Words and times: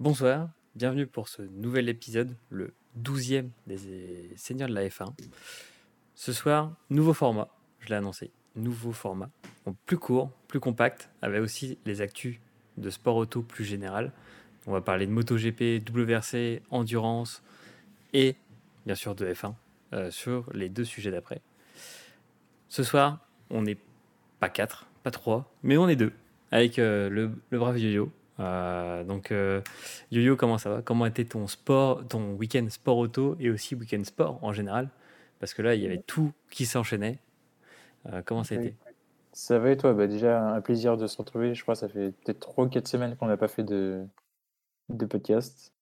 Bonsoir, 0.00 0.48
bienvenue 0.76 1.06
pour 1.06 1.28
ce 1.28 1.42
nouvel 1.42 1.90
épisode, 1.90 2.34
le 2.48 2.72
12e 3.02 3.50
des 3.66 4.30
Seigneurs 4.34 4.70
de 4.70 4.72
la 4.72 4.88
F1. 4.88 5.12
Ce 6.14 6.32
soir, 6.32 6.72
nouveau 6.88 7.12
format, 7.12 7.48
je 7.80 7.90
l'ai 7.90 7.96
annoncé, 7.96 8.30
nouveau 8.56 8.92
format, 8.92 9.28
plus 9.84 9.98
court, 9.98 10.30
plus 10.48 10.58
compact, 10.58 11.10
avec 11.20 11.42
aussi 11.42 11.76
les 11.84 12.00
actus 12.00 12.40
de 12.78 12.88
sport 12.88 13.16
auto 13.16 13.42
plus 13.42 13.66
général. 13.66 14.10
On 14.66 14.72
va 14.72 14.80
parler 14.80 15.06
de 15.06 15.12
MotoGP, 15.12 15.86
WRC, 15.86 16.62
endurance 16.70 17.42
et 18.14 18.36
bien 18.86 18.94
sûr 18.94 19.14
de 19.14 19.26
F1 19.26 19.52
euh, 19.92 20.10
sur 20.10 20.50
les 20.54 20.70
deux 20.70 20.86
sujets 20.86 21.10
d'après. 21.10 21.42
Ce 22.70 22.82
soir, 22.82 23.18
on 23.50 23.60
n'est 23.60 23.76
pas 24.38 24.48
quatre, 24.48 24.86
pas 25.02 25.10
trois, 25.10 25.52
mais 25.62 25.76
on 25.76 25.90
est 25.90 25.96
deux, 25.96 26.14
avec 26.52 26.78
euh, 26.78 27.10
le, 27.10 27.32
le 27.50 27.58
brave 27.58 27.78
Yo-Yo. 27.78 28.10
Euh, 28.40 29.04
donc, 29.04 29.32
euh, 29.32 29.60
Yo-Yo, 30.10 30.36
comment 30.36 30.58
ça 30.58 30.70
va? 30.70 30.82
Comment 30.82 31.06
était 31.06 31.24
ton 31.24 31.46
sport, 31.46 32.06
ton 32.08 32.32
week-end 32.34 32.66
sport 32.70 32.96
auto 32.98 33.36
et 33.38 33.50
aussi 33.50 33.74
week-end 33.74 34.02
sport 34.04 34.42
en 34.42 34.52
général? 34.52 34.88
Parce 35.38 35.54
que 35.54 35.62
là, 35.62 35.74
il 35.74 35.82
y 35.82 35.86
avait 35.86 36.02
tout 36.02 36.32
qui 36.50 36.66
s'enchaînait. 36.66 37.18
Euh, 38.06 38.22
comment 38.24 38.44
ça 38.44 38.54
a 38.54 38.58
été? 38.58 38.74
Ça 39.32 39.58
va 39.58 39.70
et 39.70 39.76
toi? 39.76 39.92
Bah 39.92 40.06
Déjà, 40.06 40.54
un 40.54 40.60
plaisir 40.60 40.96
de 40.96 41.06
se 41.06 41.16
retrouver. 41.18 41.54
Je 41.54 41.62
crois 41.62 41.74
que 41.74 41.80
ça 41.80 41.88
fait 41.88 42.12
peut-être 42.12 42.40
3 42.40 42.64
ou 42.64 42.68
4 42.68 42.88
semaines 42.88 43.16
qu'on 43.16 43.26
n'a 43.26 43.36
pas 43.36 43.48
fait 43.48 43.62
de, 43.62 44.04
de 44.88 45.06
podcast. 45.06 45.72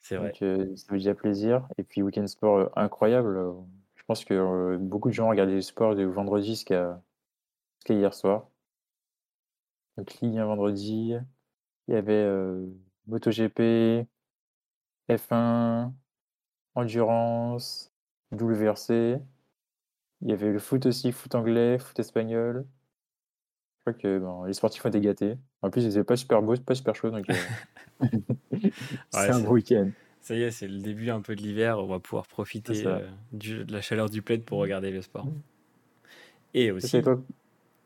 C'est 0.00 0.16
vrai. 0.16 0.28
Donc, 0.28 0.42
euh, 0.42 0.76
ça 0.76 0.86
fait 0.88 0.94
déjà 0.94 1.14
plaisir. 1.14 1.68
Et 1.76 1.82
puis, 1.82 2.02
week-end 2.02 2.26
sport 2.26 2.70
incroyable. 2.76 3.52
Je 3.96 4.02
pense 4.06 4.24
que 4.24 4.76
beaucoup 4.76 5.08
de 5.08 5.14
gens 5.14 5.26
ont 5.26 5.30
regardé 5.30 5.54
le 5.54 5.60
sport 5.60 5.94
de 5.94 6.04
vendredi 6.04 6.48
jusqu'à 6.48 7.02
jusqu'à 7.78 7.94
hier 7.94 8.14
soir. 8.14 8.48
Donc, 9.96 10.14
Ligue 10.20 10.38
1 10.38 10.46
vendredi, 10.46 11.14
il 11.88 11.94
y 11.94 11.96
avait 11.96 12.26
MotoGP, 13.06 14.06
F1, 15.10 15.92
Endurance, 16.74 17.92
WRC. 18.32 19.18
Il 20.20 20.28
y 20.28 20.32
avait 20.32 20.52
le 20.52 20.58
foot 20.58 20.86
aussi, 20.86 21.12
foot 21.12 21.34
anglais, 21.34 21.78
foot 21.78 21.98
espagnol. 21.98 22.66
Je 23.78 23.92
crois 23.92 23.92
que 23.94 24.18
bon, 24.18 24.44
les 24.44 24.52
sportifs 24.52 24.84
ont 24.84 24.88
été 24.88 25.00
gâtés. 25.00 25.36
En 25.62 25.70
plus, 25.70 25.82
ils 25.84 25.90
étaient 25.90 26.04
pas 26.04 26.16
super 26.16 26.42
beaux, 26.42 26.56
pas 26.56 26.74
super 26.74 26.94
chaud, 26.94 27.10
donc 27.10 27.28
euh, 27.30 27.34
c'est 29.10 29.30
un 29.32 29.40
beau 29.40 29.52
week-end. 29.54 29.90
Ça 30.20 30.34
y 30.34 30.42
est, 30.42 30.50
c'est 30.50 30.68
le 30.68 30.80
début 30.80 31.10
un 31.10 31.20
peu 31.22 31.34
de 31.36 31.40
l'hiver. 31.40 31.78
On 31.78 31.86
va 31.86 32.00
pouvoir 32.00 32.26
profiter 32.26 32.82
euh, 32.86 33.06
du- 33.32 33.64
de 33.64 33.72
la 33.72 33.80
chaleur 33.80 34.10
du 34.10 34.20
plaid 34.20 34.44
pour 34.44 34.58
regarder 34.58 34.90
le 34.90 35.00
sport. 35.00 35.26
Et 36.54 36.70
aussi, 36.70 36.98
toi 37.02 37.22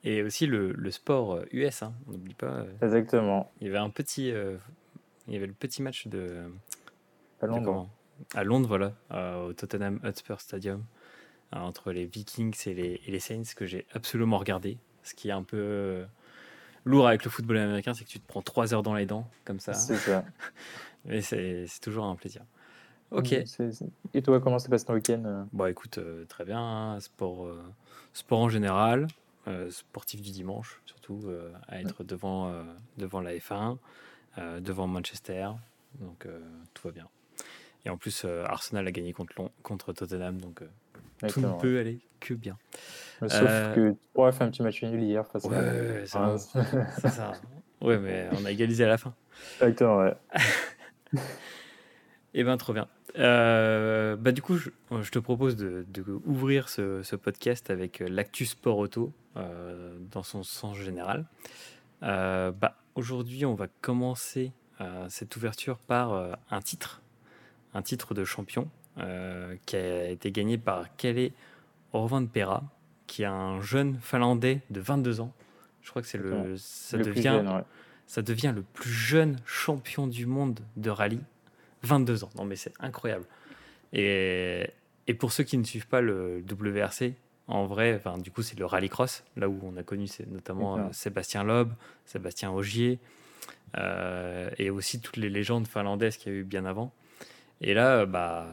et 0.04 0.22
aussi 0.22 0.46
le, 0.46 0.72
le 0.72 0.90
sport 0.90 1.34
euh, 1.34 1.44
US. 1.52 1.82
hein. 1.82 1.92
On 2.06 2.12
n'oublie 2.12 2.34
pas. 2.34 2.46
euh, 2.46 2.72
Exactement. 2.82 3.50
il 3.60 3.66
y 3.66 3.70
avait 3.70 3.78
un 3.78 3.90
petit, 3.90 4.30
euh, 4.32 4.56
il 5.28 5.34
y 5.34 5.36
avait 5.36 5.46
le 5.46 5.52
petit 5.52 5.82
match 5.82 6.06
de, 6.08 6.44
À 7.40 7.46
de 7.46 7.50
Londres. 7.50 7.64
comment? 7.64 7.90
À 8.34 8.44
Londres, 8.44 8.68
voilà, 8.68 8.92
euh, 9.12 9.46
au 9.48 9.52
Tottenham 9.52 9.98
Hotspur 10.04 10.40
Stadium, 10.40 10.84
euh, 11.54 11.58
entre 11.58 11.92
les 11.92 12.04
Vikings 12.06 12.56
et 12.66 12.74
les, 12.74 13.00
et 13.06 13.10
les 13.10 13.20
Saints, 13.20 13.42
que 13.56 13.66
j'ai 13.66 13.86
absolument 13.92 14.38
regardé. 14.38 14.78
Ce 15.02 15.14
qui 15.14 15.28
est 15.28 15.32
un 15.32 15.42
peu 15.42 15.56
euh, 15.58 16.04
lourd 16.84 17.08
avec 17.08 17.24
le 17.24 17.30
football 17.30 17.58
américain, 17.58 17.94
c'est 17.94 18.04
que 18.04 18.10
tu 18.10 18.20
te 18.20 18.26
prends 18.28 18.42
trois 18.42 18.72
heures 18.74 18.82
dans 18.84 18.94
les 18.94 19.06
dents, 19.06 19.28
comme 19.44 19.58
ça. 19.60 19.72
C'est 19.72 19.96
ça. 19.96 20.24
Mais 21.04 21.20
c'est 21.20 21.66
toujours 21.80 22.04
un 22.04 22.14
plaisir. 22.14 22.42
Ok. 23.10 23.32
Et 24.14 24.22
toi, 24.22 24.40
comment 24.40 24.58
s'est 24.60 24.68
passé 24.68 24.84
ton 24.86 24.94
week-end? 24.94 25.22
Euh 25.26 25.44
Bon, 25.52 25.66
écoute, 25.66 25.98
euh, 25.98 26.24
très 26.26 26.44
bien. 26.44 26.60
hein, 26.60 27.00
Sport, 27.00 27.46
euh, 27.46 27.60
sport 28.12 28.38
en 28.38 28.48
général, 28.48 29.08
euh, 29.48 29.70
sportif 29.70 30.20
du 30.22 30.30
dimanche, 30.30 30.80
surtout 30.86 31.20
euh, 31.26 31.52
à 31.68 31.80
être 31.80 32.04
devant, 32.04 32.48
euh, 32.50 32.62
devant 32.98 33.20
la 33.20 33.34
F1, 33.34 33.78
euh, 34.38 34.60
devant 34.60 34.86
Manchester. 34.86 35.48
Donc 36.00 36.26
tout 36.74 36.88
va 36.88 36.92
bien. 36.92 37.08
Et 37.84 37.90
en 37.90 37.96
plus, 37.98 38.24
Arsenal 38.24 38.86
a 38.86 38.92
gagné 38.92 39.12
contre, 39.12 39.34
Lon- 39.36 39.50
contre 39.62 39.92
Tottenham, 39.92 40.40
donc 40.40 40.62
tout 41.28 41.40
ne 41.40 41.60
peut 41.60 41.78
aller 41.78 42.00
que 42.20 42.32
bien. 42.34 42.56
Sauf 43.20 43.30
que 43.74 43.94
a 44.24 44.32
fait 44.32 44.44
un 44.44 44.50
petit 44.50 44.62
match 44.62 44.82
nul 44.82 45.02
hier 45.02 45.26
face 45.26 45.44
Ouais, 45.44 45.56
à. 45.56 46.06
c'est 46.06 46.18
Ah, 46.18 46.36
c'est 46.98 47.08
ça. 47.10 47.32
Ouais, 47.82 47.98
mais 47.98 48.28
on 48.32 48.44
a 48.44 48.50
égalisé 48.52 48.84
à 48.84 48.88
la 48.88 48.96
fin. 48.96 49.12
Exactement, 49.60 49.98
ouais. 49.98 50.14
Eh 52.34 52.44
ben, 52.44 52.56
trop 52.56 52.72
bien. 52.72 52.88
Euh, 53.18 54.16
bah, 54.16 54.32
du 54.32 54.42
coup, 54.42 54.56
je, 54.56 54.70
je 55.02 55.10
te 55.10 55.18
propose 55.18 55.56
de, 55.56 55.84
de 55.92 56.04
ouvrir 56.24 56.68
ce, 56.68 57.02
ce 57.02 57.16
podcast 57.16 57.70
avec 57.70 58.00
euh, 58.00 58.08
l'actu 58.08 58.46
sport 58.46 58.78
auto 58.78 59.12
euh, 59.36 59.96
dans 60.10 60.22
son 60.22 60.42
sens 60.42 60.76
général. 60.76 61.26
Euh, 62.02 62.52
bah, 62.52 62.76
Aujourd'hui, 62.94 63.46
on 63.46 63.54
va 63.54 63.68
commencer 63.80 64.52
cette 65.08 65.34
ouverture 65.36 65.78
par 65.78 66.36
un 66.50 66.60
titre, 66.60 67.00
un 67.72 67.80
titre 67.80 68.12
de 68.12 68.24
champion 68.24 68.68
qui 69.64 69.76
a 69.76 70.10
été 70.10 70.30
gagné 70.30 70.58
par 70.58 70.94
Kele 70.96 71.30
Orvanpera, 71.94 72.64
qui 73.06 73.22
est 73.22 73.26
un 73.26 73.62
jeune 73.62 73.96
Finlandais 73.98 74.60
de 74.70 74.80
22 74.80 75.20
ans. 75.20 75.32
Je 75.80 75.88
crois 75.88 76.02
que 76.02 76.08
c'est 76.08 76.18
le, 76.18 76.56
ça 76.58 76.98
Le 76.98 77.04
devient 77.04 77.22
jeune, 77.22 77.48
ouais. 77.48 77.62
ça 78.06 78.20
devient 78.20 78.52
le 78.54 78.60
plus 78.60 78.90
jeune 78.90 79.38
champion 79.46 80.06
du 80.06 80.26
monde 80.26 80.60
de 80.76 80.90
rallye. 80.90 81.20
22 81.82 82.24
ans. 82.24 82.30
Non, 82.36 82.44
mais 82.44 82.56
c'est 82.56 82.72
incroyable. 82.80 83.24
Et, 83.92 84.66
et 85.06 85.14
pour 85.14 85.32
ceux 85.32 85.44
qui 85.44 85.58
ne 85.58 85.64
suivent 85.64 85.88
pas 85.88 86.00
le 86.00 86.42
WRC, 86.50 87.14
en 87.48 87.66
vrai, 87.66 87.94
enfin, 87.94 88.18
du 88.18 88.30
coup, 88.30 88.42
c'est 88.42 88.58
le 88.58 88.66
rallycross, 88.66 89.24
là 89.36 89.48
où 89.48 89.58
on 89.62 89.76
a 89.76 89.82
connu 89.82 90.06
notamment 90.30 90.78
euh, 90.78 90.82
Sébastien 90.92 91.44
Loeb, 91.44 91.72
Sébastien 92.06 92.52
Ogier, 92.52 92.98
euh, 93.76 94.50
et 94.58 94.70
aussi 94.70 95.00
toutes 95.00 95.16
les 95.16 95.30
légendes 95.30 95.66
finlandaises 95.66 96.16
qu'il 96.16 96.32
y 96.32 96.36
a 96.36 96.38
eu 96.38 96.44
bien 96.44 96.64
avant. 96.64 96.92
Et 97.60 97.74
là, 97.74 98.00
euh, 98.00 98.06
bah, 98.06 98.46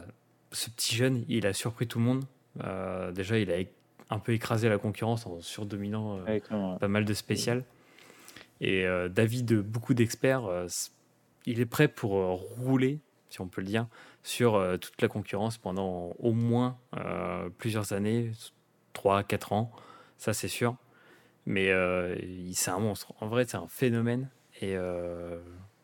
ce 0.52 0.70
petit 0.70 0.96
jeune, 0.96 1.24
il 1.28 1.46
a 1.46 1.52
surpris 1.52 1.86
tout 1.86 1.98
le 1.98 2.04
monde. 2.04 2.24
Euh, 2.64 3.12
déjà, 3.12 3.38
il 3.38 3.50
a 3.50 3.56
un 4.10 4.18
peu 4.18 4.32
écrasé 4.32 4.68
la 4.68 4.78
concurrence 4.78 5.26
en 5.26 5.40
surdominant 5.40 6.20
ouais. 6.24 6.42
pas 6.80 6.88
mal 6.88 7.04
de 7.04 7.14
spécial. 7.14 7.64
Et 8.60 8.84
d'avis 9.08 9.42
de 9.42 9.62
beaucoup 9.62 9.94
d'experts, 9.94 10.42
il 11.46 11.60
est 11.60 11.66
prêt 11.66 11.88
pour 11.88 12.12
rouler, 12.58 12.98
si 13.30 13.40
on 13.40 13.46
peut 13.48 13.60
le 13.62 13.66
dire, 13.66 13.86
sur 14.22 14.56
euh, 14.56 14.76
toute 14.76 15.00
la 15.00 15.08
concurrence 15.08 15.56
pendant 15.56 16.14
au 16.18 16.32
moins 16.32 16.76
euh, 16.96 17.48
plusieurs 17.58 17.92
années, 17.92 18.32
3 18.92 19.22
4 19.22 19.52
ans, 19.52 19.72
ça 20.18 20.32
c'est 20.34 20.48
sûr. 20.48 20.76
Mais 21.46 21.70
euh, 21.70 22.16
c'est 22.52 22.70
un 22.70 22.78
monstre. 22.80 23.14
En 23.20 23.28
vrai, 23.28 23.44
c'est 23.48 23.56
un 23.56 23.66
phénomène. 23.68 24.28
Et 24.60 24.76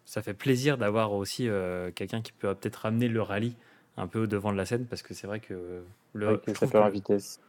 ça 0.04 0.20
fait 0.22 0.34
plaisir 0.34 0.76
d'avoir 0.76 1.12
aussi 1.14 1.48
quelqu'un 1.94 2.20
qui 2.20 2.32
peut 2.32 2.54
peut-être 2.54 2.76
ramener 2.76 3.08
le 3.08 3.22
rallye 3.22 3.56
un 3.96 4.06
peu 4.06 4.24
au 4.24 4.26
devant 4.26 4.52
de 4.52 4.58
la 4.58 4.66
scène, 4.66 4.84
parce 4.84 5.00
que 5.02 5.14
c'est 5.14 5.26
vrai 5.26 5.40
que 5.40 5.82
le, 6.12 6.28
Avec 6.28 6.42
je 6.46 6.52
trouve 6.52 6.70
que- 6.70 6.90
vitesse. 6.90 7.40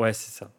Ouais, 0.00 0.12
c'est 0.12 0.32
ça. 0.32 0.50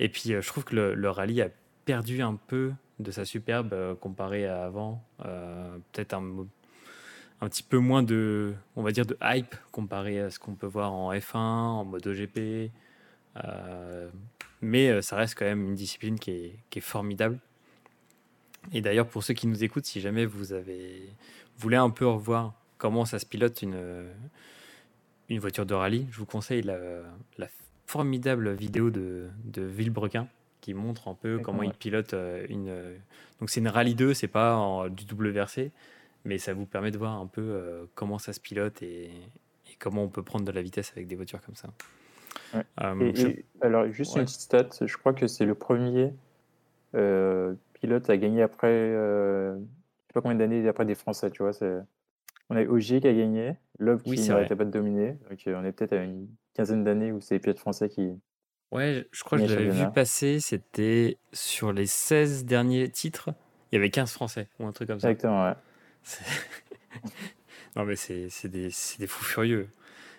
Et 0.00 0.08
puis, 0.08 0.30
je 0.30 0.46
trouve 0.46 0.64
que 0.64 0.74
le, 0.74 0.94
le 0.94 1.10
rallye 1.10 1.42
a 1.42 1.48
perdu 1.84 2.22
un 2.22 2.34
peu 2.34 2.72
de 2.98 3.12
sa 3.12 3.24
superbe 3.24 3.96
comparé 4.00 4.46
à 4.48 4.64
avant. 4.64 5.00
Peut-être 5.92 6.14
un, 6.14 6.46
un 7.42 7.48
petit 7.48 7.62
peu 7.64 7.78
moins 7.78 8.02
de, 8.02 8.54
on 8.76 8.82
va 8.82 8.92
dire, 8.92 9.04
de 9.04 9.16
hype 9.22 9.54
comparé 9.72 10.20
à 10.20 10.30
ce 10.30 10.38
qu'on 10.38 10.54
peut 10.54 10.66
voir 10.66 10.92
en 10.92 11.12
F1, 11.12 11.36
en 11.36 11.84
MotoGP. 11.84 12.70
Euh, 13.44 14.08
mais 14.60 14.88
euh, 14.90 15.02
ça 15.02 15.16
reste 15.16 15.36
quand 15.38 15.44
même 15.44 15.64
une 15.68 15.74
discipline 15.74 16.18
qui 16.18 16.30
est, 16.30 16.56
qui 16.70 16.78
est 16.78 16.82
formidable. 16.82 17.38
Et 18.72 18.80
d'ailleurs, 18.80 19.08
pour 19.08 19.24
ceux 19.24 19.34
qui 19.34 19.46
nous 19.48 19.64
écoutent, 19.64 19.86
si 19.86 20.00
jamais 20.00 20.24
vous 20.24 20.52
avez 20.52 21.08
vous 21.56 21.62
voulez 21.62 21.76
un 21.76 21.90
peu 21.90 22.06
revoir 22.06 22.54
comment 22.78 23.04
ça 23.04 23.18
se 23.18 23.26
pilote 23.26 23.60
une, 23.62 24.06
une 25.28 25.38
voiture 25.40 25.66
de 25.66 25.74
rallye, 25.74 26.06
je 26.12 26.18
vous 26.18 26.26
conseille 26.26 26.62
la, 26.62 26.78
la 27.38 27.48
formidable 27.86 28.52
vidéo 28.52 28.90
de, 28.90 29.28
de 29.44 29.62
Villebrequin 29.62 30.28
qui 30.60 30.74
montre 30.74 31.08
un 31.08 31.14
peu 31.14 31.40
comment 31.42 31.62
il 31.64 31.72
pilote 31.74 32.14
euh, 32.14 32.46
une. 32.48 32.68
Donc 33.40 33.50
c'est 33.50 33.58
une 33.60 33.66
rallye 33.68 33.96
2, 33.96 34.14
c'est 34.14 34.28
pas 34.28 34.54
en- 34.56 34.88
du 34.88 35.04
WRC, 35.12 35.72
mais 36.24 36.38
ça 36.38 36.54
vous 36.54 36.66
permet 36.66 36.90
de 36.90 36.98
voir 36.98 37.12
un 37.20 37.26
peu 37.26 37.40
euh, 37.42 37.84
comment 37.94 38.18
ça 38.18 38.32
se 38.32 38.40
pilote 38.40 38.82
et, 38.82 39.06
et 39.06 39.74
comment 39.78 40.04
on 40.04 40.08
peut 40.08 40.22
prendre 40.22 40.44
de 40.44 40.52
la 40.52 40.62
vitesse 40.62 40.92
avec 40.92 41.06
des 41.06 41.16
voitures 41.16 41.40
comme 41.40 41.56
ça. 41.56 41.68
Ouais. 42.54 42.62
Euh, 42.82 43.00
Et, 43.00 43.14
je- 43.16 43.28
et- 43.28 43.44
alors, 43.60 43.90
juste 43.90 44.14
Ouais. 44.14 44.20
une 44.20 44.26
petite 44.26 44.40
stat, 44.40 44.68
je 44.80 44.96
crois 44.96 45.12
que 45.12 45.26
c'est 45.26 45.44
le 45.44 45.54
premier 45.54 46.12
euh, 46.94 47.54
pilote 47.74 48.08
à 48.10 48.16
gagner 48.16 48.42
après, 48.42 48.70
je 48.92 49.58
sais 49.58 50.12
pas 50.14 50.20
combien 50.20 50.36
d'années 50.36 50.66
après 50.68 50.84
des 50.84 50.94
Français, 50.94 51.30
tu 51.30 51.42
vois. 51.42 51.52
On 52.50 52.56
a 52.56 52.62
Ogier 52.64 53.00
qui 53.00 53.08
a 53.08 53.14
gagné, 53.14 53.54
Oui, 53.80 54.16
qui 54.16 54.28
n'arrêtait 54.28 54.56
pas 54.56 54.64
de 54.66 54.70
dominer. 54.70 55.12
Donc, 55.30 55.42
on 55.46 55.64
est 55.64 55.72
peut-être 55.72 55.94
à 55.94 56.02
une 56.04 56.28
quinzaine 56.54 56.84
d'années 56.84 57.10
où 57.12 57.20
c'est 57.20 57.36
les 57.36 57.40
pilotes 57.40 57.58
français 57.58 57.88
qui. 57.88 58.10
Ouais, 58.72 59.06
je 59.10 59.22
crois 59.24 59.38
que 59.38 59.46
je 59.46 59.54
l'avais 59.54 59.70
vu 59.70 59.90
passer, 59.92 60.40
c'était 60.40 61.18
sur 61.32 61.72
les 61.72 61.86
16 61.86 62.44
derniers 62.44 62.88
titres, 62.90 63.30
il 63.70 63.76
y 63.76 63.78
avait 63.78 63.90
15 63.90 64.12
Français 64.12 64.48
ou 64.58 64.66
un 64.66 64.72
truc 64.72 64.88
comme 64.88 65.00
ça. 65.00 65.10
Exactement, 65.10 65.44
ouais. 65.44 65.54
Non, 67.76 67.84
mais 67.84 67.96
c'est 67.96 68.28
des, 68.48 68.68
des 68.98 69.06
fous 69.06 69.24
furieux. 69.24 69.68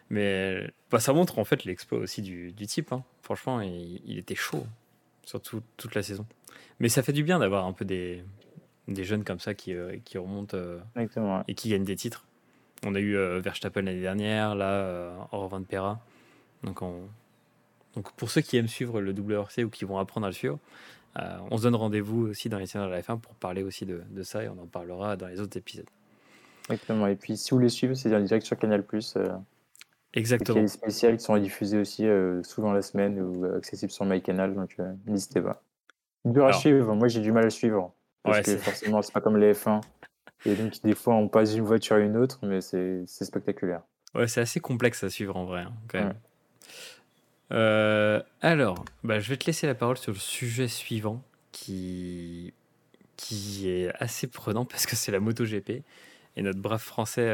Mais 0.09 0.69
bah, 0.89 0.99
ça 0.99 1.13
montre 1.13 1.37
en 1.39 1.45
fait 1.45 1.65
l'exploit 1.65 1.99
aussi 1.99 2.21
du, 2.21 2.51
du 2.51 2.65
type. 2.65 2.91
hein. 2.91 3.03
Franchement, 3.21 3.61
il, 3.61 4.01
il 4.05 4.17
était 4.17 4.35
chaud, 4.35 4.65
surtout 5.23 5.61
toute 5.77 5.93
la 5.95 6.01
saison. 6.03 6.25
Mais 6.79 6.89
ça 6.89 7.03
fait 7.03 7.13
du 7.13 7.23
bien 7.23 7.39
d'avoir 7.39 7.65
un 7.65 7.73
peu 7.73 7.85
des, 7.85 8.23
des 8.87 9.03
jeunes 9.03 9.23
comme 9.23 9.39
ça 9.39 9.53
qui, 9.53 9.73
qui 10.03 10.17
remontent 10.17 10.57
Exactement. 10.95 11.43
et 11.47 11.53
qui 11.53 11.69
gagnent 11.69 11.85
des 11.85 11.95
titres. 11.95 12.25
On 12.85 12.95
a 12.95 12.99
eu 12.99 13.15
Verstappen 13.39 13.83
l'année 13.83 14.01
dernière, 14.01 14.55
là, 14.55 15.27
Orvan 15.31 15.63
Pera. 15.63 16.03
Donc, 16.63 16.81
on... 16.81 17.07
Donc 17.95 18.11
pour 18.13 18.31
ceux 18.31 18.41
qui 18.41 18.57
aiment 18.57 18.67
suivre 18.67 18.99
le 18.99 19.11
WRC 19.11 19.63
ou 19.63 19.69
qui 19.69 19.85
vont 19.85 19.99
apprendre 19.99 20.25
à 20.25 20.29
le 20.29 20.33
suivre, 20.33 20.57
on 21.15 21.57
se 21.57 21.63
donne 21.63 21.75
rendez-vous 21.75 22.27
aussi 22.27 22.49
dans 22.49 22.57
les 22.57 22.65
séries 22.65 22.85
de 22.85 22.91
la 22.91 23.01
F1 23.01 23.19
pour 23.19 23.35
parler 23.35 23.63
aussi 23.63 23.85
de, 23.85 24.01
de, 24.09 24.23
ça 24.23 24.43
et 24.43 24.49
on 24.49 24.57
en 24.59 24.67
parlera 24.67 25.15
dans 25.15 25.27
les 25.27 25.39
autres 25.39 25.57
épisodes. 25.57 25.89
Exactement. 26.69 27.07
Et 27.07 27.15
puis 27.15 27.37
si 27.37 27.51
vous 27.51 27.59
les 27.59 27.69
suivez, 27.69 27.95
c'est 27.95 28.09
direct 28.09 28.45
sur 28.45 28.57
Canal+. 28.57 28.83
Exactement. 30.13 30.55
Il 30.55 30.59
y 30.59 30.59
a 30.59 30.63
des 30.63 30.67
spéciales 30.67 31.17
qui 31.17 31.23
sont 31.23 31.37
diffusées 31.37 31.79
aussi 31.79 32.05
euh, 32.05 32.43
souvent 32.43 32.71
la 32.71 32.81
semaine 32.81 33.19
ou 33.19 33.45
euh, 33.45 33.57
accessibles 33.57 33.91
sur 33.91 34.05
MyCanal, 34.05 34.53
donc 34.53 34.75
euh, 34.79 34.93
n'hésitez 35.07 35.41
pas. 35.41 35.63
Dur 36.23 36.45
à 36.45 36.53
suivre, 36.53 36.93
moi 36.95 37.07
j'ai 37.07 37.19
du 37.19 37.31
mal 37.31 37.45
à 37.45 37.49
suivre. 37.49 37.93
Parce 38.23 38.41
que 38.41 38.57
forcément, 38.57 39.01
c'est 39.01 39.11
pas 39.11 39.21
comme 39.21 39.37
les 39.37 39.53
F1. 39.53 39.81
Et 40.45 40.55
donc, 40.55 40.81
des 40.81 40.95
fois, 40.95 41.15
on 41.15 41.27
passe 41.27 41.53
d'une 41.53 41.63
voiture 41.63 41.97
à 41.97 41.99
une 41.99 42.15
autre, 42.15 42.39
mais 42.43 42.61
c'est 42.61 43.05
spectaculaire. 43.05 43.81
Ouais, 44.15 44.27
c'est 44.27 44.41
assez 44.41 44.59
complexe 44.59 45.03
à 45.03 45.09
suivre 45.09 45.35
en 45.35 45.45
vrai, 45.45 45.61
hein, 45.61 45.73
quand 45.89 45.99
même. 45.99 46.13
Alors, 47.49 48.83
bah, 49.03 49.19
je 49.19 49.29
vais 49.29 49.37
te 49.37 49.45
laisser 49.45 49.67
la 49.67 49.75
parole 49.75 49.97
sur 49.97 50.11
le 50.11 50.17
sujet 50.17 50.67
suivant 50.67 51.21
qui, 51.51 52.53
qui 53.15 53.69
est 53.69 53.93
assez 54.01 54.27
prenant 54.27 54.65
parce 54.69 54.85
que 54.85 54.95
c'est 54.95 55.11
la 55.11 55.19
MotoGP. 55.19 55.83
Et 56.35 56.41
notre 56.41 56.59
brave 56.59 56.81
français 56.81 57.29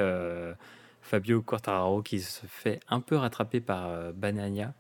Fabio 1.10 1.42
Quartararo 1.42 2.04
qui 2.04 2.20
se 2.20 2.46
fait 2.46 2.80
un 2.88 3.00
peu 3.00 3.16
rattraper 3.16 3.62
par 3.62 3.88
euh, 3.88 4.12
Banania. 4.12 4.74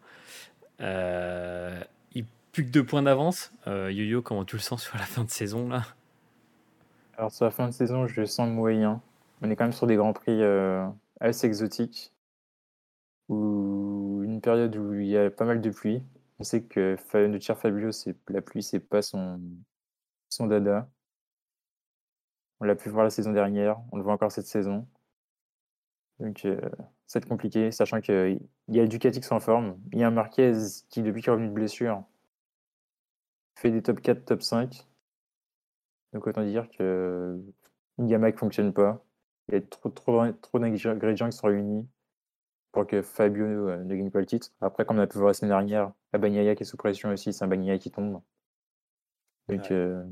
Euh, 0.79 1.81
il 2.13 2.25
plus 2.51 2.65
que 2.65 2.69
deux 2.69 2.85
points 2.85 3.01
d'avance. 3.01 3.51
Euh, 3.67 3.91
Yo-Yo, 3.91 4.21
comment 4.21 4.45
tu 4.45 4.55
le 4.55 4.61
sens 4.61 4.83
sur 4.83 4.97
la 4.97 5.05
fin 5.05 5.23
de 5.23 5.29
saison 5.29 5.67
là? 5.67 5.83
Alors 7.17 7.31
sur 7.31 7.45
la 7.45 7.51
fin 7.51 7.67
de 7.67 7.73
saison, 7.73 8.07
je 8.07 8.21
le 8.21 8.27
sens 8.27 8.47
moyen. 8.47 9.01
On 9.41 9.49
est 9.49 9.55
quand 9.55 9.65
même 9.65 9.73
sur 9.73 9.87
des 9.87 9.95
grands 9.95 10.13
prix 10.13 10.41
assez 11.19 11.47
exotiques. 11.47 12.13
Période 14.41 14.75
où 14.75 14.93
il 14.93 15.07
y 15.07 15.17
a 15.17 15.29
pas 15.29 15.45
mal 15.45 15.61
de 15.61 15.69
pluie. 15.69 16.03
On 16.39 16.43
sait 16.43 16.63
que 16.63 16.95
notre 17.27 17.43
cher 17.43 17.57
Fabio, 17.57 17.89
la 18.29 18.41
pluie, 18.41 18.63
c'est 18.63 18.79
pas 18.79 19.01
son, 19.01 19.41
son 20.29 20.47
dada. 20.47 20.89
On 22.59 22.65
l'a 22.65 22.75
pu 22.75 22.89
voir 22.89 23.03
la 23.03 23.09
saison 23.09 23.31
dernière, 23.31 23.79
on 23.91 23.97
le 23.97 24.03
voit 24.03 24.13
encore 24.13 24.31
cette 24.31 24.47
saison. 24.47 24.87
Donc, 26.19 26.43
euh, 26.45 26.59
ça 27.07 27.19
va 27.19 27.23
être 27.23 27.29
compliqué, 27.29 27.71
sachant 27.71 28.01
qu'il 28.01 28.39
y 28.67 28.79
a 28.79 28.87
Ducati 28.87 29.19
qui 29.21 29.27
sont 29.27 29.35
en 29.35 29.39
forme. 29.39 29.79
Il 29.93 29.99
y 29.99 30.03
a 30.03 30.07
un 30.07 30.11
Marquez 30.11 30.53
qui, 30.89 31.01
depuis 31.01 31.21
qu'il 31.21 31.29
est 31.29 31.33
revenu 31.33 31.47
de 31.47 31.53
blessure, 31.53 32.03
fait 33.55 33.71
des 33.71 33.81
top 33.81 34.01
4, 34.01 34.25
top 34.25 34.41
5. 34.41 34.87
Donc, 36.13 36.27
autant 36.27 36.43
dire 36.43 36.69
que 36.71 37.39
Yamaha 37.99 38.31
ne 38.31 38.37
fonctionne 38.37 38.73
pas. 38.73 39.03
Il 39.47 39.55
y 39.55 39.57
a 39.57 39.61
trop, 39.61 39.89
trop, 39.89 40.31
trop 40.33 40.59
d'ingrédients 40.59 41.29
qui 41.29 41.37
sont 41.37 41.47
réunis 41.47 41.87
pour 42.71 42.85
que 42.87 43.01
Fabio 43.01 43.45
euh, 43.45 43.83
ne 43.83 43.95
gagne 43.95 44.11
pas 44.11 44.19
le 44.19 44.25
titre. 44.25 44.51
Après, 44.61 44.85
comme 44.85 44.97
on 44.97 45.01
a 45.01 45.07
pu 45.07 45.17
voir 45.17 45.29
la 45.29 45.33
semaine 45.33 45.49
dernière, 45.49 45.91
la 46.13 46.19
Bagnaia 46.19 46.55
qui 46.55 46.63
est 46.63 46.65
sous 46.65 46.77
pression 46.77 47.09
aussi, 47.09 47.33
c'est 47.33 47.43
un 47.43 47.47
Bagnaia 47.47 47.77
qui 47.77 47.91
tombe. 47.91 48.21
Donc, 49.47 49.71
euh, 49.71 50.03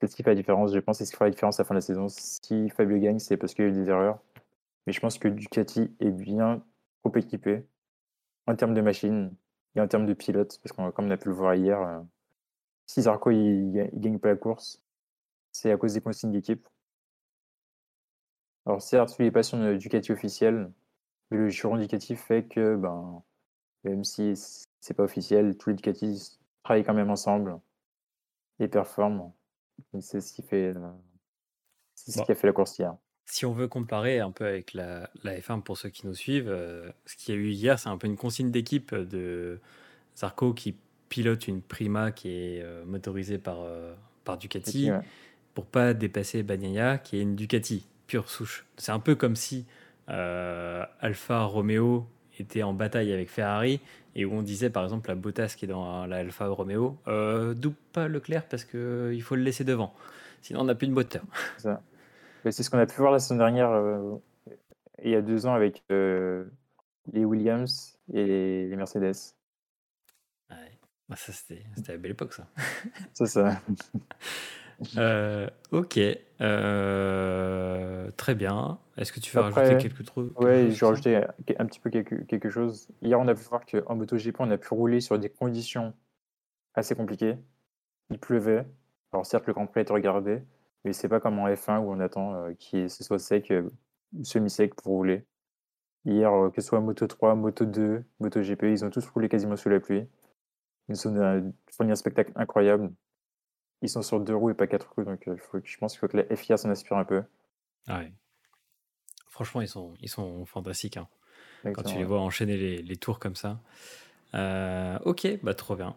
c'est 0.00 0.08
ce 0.08 0.16
qui 0.16 0.22
fait 0.22 0.30
la 0.30 0.36
différence, 0.36 0.72
je 0.74 0.78
pense, 0.80 0.98
c'est 0.98 1.04
ce 1.04 1.10
qui 1.10 1.16
fera 1.16 1.26
la 1.26 1.30
différence 1.30 1.60
à 1.60 1.62
la 1.62 1.66
fin 1.66 1.74
de 1.74 1.78
la 1.78 1.82
saison. 1.82 2.08
Si 2.08 2.68
Fabio 2.70 2.98
gagne, 2.98 3.18
c'est 3.18 3.36
parce 3.36 3.54
qu'il 3.54 3.64
y 3.64 3.68
a 3.68 3.70
eu 3.70 3.74
des 3.74 3.88
erreurs. 3.88 4.18
Mais 4.86 4.92
je 4.92 5.00
pense 5.00 5.18
que 5.18 5.28
Ducati 5.28 5.94
est 6.00 6.10
bien 6.10 6.62
trop 7.02 7.16
équipé 7.16 7.64
en 8.46 8.56
termes 8.56 8.74
de 8.74 8.80
machines 8.80 9.34
et 9.76 9.80
en 9.80 9.88
termes 9.88 10.06
de 10.06 10.14
pilotes, 10.14 10.60
parce 10.62 10.72
que 10.72 10.90
comme 10.90 11.06
on 11.06 11.10
a 11.10 11.16
pu 11.16 11.28
le 11.28 11.34
voir 11.34 11.54
hier, 11.54 11.80
euh, 11.80 12.00
si 12.86 13.02
Zarco 13.02 13.30
il, 13.30 13.90
gagne 13.94 14.18
pas 14.18 14.28
la 14.28 14.36
course, 14.36 14.82
c'est 15.52 15.72
à 15.72 15.76
cause 15.76 15.94
des 15.94 16.00
consignes 16.00 16.32
d'équipe. 16.32 16.68
Alors 18.66 18.82
certes, 18.82 19.16
il 19.18 19.24
n'est 19.24 19.30
pas 19.30 19.42
sur 19.42 19.58
une 19.58 19.76
Ducati 19.78 20.12
officielle, 20.12 20.70
le 21.30 21.48
juron 21.48 21.76
Ducati 21.76 22.16
fait 22.16 22.44
que, 22.44 22.76
ben, 22.76 23.22
même 23.84 24.04
si 24.04 24.34
c'est 24.80 24.94
pas 24.94 25.04
officiel, 25.04 25.56
tous 25.56 25.70
les 25.70 25.76
Ducati 25.76 26.38
travaillent 26.62 26.84
quand 26.84 26.94
même 26.94 27.10
ensemble 27.10 27.58
et 28.60 28.68
performent. 28.68 29.32
C'est 30.00 30.20
ce 30.20 30.32
qui 30.32 30.42
fait, 30.42 30.74
euh, 30.76 30.90
c'est 31.94 32.12
ce 32.12 32.22
qui 32.22 32.32
a 32.32 32.34
fait 32.34 32.46
la 32.46 32.52
course 32.52 32.78
hier. 32.78 32.94
Si 33.26 33.46
on 33.46 33.52
veut 33.52 33.68
comparer 33.68 34.20
un 34.20 34.30
peu 34.30 34.44
avec 34.44 34.74
la, 34.74 35.10
la 35.22 35.38
F1 35.38 35.62
pour 35.62 35.78
ceux 35.78 35.88
qui 35.88 36.06
nous 36.06 36.14
suivent, 36.14 36.50
euh, 36.50 36.90
ce 37.06 37.16
qu'il 37.16 37.34
y 37.34 37.38
a 37.38 37.40
eu 37.40 37.48
hier, 37.48 37.78
c'est 37.78 37.88
un 37.88 37.96
peu 37.96 38.06
une 38.06 38.16
consigne 38.16 38.50
d'équipe 38.50 38.94
de 38.94 39.60
Zarco 40.16 40.52
qui 40.52 40.76
pilote 41.08 41.48
une 41.48 41.62
Prima 41.62 42.12
qui 42.12 42.28
est 42.28 42.62
euh, 42.62 42.84
motorisée 42.84 43.38
par, 43.38 43.62
euh, 43.62 43.94
par 44.24 44.36
Ducati 44.36 44.90
pour 45.54 45.64
pas 45.64 45.94
dépasser 45.94 46.42
Bagnaia 46.42 46.98
qui 46.98 47.16
est 47.16 47.22
une 47.22 47.36
Ducati 47.36 47.86
pure 48.06 48.28
souche. 48.28 48.66
C'est 48.76 48.92
un 48.92 48.98
peu 48.98 49.14
comme 49.14 49.36
si 49.36 49.64
Alfa 50.08 51.44
Romeo 51.44 52.06
était 52.38 52.62
en 52.62 52.72
bataille 52.72 53.12
avec 53.12 53.30
Ferrari 53.30 53.80
et 54.14 54.24
où 54.24 54.32
on 54.32 54.42
disait 54.42 54.70
par 54.70 54.84
exemple 54.84 55.08
la 55.08 55.14
Bottas 55.14 55.54
qui 55.56 55.64
est 55.64 55.68
dans 55.68 56.06
la 56.06 56.16
Alfa 56.16 56.46
Romeo, 56.46 56.98
double 57.06 57.76
pas 57.92 58.08
Leclerc 58.08 58.46
parce 58.48 58.64
qu'il 58.64 59.22
faut 59.22 59.36
le 59.36 59.42
laisser 59.42 59.64
devant, 59.64 59.94
sinon 60.42 60.60
on 60.60 60.64
n'a 60.64 60.74
plus 60.74 60.88
de 60.88 60.92
moteur. 60.92 61.22
C'est 62.52 62.62
ce 62.62 62.70
qu'on 62.70 62.78
a 62.78 62.86
pu 62.86 62.96
voir 62.96 63.12
la 63.12 63.20
semaine 63.20 63.38
dernière, 63.38 63.70
euh, 63.70 64.16
il 65.02 65.10
y 65.10 65.14
a 65.14 65.22
deux 65.22 65.46
ans, 65.46 65.54
avec 65.54 65.82
euh, 65.90 66.44
les 67.12 67.24
Williams 67.24 67.98
et 68.12 68.66
les 68.68 68.76
Mercedes. 68.76 69.34
Ouais. 70.50 70.78
Bah, 71.08 71.16
ça, 71.16 71.32
c'était 71.32 71.64
la 71.88 71.96
belle 71.96 72.10
époque, 72.10 72.34
ça. 72.34 72.46
C'est 73.14 73.26
ça. 73.26 73.60
Euh, 74.96 75.48
ok. 75.72 75.98
très 78.16 78.34
bien. 78.34 78.78
Est-ce 78.96 79.12
que 79.12 79.20
tu 79.20 79.36
veux 79.36 79.42
rajouter 79.42 79.78
quelques 79.78 80.04
trucs 80.04 80.38
Oui, 80.40 80.70
je 80.70 80.80
vais 80.80 80.86
rajouter 80.86 81.16
un 81.58 81.66
petit 81.66 81.80
peu 81.80 81.90
quelque, 81.90 82.14
quelque 82.24 82.50
chose. 82.50 82.88
Hier, 83.02 83.18
on 83.18 83.28
a 83.28 83.34
pu 83.34 83.42
voir 83.44 83.64
qu'en 83.66 83.96
MotoGP, 83.96 84.36
on 84.40 84.50
a 84.50 84.58
pu 84.58 84.68
rouler 84.72 85.00
sur 85.00 85.18
des 85.18 85.28
conditions 85.28 85.94
assez 86.74 86.94
compliquées. 86.94 87.36
Il 88.10 88.18
pleuvait. 88.18 88.66
Alors 89.12 89.26
certes, 89.26 89.46
le 89.46 89.52
Grand 89.52 89.66
Prix 89.66 89.80
été 89.80 89.92
regardé, 89.92 90.42
mais 90.84 90.92
c'est 90.92 91.08
pas 91.08 91.20
comme 91.20 91.38
en 91.38 91.48
F1 91.48 91.78
où 91.78 91.92
on 91.92 92.00
attend 92.00 92.34
euh, 92.34 92.52
que 92.54 92.88
ce 92.88 93.04
soit 93.04 93.18
sec 93.18 93.50
euh, 93.50 93.70
ou 94.12 94.24
semi-sec 94.24 94.74
pour 94.74 94.92
rouler. 94.92 95.24
Hier, 96.04 96.32
euh, 96.32 96.50
que 96.50 96.60
ce 96.60 96.68
soit 96.68 96.80
Moto 96.80 97.06
3, 97.06 97.34
Moto 97.34 97.64
2, 97.64 98.04
Moto 98.20 98.42
GP, 98.42 98.64
ils 98.64 98.84
ont 98.84 98.90
tous 98.90 99.06
roulé 99.06 99.28
quasiment 99.28 99.56
sous 99.56 99.68
la 99.68 99.80
pluie. 99.80 100.06
Ils 100.88 101.08
ont 101.08 101.52
fourni 101.70 101.92
un 101.92 101.96
spectacle 101.96 102.32
incroyable. 102.36 102.92
Ils 103.84 103.88
sont 103.88 104.02
sur 104.02 104.18
deux 104.18 104.34
roues 104.34 104.50
et 104.50 104.54
pas 104.54 104.66
quatre 104.66 104.92
roues, 104.94 105.04
donc 105.04 105.28
faut, 105.38 105.58
je 105.62 105.78
pense 105.78 105.92
qu'il 105.92 106.00
faut 106.00 106.08
que 106.08 106.16
la 106.16 106.36
FIA 106.36 106.56
s'en 106.56 106.70
inspire 106.70 106.96
un 106.96 107.04
peu. 107.04 107.22
Ah 107.86 107.98
ouais. 107.98 108.12
Franchement, 109.28 109.60
ils 109.60 109.68
sont, 109.68 109.94
ils 110.00 110.08
sont 110.08 110.44
fantastiques. 110.46 110.96
Hein. 110.96 111.08
Quand 111.74 111.82
tu 111.82 111.96
les 111.96 112.04
vois 112.04 112.20
enchaîner 112.20 112.56
les, 112.56 112.82
les 112.82 112.96
tours 112.96 113.18
comme 113.18 113.36
ça. 113.36 113.60
ok, 115.04 115.38
bah 115.42 115.54
trop 115.54 115.76
bien. 115.76 115.94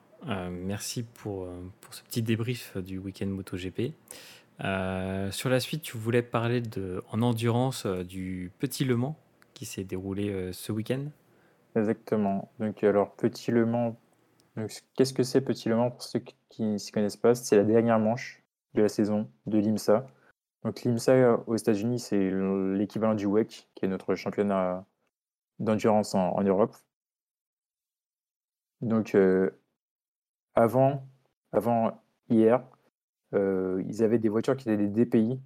merci 0.50 1.04
pour, 1.04 1.48
pour 1.82 1.94
ce 1.94 2.04
petit 2.04 2.22
débrief 2.22 2.78
du 2.78 2.98
week-end 3.00 3.28
MotoGP. 3.28 3.94
Euh, 4.64 5.32
sur 5.32 5.50
la 5.50 5.60
suite, 5.60 5.84
tu 5.84 5.98
voulais 5.98 6.24
parler 6.24 6.62
de, 6.62 7.04
en 7.12 7.22
endurance 7.22 7.86
euh, 7.86 8.04
du 8.04 8.52
Petit 8.60 8.86
Le 8.86 8.96
Mans 8.96 9.18
qui 9.54 9.66
s'est 9.66 9.84
déroulé 9.84 10.30
euh, 10.30 10.52
ce 10.52 10.72
week-end? 10.72 11.06
Exactement. 11.76 12.52
Donc, 12.60 12.84
alors, 12.84 13.12
Petit 13.14 13.52
Le 13.52 13.66
Mans, 13.66 13.96
qu'est-ce 14.96 15.14
que 15.14 15.24
c'est 15.24 15.42
Petit 15.42 15.70
Le 15.70 15.76
Mans? 15.76 15.92
Pour 15.92 16.02
ceux 16.02 16.20
qui 16.20 16.36
ne 16.60 16.78
s'y 16.78 16.92
connaissent 16.92 17.18
pas 17.18 17.36
C'est 17.36 17.56
la 17.56 17.64
dernière 17.64 18.00
manche 18.00 18.44
de 18.74 18.82
la 18.82 18.90
saison 18.90 19.30
de 19.46 19.58
l'IMSA. 19.58 20.06
Donc, 20.64 20.84
l'IMSA 20.84 21.44
aux 21.48 21.56
États-Unis, 21.56 22.00
c'est 22.00 22.30
l'équivalent 22.76 23.16
du 23.16 23.26
WEC, 23.26 23.70
qui 23.76 23.86
est 23.86 23.88
notre 23.88 24.16
championnat 24.16 24.86
d'endurance 25.60 26.16
en, 26.16 26.42
Europe. 26.44 26.76
Donc, 28.82 29.16
avant, 30.56 31.08
avant 31.52 32.02
hier, 32.30 32.64
euh, 33.34 33.84
ils 33.88 34.04
avaient 34.04 34.20
des 34.20 34.30
voitures 34.30 34.56
qui 34.56 34.70
étaient 34.70 34.88
des 34.88 35.06
DPI, 35.06 35.40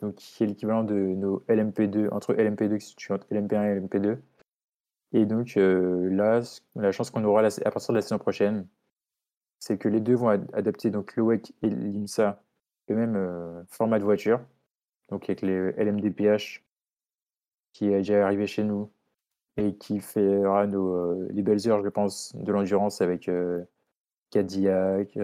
donc 0.00 0.16
qui 0.16 0.42
est 0.42 0.46
l'équivalent 0.46 0.84
de 0.84 0.94
nos 0.94 1.40
LMP2, 1.48 2.10
entre 2.12 2.34
LMP2 2.34 2.78
qui 2.78 2.84
se 2.84 2.90
situe 2.90 3.12
entre 3.12 3.26
LMP1 3.32 3.64
et 3.64 3.80
LMP2. 3.80 4.18
Et 5.12 5.26
donc 5.26 5.56
euh, 5.56 6.10
là, 6.10 6.40
la 6.74 6.92
chance 6.92 7.10
qu'on 7.10 7.24
aura 7.24 7.40
à 7.42 7.70
partir 7.70 7.92
de 7.92 7.98
la 7.98 8.02
saison 8.02 8.18
prochaine, 8.18 8.66
c'est 9.64 9.78
que 9.78 9.88
les 9.88 10.00
deux 10.00 10.14
vont 10.14 10.28
adapter 10.28 10.90
donc 10.90 11.16
le 11.16 11.22
WEC 11.22 11.54
et 11.62 11.70
l'IMSA 11.70 12.42
le 12.88 12.96
même 12.96 13.16
euh, 13.16 13.64
format 13.68 13.98
de 13.98 14.04
voiture, 14.04 14.40
donc 15.08 15.24
avec 15.24 15.40
les 15.40 15.72
LMDPH 15.72 16.62
qui 17.72 17.86
est 17.86 17.98
déjà 17.98 18.24
arrivé 18.24 18.46
chez 18.46 18.62
nous 18.62 18.90
et 19.56 19.76
qui 19.76 20.00
fera 20.00 20.66
nos, 20.66 21.28
les 21.30 21.42
belles 21.42 21.68
heures, 21.68 21.82
je 21.82 21.88
pense, 21.88 22.34
de 22.36 22.52
l'endurance 22.52 23.00
avec 23.00 23.30
Cadillac, 24.30 25.18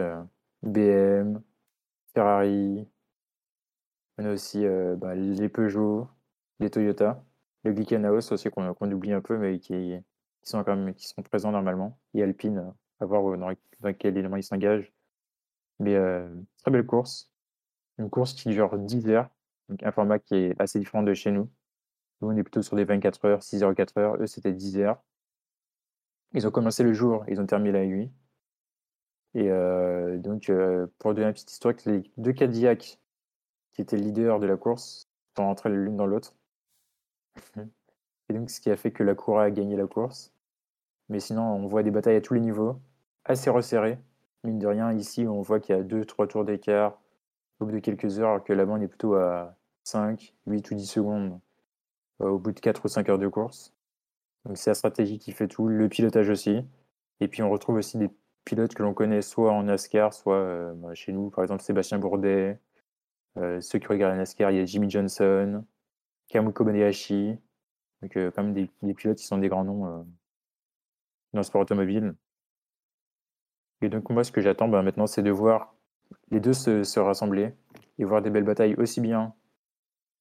BM, 0.62 1.42
Ferrari, 2.14 2.86
on 4.20 4.24
a 4.26 4.32
aussi 4.32 4.66
euh, 4.66 4.96
bah, 4.96 5.14
les 5.14 5.48
Peugeot, 5.48 6.06
les 6.58 6.70
Toyota, 6.70 7.24
le 7.64 7.72
Glickenhaus 7.72 8.32
aussi 8.32 8.50
qu'on 8.50 8.92
oublie 8.92 9.12
un 9.12 9.20
peu, 9.22 9.38
mais 9.38 9.58
qui, 9.58 9.94
sont 10.42 10.62
quand 10.64 10.76
même 10.76 10.94
qui 10.94 11.08
sont 11.08 11.22
présents 11.22 11.52
normalement, 11.52 11.98
et 12.14 12.22
Alpine, 12.22 12.74
à 13.00 13.06
voir 13.06 13.36
dans, 13.38 13.94
quel 13.94 14.16
élément 14.16 14.36
ils 14.36 14.42
s'engagent. 14.42 14.92
Mais 15.78 15.94
euh, 15.94 16.28
très 16.58 16.70
belle 16.70 16.86
course. 16.86 17.32
une 17.98 18.10
course 18.10 18.34
qui 18.34 18.50
dure 18.50 18.78
10 18.78 19.08
heures, 19.08 19.30
donc 19.68 19.82
un 19.82 19.92
format 19.92 20.18
qui 20.18 20.34
est 20.36 20.60
assez 20.60 20.78
différent 20.78 21.02
de 21.02 21.14
chez 21.14 21.30
nous. 21.30 21.48
Nous, 22.20 22.28
on 22.28 22.36
est 22.36 22.42
plutôt 22.42 22.62
sur 22.62 22.76
des 22.76 22.84
24 22.84 23.24
heures, 23.24 23.42
6 23.42 23.62
heures, 23.62 23.74
4 23.74 23.98
heures. 23.98 24.16
Eux, 24.16 24.26
c'était 24.26 24.52
10 24.52 24.78
heures. 24.78 25.02
Ils 26.32 26.46
ont 26.46 26.50
commencé 26.50 26.82
le 26.82 26.92
jour, 26.92 27.24
ils 27.28 27.40
ont 27.40 27.46
terminé 27.46 27.72
la 27.72 27.84
nuit. 27.86 28.10
Et 29.34 29.48
euh, 29.50 30.18
donc, 30.18 30.50
euh, 30.50 30.86
pour 30.98 31.14
donner 31.14 31.26
un 31.26 31.32
petit 31.32 31.46
historique, 31.46 31.84
les 31.84 32.02
deux 32.16 32.32
Cadillacs 32.32 32.98
qui 33.72 33.80
étaient 33.82 33.96
leaders 33.96 34.40
de 34.40 34.46
la 34.46 34.56
course 34.56 35.08
sont 35.36 35.44
rentrés 35.44 35.70
l'une 35.70 35.96
dans 35.96 36.06
l'autre. 36.06 36.34
Et 38.28 38.32
donc, 38.32 38.50
ce 38.50 38.60
qui 38.60 38.70
a 38.70 38.76
fait 38.76 38.92
que 38.92 39.02
la 39.02 39.14
Cura 39.14 39.44
a 39.44 39.50
gagné 39.50 39.76
la 39.76 39.86
course. 39.86 40.32
Mais 41.08 41.20
sinon, 41.20 41.42
on 41.42 41.66
voit 41.66 41.82
des 41.82 41.90
batailles 41.90 42.16
à 42.16 42.20
tous 42.20 42.34
les 42.34 42.40
niveaux, 42.40 42.80
assez 43.24 43.50
resserrées. 43.50 43.98
Mine 44.44 44.58
de 44.58 44.66
rien, 44.66 44.92
ici, 44.92 45.26
on 45.26 45.42
voit 45.42 45.60
qu'il 45.60 45.76
y 45.76 45.78
a 45.78 45.82
2-3 45.82 46.28
tours 46.28 46.44
d'écart 46.44 46.98
au 47.60 47.66
bout 47.66 47.72
de 47.72 47.78
quelques 47.78 48.18
heures, 48.18 48.30
alors 48.30 48.44
que 48.44 48.52
là-bas, 48.52 48.72
on 48.72 48.80
est 48.80 48.88
plutôt 48.88 49.14
à 49.14 49.54
5, 49.84 50.34
8 50.46 50.70
ou 50.70 50.74
10 50.74 50.86
secondes 50.86 51.40
euh, 52.22 52.28
au 52.28 52.38
bout 52.38 52.52
de 52.52 52.60
4 52.60 52.84
ou 52.84 52.88
5 52.88 53.08
heures 53.10 53.18
de 53.18 53.28
course. 53.28 53.74
Donc, 54.44 54.56
c'est 54.56 54.70
la 54.70 54.74
stratégie 54.74 55.18
qui 55.18 55.32
fait 55.32 55.48
tout, 55.48 55.68
le 55.68 55.88
pilotage 55.88 56.30
aussi. 56.30 56.64
Et 57.20 57.28
puis, 57.28 57.42
on 57.42 57.50
retrouve 57.50 57.76
aussi 57.76 57.98
des 57.98 58.10
pilotes 58.44 58.74
que 58.74 58.82
l'on 58.82 58.94
connaît 58.94 59.22
soit 59.22 59.52
en 59.52 59.64
NASCAR, 59.64 60.14
soit 60.14 60.36
euh, 60.36 60.72
bah, 60.74 60.94
chez 60.94 61.12
nous, 61.12 61.30
par 61.30 61.44
exemple 61.44 61.62
Sébastien 61.62 61.98
Bourdet. 61.98 62.58
Euh, 63.38 63.60
ceux 63.60 63.78
qui 63.78 63.86
regardent 63.86 64.12
la 64.12 64.18
NASCAR, 64.18 64.50
il 64.50 64.58
y 64.58 64.60
a 64.60 64.64
Jimmy 64.64 64.90
Johnson, 64.90 65.64
Kamuko 66.28 66.64
Banehashi. 66.64 67.38
Donc, 68.02 68.14
quand 68.14 68.42
même 68.42 68.54
des, 68.54 68.94
pilotes 68.94 69.18
qui 69.18 69.26
sont 69.26 69.36
des 69.38 69.48
grands 69.48 69.64
noms 69.64 70.06
dans 71.34 71.40
le 71.40 71.42
sport 71.42 71.60
automobile. 71.60 72.14
Et 73.82 73.88
donc, 73.88 74.10
moi, 74.10 74.24
ce 74.24 74.32
que 74.32 74.40
j'attends 74.40 74.68
ben, 74.68 74.82
maintenant, 74.82 75.06
c'est 75.06 75.22
de 75.22 75.30
voir 75.30 75.74
les 76.30 76.40
deux 76.40 76.52
se, 76.52 76.84
se, 76.84 77.00
rassembler 77.00 77.54
et 77.98 78.04
voir 78.04 78.22
des 78.22 78.30
belles 78.30 78.44
batailles 78.44 78.74
aussi 78.76 79.00
bien 79.00 79.34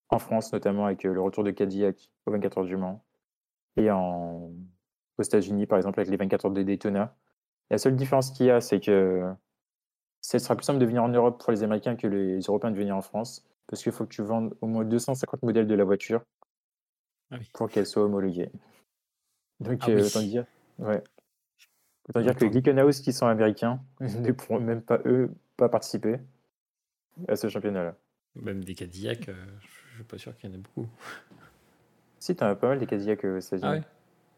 en 0.10 0.20
France, 0.20 0.54
notamment 0.54 0.86
avec 0.86 1.04
le 1.04 1.20
retour 1.22 1.44
de 1.44 1.52
Cadillac 1.52 2.10
aux 2.26 2.32
24 2.32 2.60
heures 2.60 2.66
du 2.66 2.78
Mans, 2.78 3.04
et 3.78 3.92
en, 3.92 4.52
aux 5.18 5.24
États-Unis, 5.24 5.68
par 5.68 5.78
exemple, 5.78 6.00
avec 6.00 6.10
les 6.10 6.18
24 6.18 6.46
heures 6.46 6.52
de 6.52 6.64
Daytona. 6.64 7.16
La 7.70 7.78
seule 7.78 7.96
différence 7.96 8.32
qu'il 8.32 8.48
y 8.48 8.52
a, 8.52 8.62
c'est 8.62 8.80
que 8.80 9.32
ce 10.22 10.40
sera 10.40 10.56
plus 10.56 10.66
simple 10.66 10.80
de 10.80 10.86
venir 10.86 11.04
en 11.04 11.10
Europe 11.10 11.42
pour 11.42 11.52
les 11.52 11.64
Américains 11.64 11.96
que 11.96 12.08
les 12.08 12.40
Européens 12.40 12.72
de 12.72 12.78
venir 12.78 12.96
en 12.96 13.02
France, 13.02 13.46
parce 13.68 13.84
qu'il 13.84 13.92
faut 13.92 14.06
que 14.06 14.14
tu 14.14 14.24
vendes 14.24 14.56
au 14.62 14.68
moins 14.68 14.84
250 14.84 15.44
modèles 15.44 15.68
de 15.68 15.76
la 15.76 15.84
voiture 15.84 16.24
ah 17.32 17.38
oui. 17.40 17.50
pour 17.54 17.70
qu'elle 17.70 17.86
soit 17.86 18.04
homologuée. 18.04 18.52
Donc, 19.60 19.80
ah 19.82 19.90
euh, 19.90 19.96
oui. 19.98 20.08
autant 20.08 20.22
dire, 20.22 20.46
ouais. 20.80 21.04
Autant 22.10 22.22
dire 22.22 22.36
que 22.36 22.44
les 22.44 22.50
Glickenhaus 22.50 23.02
qui 23.02 23.14
sont 23.14 23.28
américains 23.28 23.80
ne 24.00 24.32
pourront 24.32 24.60
même 24.60 24.82
pas, 24.82 25.00
eux, 25.06 25.32
pas 25.58 25.70
participer 25.70 26.20
à 27.28 27.36
ce 27.36 27.50
championnat-là. 27.50 27.96
Même 28.36 28.64
des 28.64 28.76
Cadillacs, 28.76 29.30
euh, 29.30 29.46
je 29.62 29.96
suis 29.96 30.04
pas 30.04 30.18
sûr 30.18 30.36
qu'il 30.36 30.50
y 30.50 30.54
en 30.54 30.56
ait 30.56 30.62
beaucoup. 30.62 30.88
Si, 32.20 32.36
tu 32.36 32.44
as 32.44 32.56
pas 32.56 32.70
mal 32.70 32.80
des 32.80 32.86
Cadillacs 32.86 33.24
aux 33.24 33.38
États-Unis. 33.38 33.64
Ah 33.64 33.72
ouais 33.74 33.84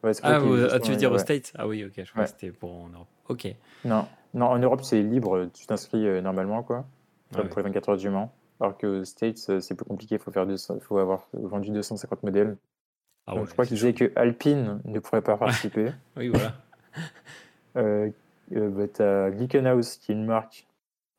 Ouais, 0.04 0.14
ah, 0.24 0.40
ah 0.72 0.80
tu 0.80 0.92
veux 0.92 0.98
dire 0.98 1.12
aux 1.12 1.18
States? 1.20 1.54
Ah 1.56 1.68
oui, 1.68 1.86
ok, 1.86 1.94
je 2.04 2.12
crois 2.12 2.24
que 2.24 2.30
c'était 2.30 2.52
pour 2.52 2.74
en 2.74 2.90
Europe. 2.90 3.08
Ok. 3.30 3.48
Non, 3.86 4.08
non 4.34 4.48
en 4.48 4.58
Europe, 4.58 4.84
c'est 4.84 5.02
libre, 5.02 5.50
tu 5.54 5.68
t'inscris 5.68 6.08
euh, 6.08 6.22
normalement, 6.22 6.64
quoi, 6.64 6.88
comme 7.34 7.48
pour 7.50 7.60
les 7.60 7.66
24 7.66 7.90
heures 7.90 7.98
du 7.98 8.10
Mans. 8.10 8.34
Alors 8.60 8.78
qu'aux 8.78 9.04
States, 9.06 9.50
euh, 9.50 9.60
c'est 9.60 9.76
plus 9.76 9.86
compliqué, 9.86 10.16
il 10.16 10.20
faut, 10.20 10.32
faire 10.32 10.48
faut 10.82 10.98
avoir 10.98 11.28
vendu 11.34 11.70
250 11.70 12.24
modèles. 12.24 12.58
Ah 13.28 13.36
Donc, 13.36 13.48
je 13.48 13.54
crois 13.54 13.66
qu'ils 13.66 13.78
disaient 13.78 13.94
que 13.94 14.12
Alpine 14.16 14.82
ne 14.86 15.00
pourrait 15.00 15.22
pas 15.22 15.38
participer. 15.38 15.92
oui, 16.18 16.30
voilà. 16.30 16.56
Euh, 17.76 18.10
euh, 18.54 18.70
bah, 18.70 18.88
tu 18.88 19.02
as 19.02 19.32
Glickenhaus, 19.32 19.98
qui 20.00 20.12
est 20.12 20.16
une 20.16 20.26
marque 20.26 20.68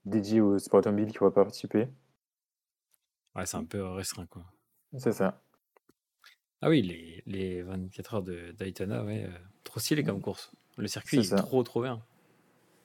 dédiée 0.04 0.40
au 0.40 0.58
sport 0.58 0.80
automobile 0.80 1.12
qui 1.12 1.18
pas 1.18 1.30
participer. 1.30 1.88
Ouais, 3.34 3.46
c'est 3.46 3.56
un 3.56 3.64
peu 3.64 3.82
restreint, 3.82 4.26
quoi. 4.26 4.44
C'est 4.98 5.12
ça. 5.12 5.40
Ah 6.60 6.68
oui, 6.68 6.82
les, 6.82 7.22
les 7.26 7.62
24 7.62 8.14
heures 8.14 8.22
de 8.22 8.52
Daytona, 8.52 9.04
ouais, 9.04 9.24
euh, 9.24 9.38
trop 9.64 9.80
stylé 9.80 10.04
comme 10.04 10.20
course. 10.20 10.52
Le 10.76 10.86
circuit 10.86 11.18
est, 11.18 11.32
est 11.32 11.36
trop, 11.36 11.62
trop 11.62 11.82
bien. 11.82 12.02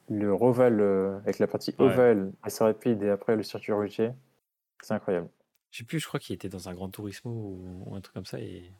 Le 0.09 0.33
Roval, 0.33 0.79
euh, 0.79 1.17
avec 1.19 1.39
la 1.39 1.47
partie 1.47 1.75
ovale 1.77 2.25
ouais. 2.25 2.31
assez 2.43 2.63
rapide 2.63 3.03
et 3.03 3.09
après 3.09 3.35
le 3.35 3.43
circuit 3.43 3.73
routier, 3.73 4.11
c'est 4.81 4.93
incroyable. 4.93 5.29
Je 5.71 5.79
sais 5.79 5.83
plus, 5.83 5.99
je 5.99 6.07
crois 6.07 6.19
qu'il 6.19 6.33
était 6.33 6.49
dans 6.49 6.69
un 6.69 6.73
Grand 6.73 6.89
Turismo 6.89 7.29
ou, 7.29 7.83
ou, 7.85 7.95
un 7.95 8.01
truc 8.01 8.13
comme 8.13 8.25
ça. 8.25 8.39
Et... 8.39 8.71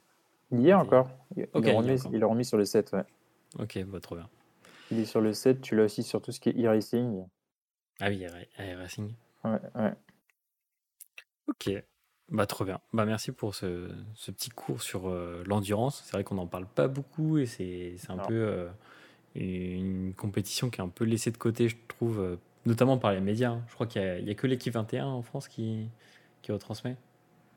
Il 0.50 0.62
y 0.62 0.72
a 0.72 0.78
encore. 0.78 1.10
Il 1.36 1.46
okay, 1.52 1.72
l'a 1.72 2.26
remis, 2.26 2.44
sur 2.44 2.56
le 2.56 2.64
7, 2.64 2.92
ouais. 2.92 3.04
Ok, 3.58 3.78
bah, 3.84 4.00
trop 4.00 4.16
bien. 4.16 4.28
Il 4.90 4.98
est 4.98 5.04
sur 5.04 5.20
le 5.20 5.32
7, 5.32 5.60
tu 5.60 5.76
l'as 5.76 5.84
aussi 5.84 6.02
sur 6.02 6.22
tout 6.22 6.32
ce 6.32 6.40
qui 6.40 6.48
est 6.50 6.64
e-racing. 6.64 7.26
Ah 8.00 8.08
oui, 8.08 8.24
e-racing. 8.24 9.12
Ouais, 9.44 9.60
ouais. 9.74 9.92
Ok, 11.48 11.70
bah 12.30 12.46
trop 12.46 12.64
bien. 12.64 12.80
Bah 12.92 13.06
merci 13.06 13.32
pour 13.32 13.54
ce, 13.54 13.88
ce 14.14 14.30
petit 14.30 14.50
cours 14.50 14.82
sur 14.82 15.08
euh, 15.08 15.42
l'endurance. 15.46 16.02
C'est 16.04 16.12
vrai 16.12 16.24
qu'on 16.24 16.34
n'en 16.34 16.46
parle 16.46 16.66
pas 16.66 16.88
beaucoup 16.88 17.38
et 17.38 17.46
c'est 17.46 17.96
un 18.08 18.16
non. 18.16 18.26
peu 18.26 18.34
euh, 18.34 18.68
une 19.34 20.12
compétition 20.14 20.68
qui 20.68 20.80
est 20.80 20.84
un 20.84 20.88
peu 20.88 21.04
laissée 21.04 21.30
de 21.30 21.38
côté, 21.38 21.68
je 21.68 21.76
trouve, 21.88 22.20
euh, 22.20 22.36
notamment 22.66 22.98
par 22.98 23.12
les 23.12 23.20
médias. 23.20 23.52
Hein. 23.52 23.62
Je 23.68 23.74
crois 23.74 23.86
qu'il 23.86 24.02
n'y 24.02 24.28
a, 24.28 24.32
a, 24.32 24.34
que 24.34 24.46
l'équipe 24.46 24.74
21 24.74 25.06
en 25.06 25.22
France 25.22 25.48
qui, 25.48 25.88
qui 26.42 26.52
retransmet. 26.52 26.96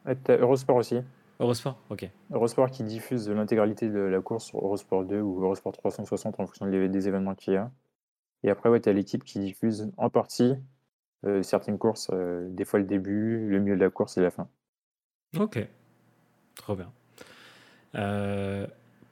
Ouais, 0.05 0.17
Eurosport 0.29 0.77
aussi. 0.77 0.97
Eurosport, 1.41 1.79
ok. 1.89 2.07
Eurosport 2.31 2.69
qui 2.69 2.83
diffuse 2.83 3.27
l'intégralité 3.27 3.89
de 3.89 3.99
la 3.99 4.21
course 4.21 4.45
sur 4.45 4.59
Eurosport 4.59 5.05
2 5.05 5.19
ou 5.19 5.41
Eurosport 5.43 5.73
360 5.73 6.39
en 6.39 6.45
fonction 6.45 6.67
des 6.67 7.07
événements 7.07 7.33
qu'il 7.33 7.53
y 7.53 7.57
a. 7.57 7.71
Et 8.43 8.51
après, 8.51 8.69
ouais, 8.69 8.79
tu 8.79 8.89
as 8.89 8.93
l'équipe 8.93 9.23
qui 9.23 9.39
diffuse 9.39 9.91
en 9.97 10.11
partie 10.11 10.53
euh, 11.25 11.41
certaines 11.41 11.79
courses, 11.79 12.09
euh, 12.13 12.47
des 12.49 12.63
fois 12.63 12.79
le 12.79 12.85
début, 12.85 13.49
le 13.49 13.59
milieu 13.59 13.75
de 13.75 13.81
la 13.81 13.89
course 13.89 14.17
et 14.17 14.21
la 14.21 14.29
fin. 14.29 14.47
Ok, 15.39 15.67
trop 16.55 16.75
bien. 16.75 16.91
Euh, 17.95 18.67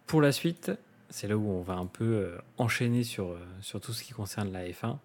pour 0.06 0.22
la 0.22 0.32
suite, 0.32 0.72
c'est 1.10 1.28
là 1.28 1.36
où 1.36 1.50
on 1.50 1.62
va 1.62 1.74
un 1.74 1.88
peu 1.88 2.38
enchaîner 2.58 3.04
sur, 3.04 3.36
sur 3.62 3.82
tout 3.82 3.92
ce 3.92 4.04
qui 4.04 4.14
concerne 4.14 4.52
la 4.52 4.68
F1. 4.68 4.98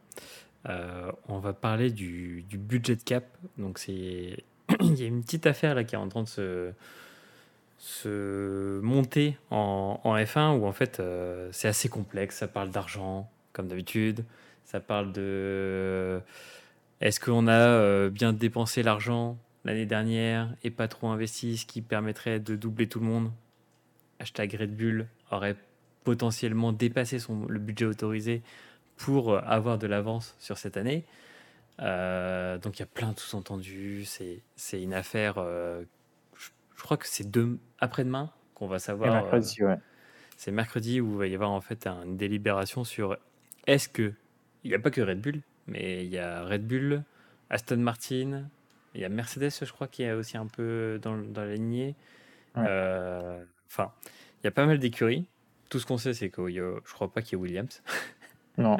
on 1.28 1.38
va 1.38 1.54
parler 1.54 1.90
du, 1.90 2.42
du 2.42 2.58
budget 2.58 2.96
cap. 2.96 3.24
Donc, 3.56 3.78
c'est 3.78 4.44
il 4.80 5.00
y 5.00 5.04
a 5.04 5.06
une 5.06 5.22
petite 5.22 5.46
affaire 5.46 5.74
là 5.74 5.84
qui 5.84 5.94
est 5.94 5.98
en 5.98 6.08
train 6.08 6.22
de 6.22 6.28
se, 6.28 6.72
se 7.84 8.80
monter 8.80 9.36
en, 9.50 10.00
en 10.04 10.16
F1 10.16 10.58
où 10.58 10.64
en 10.64 10.72
fait 10.72 11.00
euh, 11.00 11.50
c'est 11.52 11.68
assez 11.68 11.90
complexe. 11.90 12.38
Ça 12.38 12.48
parle 12.48 12.70
d'argent, 12.70 13.30
comme 13.52 13.68
d'habitude. 13.68 14.24
Ça 14.64 14.80
parle 14.80 15.12
de 15.12 16.18
est-ce 17.02 17.20
qu'on 17.20 17.46
a 17.46 17.52
euh, 17.52 18.08
bien 18.08 18.32
dépensé 18.32 18.82
l'argent 18.82 19.36
l'année 19.66 19.84
dernière 19.84 20.48
et 20.64 20.70
pas 20.70 20.88
trop 20.88 21.08
investi, 21.08 21.58
ce 21.58 21.66
qui 21.66 21.82
permettrait 21.82 22.40
de 22.40 22.56
doubler 22.56 22.88
tout 22.88 23.00
le 23.00 23.06
monde? 23.06 23.30
Hashtag 24.18 24.56
Red 24.58 24.74
Bull 24.74 25.06
aurait 25.30 25.56
potentiellement 26.04 26.72
dépassé 26.72 27.18
son, 27.18 27.44
le 27.46 27.58
budget 27.58 27.84
autorisé 27.84 28.42
pour 28.96 29.36
avoir 29.36 29.76
de 29.76 29.86
l'avance 29.86 30.36
sur 30.38 30.56
cette 30.56 30.78
année. 30.78 31.04
Euh, 31.80 32.56
donc 32.56 32.78
il 32.78 32.80
y 32.80 32.84
a 32.84 32.86
plein 32.86 33.12
de 33.12 33.20
sous-entendus. 33.20 34.06
C'est 34.56 34.82
une 34.82 34.94
affaire. 34.94 35.34
Euh, 36.74 36.78
je, 36.78 36.82
crois 36.82 36.96
que 36.96 37.06
c'est 37.06 37.26
après-demain 37.80 38.30
qu'on 38.54 38.66
va 38.66 38.78
savoir. 38.78 39.12
mercredi, 39.12 39.62
euh, 39.62 39.68
ouais. 39.68 39.78
C'est 40.36 40.50
mercredi 40.50 41.00
où 41.00 41.12
il 41.12 41.18
va 41.18 41.26
y 41.26 41.34
avoir 41.34 41.50
en 41.50 41.60
fait 41.60 41.86
une 41.86 42.16
délibération 42.16 42.84
sur 42.84 43.16
est-ce 43.66 43.88
que 43.88 44.12
il 44.64 44.70
n'y 44.70 44.74
a 44.74 44.78
pas 44.78 44.90
que 44.90 45.00
Red 45.00 45.20
Bull, 45.20 45.42
mais 45.66 46.04
il 46.04 46.10
y 46.10 46.18
a 46.18 46.44
Red 46.44 46.66
Bull, 46.66 47.02
Aston 47.50 47.76
Martin, 47.76 48.44
il 48.94 49.00
y 49.00 49.04
a 49.04 49.08
Mercedes, 49.08 49.50
je 49.50 49.72
crois, 49.72 49.88
qui 49.88 50.02
est 50.02 50.12
aussi 50.12 50.36
un 50.36 50.46
peu 50.46 50.98
dans, 51.02 51.16
dans 51.16 51.44
la 51.44 51.54
lignée. 51.54 51.94
Ouais. 52.56 52.62
Enfin, 53.66 53.92
il 54.40 54.44
y 54.44 54.48
a 54.48 54.50
pas 54.50 54.66
mal 54.66 54.78
d'écuries. 54.78 55.26
Tout 55.68 55.80
ce 55.80 55.86
qu'on 55.86 55.98
sait, 55.98 56.14
c'est 56.14 56.30
que 56.30 56.48
je 56.48 56.92
crois 56.92 57.12
pas 57.12 57.22
qu'il 57.22 57.38
y 57.38 57.40
ait 57.40 57.42
Williams. 57.42 57.82
Non. 58.56 58.76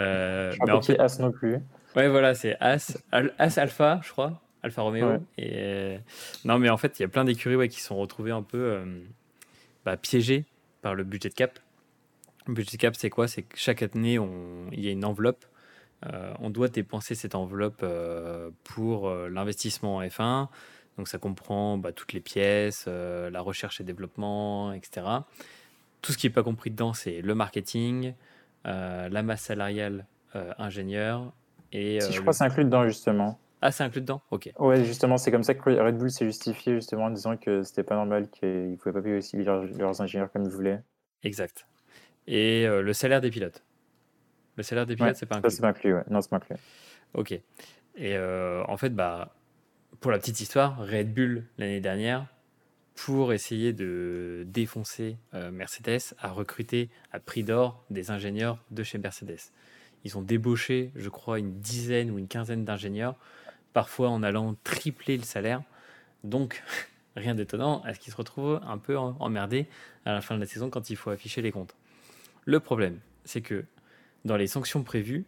euh, 0.00 0.50
je 0.50 0.56
crois 0.56 0.66
mais 0.66 0.72
en 0.72 0.82
fait, 0.82 0.98
As 0.98 1.20
non 1.20 1.30
plus. 1.30 1.58
Ouais, 1.94 2.08
voilà, 2.08 2.34
c'est 2.34 2.56
As, 2.60 2.98
As 3.12 3.58
Alpha, 3.58 4.00
je 4.02 4.10
crois, 4.10 4.42
Alpha 4.62 4.82
Romeo. 4.82 5.08
Ouais. 5.08 5.20
Et 5.38 5.52
euh... 5.54 5.98
non, 6.44 6.58
mais 6.58 6.68
en 6.68 6.76
fait, 6.76 6.98
il 6.98 7.02
y 7.02 7.04
a 7.04 7.08
plein 7.08 7.24
d'écuries 7.24 7.56
ouais, 7.56 7.68
qui 7.68 7.80
sont 7.80 7.96
retrouvées 7.96 8.30
un 8.30 8.42
peu 8.42 8.58
euh, 8.58 9.00
bah, 9.84 9.96
piégées 9.96 10.44
par 10.82 10.94
le 10.94 11.04
budget 11.04 11.30
cap. 11.30 11.58
Le 12.46 12.54
budget 12.54 12.76
cap, 12.76 12.94
c'est 12.96 13.10
quoi? 13.10 13.28
C'est 13.28 13.42
que 13.42 13.56
chaque 13.56 13.82
année, 13.82 14.18
il 14.72 14.80
y 14.80 14.88
a 14.88 14.90
une 14.90 15.04
enveloppe. 15.04 15.44
Euh, 16.06 16.32
on 16.40 16.48
doit 16.48 16.68
dépenser 16.68 17.14
cette 17.14 17.34
enveloppe 17.34 17.84
pour 18.64 19.10
l'investissement 19.10 19.96
en 19.96 20.02
F1. 20.02 20.48
Donc, 20.96 21.08
ça 21.08 21.18
comprend 21.18 21.76
bah, 21.76 21.92
toutes 21.92 22.12
les 22.12 22.20
pièces, 22.20 22.86
la 22.86 23.40
recherche 23.40 23.80
et 23.80 23.84
développement, 23.84 24.72
etc. 24.72 25.06
Tout 26.00 26.12
ce 26.12 26.18
qui 26.18 26.26
n'est 26.26 26.32
pas 26.32 26.42
compris 26.42 26.70
dedans, 26.70 26.94
c'est 26.94 27.20
le 27.20 27.34
marketing, 27.34 28.14
la 28.64 29.22
masse 29.22 29.42
salariale 29.42 30.06
ingénieur, 30.58 31.32
et, 31.72 32.00
si, 32.00 32.12
je 32.12 32.20
crois 32.20 32.32
que 32.32 32.38
c'est 32.38 32.44
inclus 32.44 32.64
dedans, 32.64 32.86
justement. 32.86 33.38
Ah, 33.62 33.70
c'est 33.72 33.84
inclus 33.84 34.00
dedans 34.00 34.22
Ok. 34.30 34.50
Ouais, 34.58 34.84
justement, 34.84 35.18
c'est 35.18 35.30
comme 35.30 35.42
ça 35.42 35.54
que 35.54 35.70
Red 35.70 35.98
Bull 35.98 36.10
s'est 36.10 36.24
justifié, 36.24 36.74
justement, 36.74 37.04
en 37.04 37.10
disant 37.10 37.36
que 37.36 37.62
c'était 37.62 37.82
pas 37.82 37.94
normal 37.94 38.28
qu'ils 38.30 38.72
ne 38.72 38.76
pouvaient 38.76 38.92
pas 38.92 39.02
payer 39.02 39.18
aussi 39.18 39.36
leurs, 39.42 39.64
leurs, 39.64 40.00
ingénieurs 40.00 40.32
comme 40.32 40.44
ils 40.44 40.50
voulaient. 40.50 40.82
Exact. 41.22 41.66
Et 42.26 42.66
euh, 42.66 42.80
le 42.80 42.92
salaire 42.92 43.20
des 43.20 43.30
pilotes 43.30 43.62
Le 44.56 44.62
salaire 44.62 44.86
des 44.86 44.96
pilotes, 44.96 45.10
ouais, 45.10 45.14
c'est 45.14 45.26
pas 45.26 45.36
inclus 45.36 45.50
Ça, 45.50 45.56
c'est 45.56 45.62
pas 45.62 45.68
inclus, 45.68 45.94
ouais. 45.94 46.04
Non, 46.08 46.20
c'est 46.22 46.30
pas 46.30 46.36
inclus. 46.36 46.56
Ok. 47.14 47.32
Et 47.32 47.42
euh, 48.16 48.64
en 48.66 48.76
fait, 48.76 48.90
bah, 48.90 49.34
pour 50.00 50.10
la 50.10 50.18
petite 50.18 50.40
histoire, 50.40 50.78
Red 50.78 51.12
Bull 51.12 51.44
l'année 51.58 51.80
dernière, 51.80 52.26
pour 52.94 53.32
essayer 53.32 53.72
de 53.72 54.44
défoncer 54.46 55.16
euh, 55.34 55.50
Mercedes, 55.50 56.14
a 56.18 56.30
recruté 56.30 56.88
à 57.12 57.20
prix 57.20 57.42
d'or 57.42 57.84
des 57.90 58.10
ingénieurs 58.10 58.62
de 58.70 58.82
chez 58.82 58.98
Mercedes. 58.98 59.40
Ils 60.04 60.16
ont 60.16 60.22
débauché, 60.22 60.92
je 60.96 61.08
crois, 61.08 61.38
une 61.38 61.60
dizaine 61.60 62.10
ou 62.10 62.18
une 62.18 62.28
quinzaine 62.28 62.64
d'ingénieurs, 62.64 63.16
parfois 63.72 64.08
en 64.08 64.22
allant 64.22 64.56
tripler 64.64 65.16
le 65.16 65.24
salaire. 65.24 65.62
Donc, 66.24 66.62
rien 67.16 67.34
d'étonnant 67.34 67.82
à 67.82 67.94
ce 67.94 68.00
qu'ils 68.00 68.12
se 68.12 68.16
retrouvent 68.16 68.60
un 68.66 68.78
peu 68.78 68.96
emmerdés 68.96 69.66
à 70.04 70.12
la 70.12 70.20
fin 70.20 70.34
de 70.34 70.40
la 70.40 70.46
saison 70.46 70.70
quand 70.70 70.90
il 70.90 70.96
faut 70.96 71.10
afficher 71.10 71.42
les 71.42 71.52
comptes. 71.52 71.74
Le 72.44 72.60
problème, 72.60 72.98
c'est 73.24 73.40
que 73.40 73.64
dans 74.24 74.36
les 74.36 74.46
sanctions 74.46 74.82
prévues, 74.82 75.24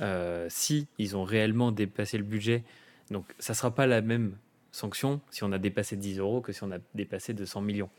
euh, 0.00 0.46
si 0.48 0.86
ils 0.98 1.16
ont 1.16 1.24
réellement 1.24 1.72
dépassé 1.72 2.18
le 2.18 2.24
budget, 2.24 2.64
donc 3.10 3.34
ça 3.38 3.52
ne 3.52 3.56
sera 3.56 3.74
pas 3.74 3.86
la 3.86 4.00
même 4.00 4.36
sanction 4.70 5.20
si 5.30 5.42
on 5.44 5.52
a 5.52 5.58
dépassé 5.58 5.96
10 5.96 6.18
euros 6.18 6.40
que 6.40 6.52
si 6.52 6.62
on 6.62 6.70
a 6.70 6.78
dépassé 6.94 7.34
200 7.34 7.62
millions. 7.62 7.90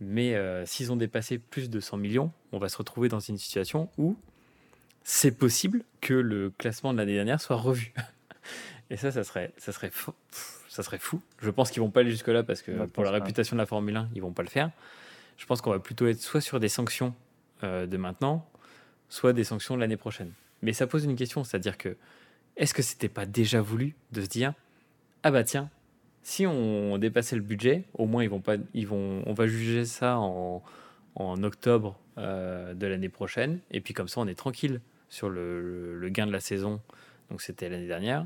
Mais 0.00 0.34
euh, 0.36 0.64
s'ils 0.64 0.92
ont 0.92 0.96
dépassé 0.96 1.38
plus 1.38 1.70
de 1.70 1.80
100 1.80 1.96
millions, 1.96 2.32
on 2.52 2.58
va 2.58 2.68
se 2.68 2.76
retrouver 2.76 3.08
dans 3.08 3.20
une 3.20 3.36
situation 3.36 3.90
où 3.98 4.16
c'est 5.02 5.32
possible 5.32 5.84
que 6.00 6.14
le 6.14 6.50
classement 6.50 6.92
de 6.92 6.98
l'année 6.98 7.14
dernière 7.14 7.40
soit 7.40 7.56
revu. 7.56 7.92
Et 8.90 8.96
ça, 8.96 9.10
ça 9.10 9.24
serait, 9.24 9.52
ça 9.56 9.72
serait, 9.72 9.90
fou, 9.90 10.12
ça 10.68 10.82
serait 10.82 10.98
fou. 10.98 11.20
Je 11.40 11.50
pense 11.50 11.70
qu'ils 11.70 11.82
vont 11.82 11.90
pas 11.90 12.00
aller 12.00 12.10
jusque 12.10 12.28
là 12.28 12.42
parce 12.42 12.62
que 12.62 12.86
pour 12.86 13.04
la 13.04 13.10
réputation 13.10 13.56
de 13.56 13.60
la 13.60 13.66
Formule 13.66 13.96
1, 13.96 14.10
ils 14.14 14.22
vont 14.22 14.32
pas 14.32 14.42
le 14.42 14.48
faire. 14.48 14.70
Je 15.36 15.46
pense 15.46 15.60
qu'on 15.60 15.70
va 15.70 15.78
plutôt 15.78 16.06
être 16.06 16.20
soit 16.20 16.40
sur 16.40 16.58
des 16.60 16.68
sanctions 16.68 17.14
euh, 17.62 17.86
de 17.86 17.96
maintenant, 17.96 18.48
soit 19.08 19.32
des 19.32 19.44
sanctions 19.44 19.76
de 19.76 19.80
l'année 19.80 19.96
prochaine. 19.96 20.32
Mais 20.62 20.72
ça 20.72 20.86
pose 20.86 21.04
une 21.04 21.16
question, 21.16 21.44
c'est-à-dire 21.44 21.78
que 21.78 21.96
est-ce 22.56 22.74
que 22.74 22.82
c'était 22.82 23.08
pas 23.08 23.26
déjà 23.26 23.60
voulu 23.60 23.94
de 24.12 24.22
se 24.22 24.26
dire 24.26 24.54
ah 25.22 25.30
bah 25.30 25.44
tiens, 25.44 25.70
si 26.22 26.46
on 26.46 26.98
dépassait 26.98 27.36
le 27.36 27.42
budget, 27.42 27.84
au 27.94 28.06
moins 28.06 28.22
ils 28.22 28.30
vont 28.30 28.40
pas, 28.40 28.56
ils 28.74 28.86
vont, 28.86 29.22
on 29.26 29.32
va 29.32 29.46
juger 29.46 29.84
ça 29.84 30.18
en, 30.18 30.62
en 31.14 31.42
octobre 31.42 31.98
euh, 32.18 32.74
de 32.74 32.86
l'année 32.86 33.08
prochaine, 33.08 33.60
et 33.70 33.80
puis 33.80 33.94
comme 33.94 34.08
ça 34.08 34.20
on 34.20 34.26
est 34.26 34.34
tranquille 34.34 34.80
sur 35.08 35.28
le, 35.28 36.08
gain 36.10 36.26
de 36.26 36.32
la 36.32 36.40
saison. 36.40 36.80
Donc 37.30 37.42
c'était 37.42 37.68
l'année 37.68 37.86
dernière. 37.86 38.24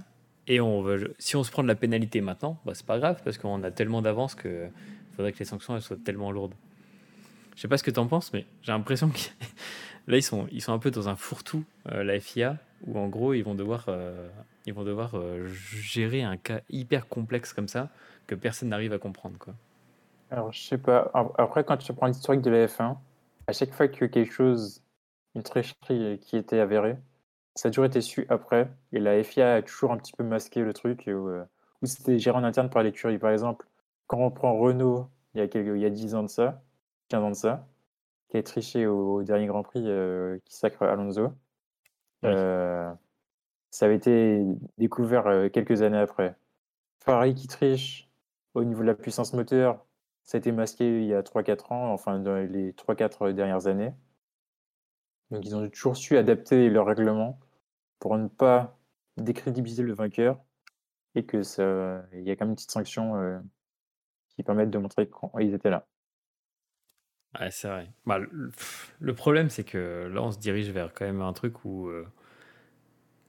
Et 0.49 0.61
on 0.61 0.83
va, 0.83 0.97
si 1.19 1.37
on 1.37 1.45
se 1.45 1.51
prend 1.51 1.63
de 1.63 1.69
la 1.69 1.75
pénalité 1.75 2.21
maintenant, 2.21 2.59
bah, 2.65 2.73
c'est 2.75 2.87
pas 2.87 2.99
grave 2.99 3.21
parce 3.25 3.39
qu'on 3.39 3.63
a 3.63 3.71
tellement 3.71 4.03
d'avance 4.03 4.35
que 4.35 4.69
faudrait 5.17 5.33
que 5.33 5.39
les 5.39 5.45
sanctions 5.45 5.79
soient 5.81 5.97
tellement 6.05 6.33
lourdes. 6.33 6.55
Je 7.55 7.61
sais 7.61 7.69
pas 7.69 7.77
ce 7.77 7.83
que 7.83 7.91
tu 7.91 7.99
en 7.99 8.07
penses, 8.07 8.33
mais 8.33 8.47
j'ai 8.63 8.73
l'impression 8.73 9.11
que 9.11 9.19
là 10.09 10.17
ils 10.17 10.23
sont, 10.23 10.49
ils 10.51 10.63
sont 10.63 10.73
un 10.73 10.79
peu 10.79 10.91
dans 10.91 11.09
un 11.09 11.17
fourre-tout, 11.17 11.65
euh, 11.91 12.03
la 12.03 12.19
FIA, 12.19 12.57
où 12.87 12.99
en 12.99 13.09
gros 13.09 13.35
ils 13.35 13.43
vont 13.43 13.55
devoir, 13.55 13.85
euh, 13.89 14.29
ils 14.67 14.75
vont 14.75 14.85
devoir 14.85 15.17
euh, 15.17 15.47
gérer 15.49 16.23
un 16.23 16.37
cas 16.37 16.61
hyper 16.71 17.09
complexe 17.09 17.53
comme 17.53 17.69
ça 17.69 17.91
que 18.27 18.35
personne 18.35 18.71
n'arrive 18.71 18.93
à 18.93 18.99
comprendre. 18.99 19.37
Quoi. 19.39 19.55
Alors 20.31 20.53
je 20.53 20.61
sais 20.61 20.79
pas. 20.79 21.11
Après, 21.37 21.63
quand 21.63 21.77
tu 21.77 21.93
prends 21.93 22.07
l'historique 22.07 22.41
de 22.41 22.51
la 22.51 22.67
F1, 22.67 22.97
à 23.47 23.53
chaque 23.53 23.73
fois 23.73 23.89
que 23.89 24.07
quelque 24.07 24.33
chose 24.33 24.83
une 25.35 25.43
tricherie 25.43 26.19
qui 26.21 26.37
était 26.37 26.59
avérée. 26.59 26.97
Ça 27.55 27.69
a 27.69 27.71
toujours 27.71 27.85
été 27.85 28.01
su 28.01 28.27
après, 28.29 28.71
et 28.93 29.01
la 29.01 29.23
FIA 29.23 29.57
a 29.57 29.63
toujours 29.63 29.93
un 29.93 29.99
petit 29.99 30.13
peu 30.13 30.25
masqué 30.25 30.63
le 30.63 30.73
truc, 30.73 31.05
où, 31.07 31.29
euh, 31.29 31.45
c'était 31.83 32.19
géré 32.19 32.37
en 32.39 32.45
interne 32.45 32.71
par 32.71 32.83
l'écurie. 32.83 33.19
Par 33.19 33.31
exemple, 33.31 33.67
quand 34.07 34.19
on 34.19 34.31
prend 34.31 34.57
Renault, 34.57 35.09
il 35.35 35.41
y 35.41 35.43
a, 35.43 35.49
quelques, 35.49 35.77
il 35.77 35.81
y 35.83 35.87
a 35.87 35.91
10 35.91 36.15
ans 36.15 36.23
de 36.23 36.29
ça, 36.29 36.63
15 37.09 37.23
ans 37.23 37.31
de 37.31 37.35
ça, 37.35 37.67
qui 38.29 38.39
a 38.39 38.43
triché 38.43 38.87
au, 38.87 39.23
dernier 39.23 39.47
Grand 39.47 39.63
Prix 39.63 39.83
euh, 39.87 40.39
qui 40.45 40.57
sacre 40.57 40.83
Alonso, 40.85 41.33
euh, 42.25 42.93
ça 43.71 43.87
avait 43.87 43.97
été 43.97 44.45
découvert 44.79 45.51
quelques 45.53 45.83
années 45.83 45.99
après. 45.99 46.37
Ferrari 47.01 47.35
qui 47.35 47.49
triche 47.49 48.09
au 48.55 48.65
niveau 48.65 48.83
de 48.83 48.87
la 48.87 48.95
puissance 48.95 49.33
moteur, 49.33 49.85
ça 50.25 50.37
a 50.37 50.39
été 50.39 50.53
masqué 50.53 51.03
il 51.03 51.07
y 51.07 51.15
a 51.15 51.23
3-4 51.23 51.73
ans, 51.73 51.93
enfin 51.93 52.19
dans 52.19 52.37
les 52.37 52.73
3-4 52.73 53.33
dernières 53.33 53.67
années. 53.67 53.93
Donc 55.33 55.45
ils 55.47 55.57
ont 55.57 55.69
toujours 55.71 55.97
su 55.97 56.17
adapter 56.19 56.69
leur 56.69 56.87
règlement 56.87 57.41
pour 57.99 58.19
ne 58.19 58.29
pas 58.29 58.79
décrédibiliser 59.17 59.83
le 59.83 59.95
vainqueur 59.95 60.39
et 61.15 61.25
que 61.25 61.43
ça, 61.43 62.05
il 62.13 62.23
y 62.23 62.31
a 62.31 62.37
quand 62.37 62.45
même 62.45 62.51
une 62.51 62.57
petite 62.57 62.71
sanction 62.71 63.17
euh, 63.17 63.39
qui 64.29 64.43
permet 64.43 64.67
de 64.67 64.79
montrer 64.79 65.09
qu'ils 65.09 65.55
étaient 65.55 65.71
là. 65.71 65.87
Ouais, 67.41 67.51
c'est 67.51 67.69
vrai. 67.69 67.91
Bah, 68.05 68.19
le, 68.19 69.15
problème, 69.15 69.49
c'est 69.49 69.65
que 69.65 70.11
là, 70.13 70.23
on 70.23 70.33
se 70.33 70.39
dirige 70.39 70.69
vers 70.69 70.93
quand 70.93 71.07
même 71.07 71.23
un 71.23 71.33
truc 71.33 71.65
où 71.65 71.89
euh, 71.89 72.07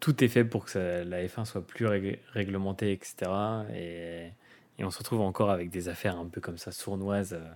tout 0.01 0.21
est 0.23 0.27
fait 0.27 0.43
pour 0.43 0.65
que 0.65 1.03
la 1.03 1.25
F1 1.25 1.45
soit 1.45 1.65
plus 1.65 1.85
réglementée, 1.85 2.91
etc. 2.91 3.31
Et, 3.73 4.31
on 4.79 4.89
se 4.89 4.97
retrouve 4.97 5.21
encore 5.21 5.51
avec 5.51 5.69
des 5.69 5.87
affaires 5.87 6.17
un 6.17 6.27
peu 6.27 6.41
comme 6.41 6.57
ça, 6.57 6.73
sournoises. 6.73 7.33
Euh, 7.33 7.49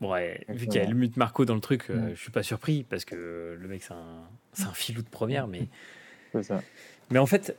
Ouais, 0.00 0.44
vu 0.48 0.66
qu'il 0.66 0.76
y 0.76 0.78
a 0.78 0.84
Helmut 0.84 1.16
Marco 1.16 1.44
dans 1.44 1.54
le 1.54 1.60
truc, 1.60 1.88
euh, 1.88 2.10
je 2.14 2.20
suis 2.20 2.30
pas 2.30 2.42
surpris 2.42 2.82
parce 2.82 3.04
que 3.04 3.56
le 3.58 3.68
mec, 3.68 3.82
c'est 3.82 3.94
un, 3.94 4.28
un 4.68 4.72
filou 4.74 5.02
de 5.02 5.08
première. 5.08 5.46
Mais... 5.46 5.68
Ça. 6.42 6.60
mais 7.10 7.20
en 7.20 7.26
fait, 7.26 7.56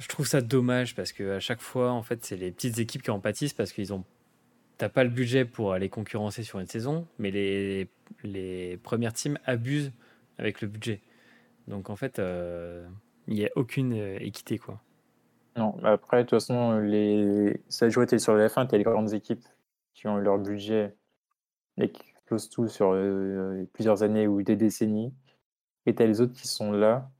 je 0.00 0.08
trouve 0.08 0.26
ça 0.26 0.40
dommage 0.40 0.94
parce 0.94 1.12
que 1.12 1.36
à 1.36 1.40
chaque 1.40 1.60
fois, 1.60 1.92
en 1.92 2.02
fait, 2.02 2.24
c'est 2.24 2.36
les 2.36 2.50
petites 2.50 2.78
équipes 2.78 3.02
qui 3.02 3.10
en 3.10 3.20
pâtissent 3.20 3.54
parce 3.54 3.72
qu'ils 3.72 3.92
ont. 3.92 4.04
T'as 4.78 4.88
pas 4.90 5.04
le 5.04 5.10
budget 5.10 5.44
pour 5.46 5.72
aller 5.72 5.88
concurrencer 5.88 6.42
sur 6.42 6.58
une 6.58 6.66
saison, 6.66 7.06
mais 7.18 7.30
les, 7.30 7.88
les 8.24 8.76
premières 8.76 9.14
teams 9.14 9.38
abusent 9.46 9.92
avec 10.38 10.60
le 10.60 10.68
budget. 10.68 11.00
Donc 11.66 11.88
en 11.88 11.96
fait, 11.96 12.18
euh, 12.18 12.86
il 13.26 13.34
n'y 13.34 13.46
a 13.46 13.50
aucune 13.56 13.94
euh, 13.94 14.18
équité. 14.20 14.58
quoi. 14.58 14.80
Non, 15.56 15.76
après, 15.82 16.18
de 16.18 16.22
toute 16.28 16.38
façon, 16.38 16.78
les... 16.80 17.58
ça 17.68 17.86
a 17.86 17.90
sur 17.90 18.34
la 18.34 18.48
F1, 18.48 18.68
tu 18.68 18.74
as 18.74 18.78
les 18.78 18.84
grandes 18.84 19.14
équipes 19.14 19.44
qui 19.94 20.06
ont 20.06 20.18
leur 20.18 20.38
budget 20.38 20.94
et 21.78 21.90
qui 21.90 22.10
explosent 22.10 22.48
tout 22.48 22.68
sur 22.68 22.92
euh, 22.92 23.64
plusieurs 23.72 24.02
années 24.02 24.26
ou 24.26 24.42
des 24.42 24.56
décennies. 24.56 25.14
Et 25.86 25.94
tu 25.94 26.06
les 26.06 26.20
autres 26.20 26.34
qui 26.34 26.48
sont 26.48 26.72
là 26.72 27.10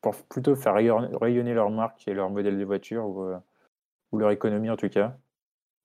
pour 0.00 0.14
plutôt 0.26 0.54
faire 0.54 0.74
rayonner 0.74 1.54
leur 1.54 1.70
marque 1.70 2.06
et 2.06 2.14
leur 2.14 2.30
modèle 2.30 2.58
de 2.58 2.64
voiture 2.64 3.06
ou, 3.06 3.22
euh, 3.24 3.38
leur 4.12 4.30
économie 4.30 4.70
en 4.70 4.76
tout 4.76 4.88
cas. 4.88 5.18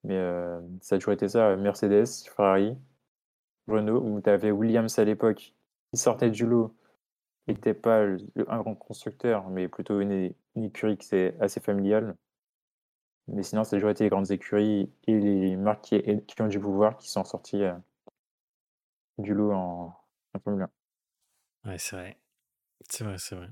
Mais 0.04 0.16
euh, 0.16 0.62
ça 0.82 0.96
a 0.96 0.98
toujours 1.00 1.14
été 1.14 1.28
ça, 1.28 1.56
Mercedes, 1.58 2.08
Ferrari, 2.36 2.78
Renault, 3.68 4.02
où 4.02 4.22
tu 4.22 4.30
avais 4.30 4.52
Williams 4.52 4.98
à 5.00 5.04
l'époque 5.04 5.54
qui 5.92 5.98
sortait 5.98 6.30
du 6.32 6.46
lot, 6.46 6.76
n'était 7.48 7.74
pas 7.74 8.06
un 8.48 8.60
grand 8.60 8.76
constructeur, 8.76 9.50
mais 9.50 9.68
plutôt 9.68 10.00
une, 10.00 10.34
une 10.56 10.64
écurie 10.66 10.98
qui 10.98 11.08
c'est 11.08 11.36
assez 11.40 11.60
familiale. 11.60 12.16
Mais 13.34 13.44
sinon, 13.44 13.64
ça 13.64 13.76
a 13.76 13.80
toujours 13.80 13.92
été 13.92 14.04
les 14.04 14.10
grandes 14.10 14.30
écuries 14.32 14.90
et 15.08 15.20
les 15.20 15.56
marques 15.56 15.84
qui, 16.28 16.42
ont 16.42 16.48
du 16.48 16.60
pouvoir 16.60 16.98
qui 16.98 17.10
sont 17.10 17.24
sorties 17.24 17.64
euh, 17.64 17.74
du 19.18 19.34
lot 19.34 19.54
en, 19.54 19.96
en 20.34 20.40
Formule 20.40 20.68
1. 21.66 21.70
Ouais, 21.70 21.78
c'est 21.78 21.96
vrai. 21.96 22.18
C'est 22.90 23.04
vrai, 23.04 23.16
c'est 23.18 23.36
vrai. 23.36 23.48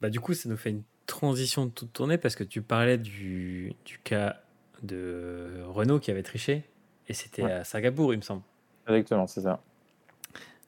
Bah, 0.00 0.10
du 0.10 0.20
coup, 0.20 0.34
ça 0.34 0.48
nous 0.48 0.56
fait 0.56 0.70
une 0.70 0.82
transition 1.06 1.66
de 1.66 1.70
toute 1.70 1.92
tournée 1.92 2.18
parce 2.18 2.36
que 2.36 2.44
tu 2.44 2.60
parlais 2.60 2.98
du, 2.98 3.72
du 3.84 3.98
cas 3.98 4.36
de 4.82 5.62
Renault 5.66 6.00
qui 6.00 6.10
avait 6.10 6.22
triché 6.22 6.64
et 7.08 7.14
c'était 7.14 7.44
à 7.44 7.64
Singapour, 7.64 8.12
il 8.12 8.18
me 8.18 8.22
semble. 8.22 8.42
Exactement, 8.86 9.26
c'est 9.26 9.40
ça. 9.40 9.62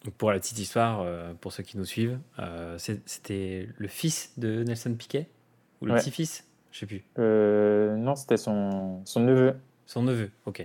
Donc 0.04 0.14
pour 0.14 0.32
la 0.32 0.38
petite 0.38 0.58
histoire, 0.58 1.02
euh, 1.02 1.34
pour 1.34 1.52
ceux 1.52 1.62
qui 1.62 1.76
nous 1.76 1.84
suivent, 1.84 2.18
euh, 2.38 2.78
c'était 2.78 3.68
le 3.76 3.88
fils 3.88 4.32
de 4.38 4.62
Nelson 4.64 4.94
Piquet 4.94 5.28
ou 5.80 5.86
le 5.86 5.94
petit-fils? 5.96 6.46
Je 6.70 6.78
sais 6.78 6.86
plus. 6.86 7.04
Euh, 7.18 7.96
non, 7.96 8.14
c'était 8.14 8.36
son, 8.36 9.02
son 9.04 9.20
neveu. 9.20 9.54
Son 9.86 10.02
neveu, 10.02 10.30
ok. 10.46 10.64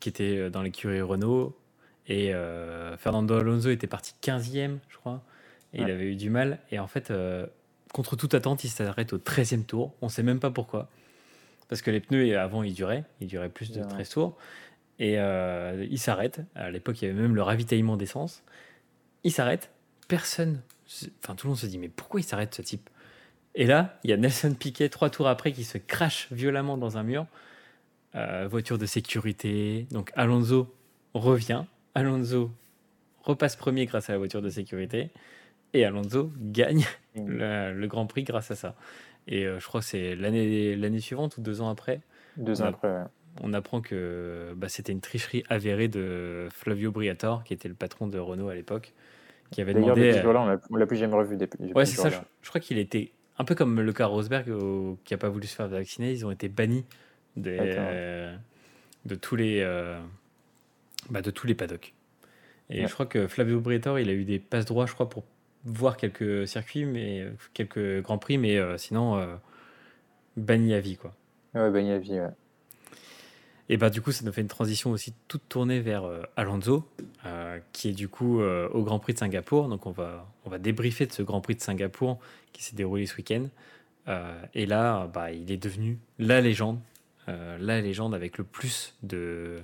Qui 0.00 0.08
était 0.08 0.36
euh, 0.36 0.50
dans 0.50 0.62
l'écurie 0.62 1.00
Renault. 1.00 1.56
Et 2.06 2.34
euh, 2.34 2.96
Fernando 2.96 3.34
Alonso 3.34 3.70
était 3.70 3.86
parti 3.86 4.14
15e, 4.22 4.78
je 4.88 4.96
crois. 4.96 5.22
Et 5.74 5.82
il 5.82 5.90
avait 5.90 6.04
eu 6.04 6.16
du 6.16 6.30
mal. 6.30 6.58
Et 6.70 6.78
en 6.78 6.86
fait, 6.86 7.10
contre 7.94 8.14
toute 8.14 8.34
attente, 8.34 8.62
il 8.62 8.68
s'arrête 8.68 9.14
au 9.14 9.18
13e 9.18 9.64
tour. 9.64 9.94
On 10.02 10.06
ne 10.06 10.10
sait 10.10 10.22
même 10.22 10.40
pas 10.40 10.50
pourquoi. 10.50 10.90
Parce 11.68 11.80
que 11.80 11.90
les 11.90 12.00
pneus, 12.00 12.38
avant, 12.38 12.62
ils 12.62 12.74
duraient. 12.74 13.04
Ils 13.22 13.26
duraient 13.26 13.48
plus 13.48 13.70
de 13.70 13.82
13 13.82 14.08
tours. 14.10 14.36
Et 14.98 15.14
il 15.14 15.98
s'arrête. 15.98 16.42
À 16.54 16.70
l'époque, 16.70 17.00
il 17.00 17.06
y 17.06 17.10
avait 17.10 17.18
même 17.18 17.34
le 17.34 17.40
ravitaillement 17.40 17.96
d'essence. 17.96 18.42
Il 19.24 19.32
s'arrête. 19.32 19.70
Personne. 20.08 20.60
Enfin, 21.22 21.34
tout 21.36 21.46
le 21.46 21.52
monde 21.52 21.58
se 21.58 21.64
dit, 21.64 21.78
mais 21.78 21.88
pourquoi 21.88 22.20
il 22.20 22.24
s'arrête 22.24 22.54
ce 22.54 22.60
type? 22.60 22.90
Et 23.54 23.66
là, 23.66 23.98
il 24.04 24.10
y 24.10 24.12
a 24.12 24.16
Nelson 24.16 24.54
Piquet, 24.58 24.88
trois 24.88 25.10
tours 25.10 25.28
après, 25.28 25.52
qui 25.52 25.64
se 25.64 25.78
crache 25.78 26.28
violemment 26.30 26.76
dans 26.76 26.96
un 26.96 27.02
mur. 27.02 27.26
Euh, 28.14 28.46
voiture 28.50 28.78
de 28.78 28.86
sécurité. 28.86 29.86
Donc 29.90 30.12
Alonso 30.14 30.74
revient. 31.14 31.64
Alonso 31.94 32.50
repasse 33.22 33.56
premier 33.56 33.86
grâce 33.86 34.10
à 34.10 34.12
la 34.12 34.18
voiture 34.18 34.42
de 34.42 34.50
sécurité. 34.50 35.10
Et 35.72 35.84
Alonso 35.84 36.30
gagne 36.36 36.84
mmh. 37.14 37.26
le, 37.26 37.86
Grand 37.86 38.06
Prix 38.06 38.24
grâce 38.24 38.50
à 38.50 38.54
ça. 38.54 38.74
Et 39.28 39.46
euh, 39.46 39.58
je 39.60 39.66
crois 39.66 39.80
que 39.80 39.86
c'est 39.86 40.14
l'année, 40.14 41.00
suivante 41.00 41.38
ou 41.38 41.40
deux 41.40 41.62
ans 41.62 41.70
après. 41.70 42.00
Deux 42.36 42.60
ans 42.60 42.66
après, 42.66 43.04
On 43.42 43.54
apprend 43.54 43.80
que 43.80 44.52
bah, 44.56 44.68
c'était 44.68 44.92
une 44.92 45.00
tricherie 45.00 45.44
avérée 45.48 45.88
de 45.88 46.48
Flavio 46.50 46.90
Briatore, 46.90 47.44
qui 47.44 47.54
était 47.54 47.68
le 47.68 47.74
patron 47.74 48.08
de 48.08 48.18
Renault 48.18 48.48
à 48.48 48.54
l'époque, 48.54 48.92
qui 49.50 49.62
avait 49.62 49.72
D'ailleurs, 49.72 49.94
demandé. 49.94 50.08
depuis 50.08 50.14
ce 50.14 50.18
euh, 50.18 50.22
jour-là, 50.22 50.58
on 50.70 50.76
l'a- 50.76 50.86
plus 50.86 50.96
jamais 50.96 51.14
revu 51.14 51.36
depuis, 51.36 51.58
depuis 51.60 51.74
Ouais, 51.74 51.86
ce 51.86 51.96
c'est 51.96 52.10
ça. 52.10 52.24
Je 52.42 52.48
crois 52.48 52.60
qu'il 52.60 52.76
était 52.78 53.12
un 53.42 53.44
peu 53.44 53.54
comme 53.54 53.80
le 53.80 53.92
cas 53.92 54.06
Rosberg 54.06 54.48
au- 54.50 54.98
qui 55.04 55.14
a 55.14 55.18
pas 55.18 55.28
voulu 55.28 55.46
se 55.46 55.54
faire 55.56 55.68
vacciner. 55.68 56.12
Ils 56.12 56.24
ont 56.26 56.30
été 56.30 56.48
bannis 56.48 56.84
des, 57.36 57.74
euh, 57.78 58.36
de 59.06 59.14
tous 59.16 59.36
les 59.36 59.60
euh, 59.60 59.98
bah, 61.10 61.22
de 61.22 61.30
tous 61.30 61.46
les 61.46 61.54
paddocks. 61.54 61.94
Et 62.70 62.82
Ouais. 62.82 62.88
je 62.88 62.94
crois 62.94 63.06
que 63.06 63.28
Flavio 63.28 63.60
Briatore, 63.60 64.00
il 64.00 64.08
a 64.10 64.12
eu 64.14 64.24
des 64.24 64.38
passes 64.40 64.66
droits, 64.66 64.86
je 64.86 64.94
crois, 64.94 65.08
pour 65.10 65.24
voir 65.64 65.96
quelques 65.96 66.48
circuits, 66.48 66.86
mais 66.86 67.26
quelques 67.54 68.02
grands 68.02 68.18
prix, 68.18 68.38
mais 68.38 68.58
euh, 68.58 68.78
sinon 68.78 69.38
banni 70.36 70.74
à 70.74 70.80
vie, 70.80 70.96
quoi. 70.96 71.14
Ouais, 71.54 71.70
Ben 71.70 71.86
Yavi, 71.86 72.20
ouais. 72.20 72.28
Et 73.68 73.76
bah 73.76 73.90
du 73.90 74.02
coup, 74.02 74.12
ça 74.12 74.24
nous 74.24 74.32
fait 74.32 74.40
une 74.40 74.48
transition 74.48 74.90
aussi 74.90 75.14
toute 75.28 75.48
tournée 75.48 75.80
vers 75.80 76.04
euh, 76.04 76.22
Alonso, 76.36 76.88
euh, 77.24 77.58
qui 77.72 77.88
est 77.88 77.92
du 77.92 78.08
coup 78.08 78.40
euh, 78.40 78.68
au 78.70 78.82
Grand 78.82 78.98
Prix 78.98 79.14
de 79.14 79.18
Singapour. 79.18 79.68
Donc 79.68 79.86
on 79.86 79.92
va, 79.92 80.26
on 80.44 80.50
va 80.50 80.58
débriefer 80.58 81.06
de 81.06 81.12
ce 81.12 81.22
Grand 81.22 81.40
Prix 81.40 81.54
de 81.54 81.60
Singapour 81.60 82.18
qui 82.52 82.62
s'est 82.62 82.76
déroulé 82.76 83.06
ce 83.06 83.16
week-end. 83.16 83.48
Et 84.52 84.66
là, 84.66 85.06
bah, 85.06 85.30
il 85.30 85.52
est 85.52 85.62
devenu 85.62 86.00
la 86.18 86.40
légende, 86.40 86.80
la 87.28 87.80
légende 87.80 88.16
avec 88.16 88.36
le 88.36 88.42
plus 88.42 88.96
de, 89.04 89.60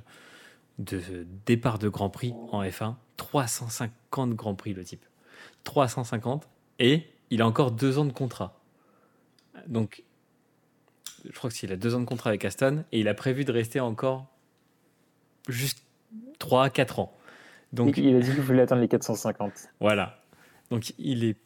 de 0.79 1.27
départs 1.45 1.81
de 1.81 1.89
Grand 1.89 2.09
Prix 2.09 2.35
en 2.53 2.63
F1. 2.63 2.95
350 3.17 4.35
Grand 4.35 4.55
Prix 4.55 4.75
le 4.75 4.85
type. 4.85 5.05
350. 5.65 6.49
Et 6.79 7.03
il 7.31 7.43
a 7.43 7.47
encore 7.49 7.73
deux 7.73 7.99
ans 7.99 8.05
de 8.05 8.13
contrat. 8.13 8.61
Donc 9.67 10.05
je 11.25 11.37
crois 11.37 11.51
qu'il 11.51 11.73
a 11.73 11.77
deux 11.77 11.95
ans 11.95 12.01
de 12.01 12.05
contrat 12.05 12.31
avec 12.31 12.45
Aston 12.45 12.85
et 12.93 13.01
il 13.01 13.09
a 13.09 13.15
prévu 13.15 13.45
de 13.45 13.53
rester 13.53 13.81
encore 13.81 14.27
juste 15.49 15.83
3 16.39 16.71
4 16.71 16.99
ans. 17.01 17.15
Donc 17.73 17.97
il 17.97 18.17
a 18.17 18.21
dit 18.21 18.33
qu'il 18.33 18.41
voulait 18.41 18.63
atteindre 18.63 18.83
les 18.83 18.89
450. 18.89 19.53
voilà. 19.81 20.23
Donc 20.71 20.93
il 20.99 21.25
est 21.25 21.37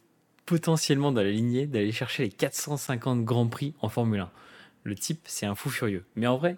potentiellement 0.46 1.12
dans 1.12 1.22
la 1.22 1.30
lignée 1.30 1.66
d'aller 1.66 1.92
chercher 1.92 2.24
les 2.24 2.30
450 2.30 3.24
grands 3.24 3.48
prix 3.48 3.74
en 3.80 3.88
Formule 3.88 4.20
1. 4.20 4.30
Le 4.84 4.94
type, 4.94 5.20
c'est 5.24 5.46
un 5.46 5.54
fou 5.54 5.70
furieux. 5.70 6.04
Mais 6.16 6.26
en 6.26 6.36
vrai, 6.36 6.56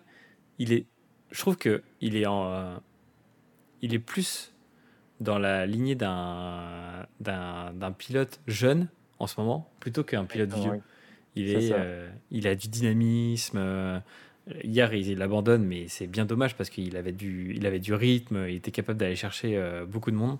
il 0.59 0.73
est 0.73 0.87
je 1.31 1.41
trouve 1.41 1.57
que 1.57 1.83
il 2.01 2.17
est 2.17 2.27
en 2.27 2.51
euh, 2.51 2.77
il 3.83 3.95
est 3.95 3.99
plus 3.99 4.53
dans 5.21 5.39
la 5.39 5.67
lignée 5.67 5.95
d'un 5.95 7.07
pilote 7.99 8.41
jeune 8.47 8.89
en 9.19 9.27
ce 9.27 9.41
moment 9.41 9.71
plutôt 9.81 10.05
qu'un 10.05 10.25
pilote 10.25 10.53
vieux. 10.53 10.83
Il, 11.37 11.51
est, 11.51 11.73
euh, 11.73 12.09
il 12.31 12.47
a 12.47 12.55
du 12.55 12.69
dynamisme. 12.69 13.59
euh, 13.59 13.99
hier, 14.63 14.93
il, 14.95 15.19
l'abandonne, 15.19 15.65
mais 15.65 15.89
c'est 15.89 16.07
bien 16.07 16.25
dommage 16.25 16.57
parce 16.57 16.71
qu'il 16.71 16.97
avait, 16.97 17.13
du, 17.13 17.55
il 17.57 17.67
avait 17.67 17.81
du 17.81 17.95
rythme, 17.95 18.47
il 18.49 18.57
était 18.57 18.71
capable 18.71 18.99
d'aller 18.99 19.17
chercher 19.17 19.57
euh, 19.57 19.85
beaucoup 19.85 20.11
de 20.11 20.17
monde. 20.17 20.39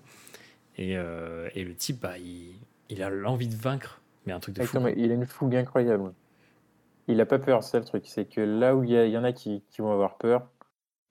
Et, 0.77 0.91
et 0.91 1.63
le 1.63 1.73
type, 1.73 2.01
bah, 2.01 2.17
il, 2.17 2.53
il 2.89 3.01
a 3.01 3.09
l'envie 3.09 3.47
de 3.47 3.55
vaincre, 3.55 4.01
mais 4.25 4.33
un 4.33 4.41
truc 4.41 4.55
de 4.55 4.63
fou. 4.63 4.77
Il 4.97 5.09
a 5.09 5.13
une 5.13 5.25
fougue 5.25 5.55
incroyable. 5.55 6.13
Il 7.07 7.21
a 7.21 7.25
pas 7.25 7.39
peur, 7.39 7.63
c'est 7.63 7.79
le 7.79 7.85
truc. 7.85 8.03
C'est 8.07 8.25
que 8.25 8.41
là 8.41 8.75
où 8.75 8.83
il 8.83 8.91
y, 8.91 9.17
en 9.17 9.23
a 9.23 9.31
qui, 9.31 9.63
qui 9.69 9.81
vont 9.81 9.93
avoir 9.93 10.17
peur 10.17 10.49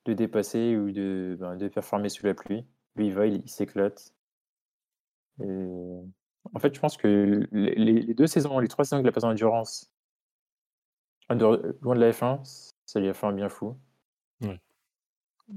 de 0.05 0.13
dépasser 0.13 0.77
ou 0.77 0.91
de, 0.91 1.37
ben, 1.41 1.57
de 1.57 1.69
performer 1.69 2.11
sous 2.11 2.27
la 2.27 2.35
pluie, 2.35 2.67
lui, 2.97 3.07
il 3.07 3.15
va, 3.15 3.27
il, 3.27 3.37
il 3.37 3.49
s'éclate. 3.49 4.13
Et 5.41 5.47
en 6.53 6.59
fait, 6.59 6.75
je 6.75 6.81
pense 6.81 6.97
que 6.97 7.47
les, 7.53 8.15
deux 8.15 8.27
saisons, 8.27 8.59
les 8.59 8.69
trois 8.69 8.85
saisons 8.85 8.99
qu'il 8.99 9.09
a 9.09 9.13
passées 9.13 9.27
en 9.27 9.31
endurance, 9.31 9.91
loin 11.31 11.95
de 11.95 12.01
la 12.01 12.11
F1, 12.11 12.73
ça 12.85 13.01
lui 13.01 13.09
a 13.09 13.15
fait 13.15 13.27
un 13.27 13.33
bien 13.33 13.49
fou. 13.49 13.77
Ouais. 14.43 14.61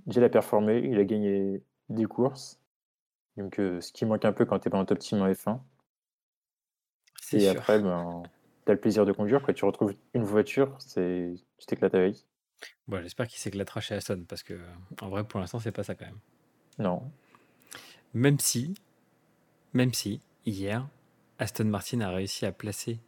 Déjà, 0.06 0.22
il 0.22 0.24
a 0.24 0.30
performé, 0.30 0.80
il 0.80 0.98
a 0.98 1.04
gagné 1.04 1.62
des 1.90 2.06
courses. 2.06 2.60
Donc, 3.36 3.60
euh, 3.60 3.82
ce 3.82 3.92
qui 3.92 4.06
manque 4.06 4.26
un 4.26 4.34
peu 4.34 4.46
quand 4.46 4.60
tu 4.60 4.68
es 4.68 4.72
pas 4.72 4.78
en 4.78 4.86
top 4.86 5.00
team 5.00 5.22
en 5.22 5.30
F1. 5.30 5.60
C'est 7.22 7.38
Et 7.38 7.40
sûr. 7.42 7.52
après, 7.52 7.80
ben, 7.80 8.24
tu 8.66 8.72
as 8.72 8.74
le 8.74 8.80
plaisir 8.80 9.06
de 9.06 9.12
conduire. 9.12 9.44
Quand 9.44 9.54
tu 9.54 9.66
retrouves 9.66 9.94
une 10.14 10.24
voiture, 10.24 10.76
c'est 10.80 11.34
tu 11.58 11.66
t'éclates 11.66 11.96
avec. 11.96 12.26
Bon, 12.88 13.02
J'espère 13.02 13.28
qu'il 13.28 13.40
s'éclatera 13.40 13.82
chez 13.82 13.96
Aston 13.96 14.26
parce 14.28 14.44
que, 14.44 14.60
en 15.02 15.10
vrai, 15.10 15.24
pour 15.24 15.40
l'instant, 15.40 15.60
c'est 15.60 15.72
pas 15.72 15.84
ça 15.84 15.94
quand 15.94 16.06
même. 16.06 16.20
Non. 16.80 17.12
Même 18.14 18.40
si, 18.40 18.74
même 19.74 19.94
si, 19.94 20.22
hier, 20.48 20.88
Aston 21.38 21.66
Martin 21.66 22.02
a 22.02 22.10
réussi 22.10 22.46
à 22.46 22.52
placer, 22.52 23.00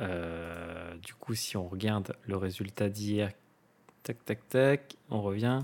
euh, 0.00 0.96
du 0.96 1.14
coup, 1.14 1.34
si 1.34 1.56
on 1.56 1.68
regarde 1.68 2.16
le 2.26 2.36
résultat 2.36 2.88
d'hier, 2.88 3.30
tac, 4.02 4.24
tac, 4.24 4.48
tac, 4.48 4.96
on 5.10 5.22
revient. 5.22 5.60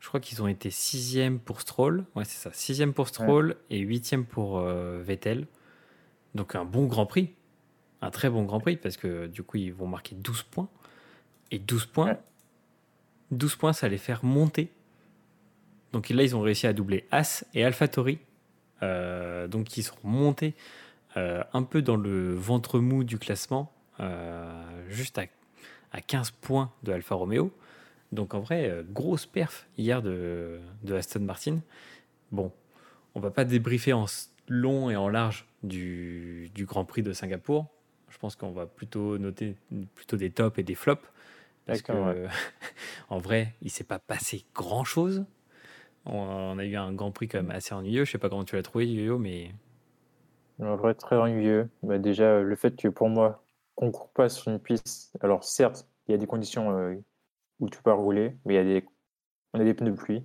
Je 0.00 0.08
crois 0.08 0.20
qu'ils 0.20 0.42
ont 0.42 0.46
été 0.48 0.70
sixième 0.70 1.38
pour 1.38 1.62
Stroll. 1.62 2.04
Ouais, 2.14 2.24
c'est 2.24 2.36
ça. 2.38 2.50
Sixième 2.52 2.92
pour 2.92 3.08
Stroll 3.08 3.56
et 3.70 3.78
huitième 3.78 4.26
pour 4.26 4.58
euh, 4.58 5.00
Vettel. 5.02 5.46
Donc 6.34 6.54
un 6.54 6.66
bon 6.66 6.86
Grand 6.86 7.06
Prix. 7.06 7.32
Un 8.02 8.10
très 8.10 8.28
bon 8.28 8.44
Grand 8.44 8.60
Prix 8.60 8.76
parce 8.76 8.98
que 8.98 9.26
du 9.28 9.42
coup, 9.42 9.56
ils 9.56 9.72
vont 9.72 9.86
marquer 9.86 10.14
12 10.14 10.42
points. 10.42 10.68
Et 11.50 11.58
12 11.58 11.86
points, 11.86 12.06
Ouais. 12.08 12.20
12 13.30 13.56
points, 13.56 13.72
ça 13.72 13.88
les 13.88 13.96
faire 13.96 14.24
monter. 14.24 14.70
Donc 15.92 16.10
là, 16.10 16.22
ils 16.22 16.36
ont 16.36 16.40
réussi 16.40 16.66
à 16.66 16.72
doubler 16.74 17.06
As 17.10 17.44
et 17.54 17.64
AlphaTauri. 17.64 18.18
Euh, 18.82 19.46
donc 19.46 19.76
ils 19.76 19.82
sont 19.82 19.96
montés 20.02 20.54
euh, 21.16 21.42
un 21.52 21.62
peu 21.62 21.82
dans 21.82 21.96
le 21.96 22.34
ventre 22.34 22.80
mou 22.80 23.04
du 23.04 23.18
classement, 23.18 23.72
euh, 24.00 24.52
juste 24.88 25.18
à, 25.18 25.24
à 25.92 26.00
15 26.00 26.32
points 26.32 26.72
de 26.82 26.92
Alfa 26.92 27.14
Romeo. 27.14 27.52
Donc 28.12 28.34
en 28.34 28.40
vrai, 28.40 28.84
grosse 28.90 29.26
perf 29.26 29.66
hier 29.76 30.02
de, 30.02 30.60
de 30.82 30.94
Aston 30.94 31.20
Martin. 31.20 31.60
Bon, 32.30 32.52
on 33.14 33.20
va 33.20 33.30
pas 33.30 33.44
débriefer 33.44 33.92
en 33.92 34.06
long 34.48 34.90
et 34.90 34.96
en 34.96 35.08
large 35.08 35.46
du, 35.62 36.50
du 36.54 36.64
Grand 36.64 36.84
Prix 36.84 37.02
de 37.02 37.12
Singapour. 37.12 37.66
Je 38.10 38.18
pense 38.18 38.36
qu'on 38.36 38.52
va 38.52 38.66
plutôt 38.66 39.18
noter 39.18 39.56
plutôt 39.96 40.16
des 40.16 40.30
tops 40.30 40.58
et 40.58 40.62
des 40.62 40.76
flops. 40.76 41.04
Parce 41.66 41.82
que, 41.82 41.92
en 43.08 43.18
vrai, 43.18 43.54
il 43.62 43.70
s'est 43.70 43.84
pas 43.84 43.98
passé 43.98 44.44
grand 44.54 44.84
chose. 44.84 45.24
On, 46.06 46.58
a 46.58 46.64
eu 46.64 46.76
un 46.76 46.92
Grand 46.92 47.10
Prix 47.12 47.28
quand 47.28 47.38
même 47.38 47.50
assez 47.50 47.74
ennuyeux. 47.74 48.04
Je 48.04 48.12
sais 48.12 48.18
pas 48.18 48.28
comment 48.28 48.44
tu 48.44 48.56
l'as 48.56 48.62
trouvé, 48.62 48.86
Yo-Yo, 48.86 49.18
mais 49.18 49.52
En 50.60 50.76
vrai, 50.76 50.94
très 50.94 51.16
ennuyeux. 51.16 51.68
Bah, 51.82 51.98
déjà, 51.98 52.40
le 52.40 52.56
fait 52.56 52.76
que 52.76 52.88
pour 52.88 53.08
moi, 53.08 53.44
qu'on 53.74 53.90
court 53.90 54.10
pas 54.10 54.28
sur 54.28 54.52
une 54.52 54.58
piste. 54.58 55.16
Alors, 55.20 55.44
certes, 55.44 55.88
il 56.06 56.12
y 56.12 56.14
a 56.14 56.18
des 56.18 56.26
conditions 56.26 56.76
euh, 56.76 56.94
où 57.60 57.68
tu 57.68 57.82
peux 57.82 57.92
rouler, 57.92 58.36
mais 58.44 58.54
il 58.54 58.56
y 58.56 58.60
a 58.60 58.64
des... 58.64 58.86
on 59.54 59.60
a 59.60 59.64
des 59.64 59.74
pneus 59.74 59.92
de 59.92 59.96
pluie. 59.96 60.24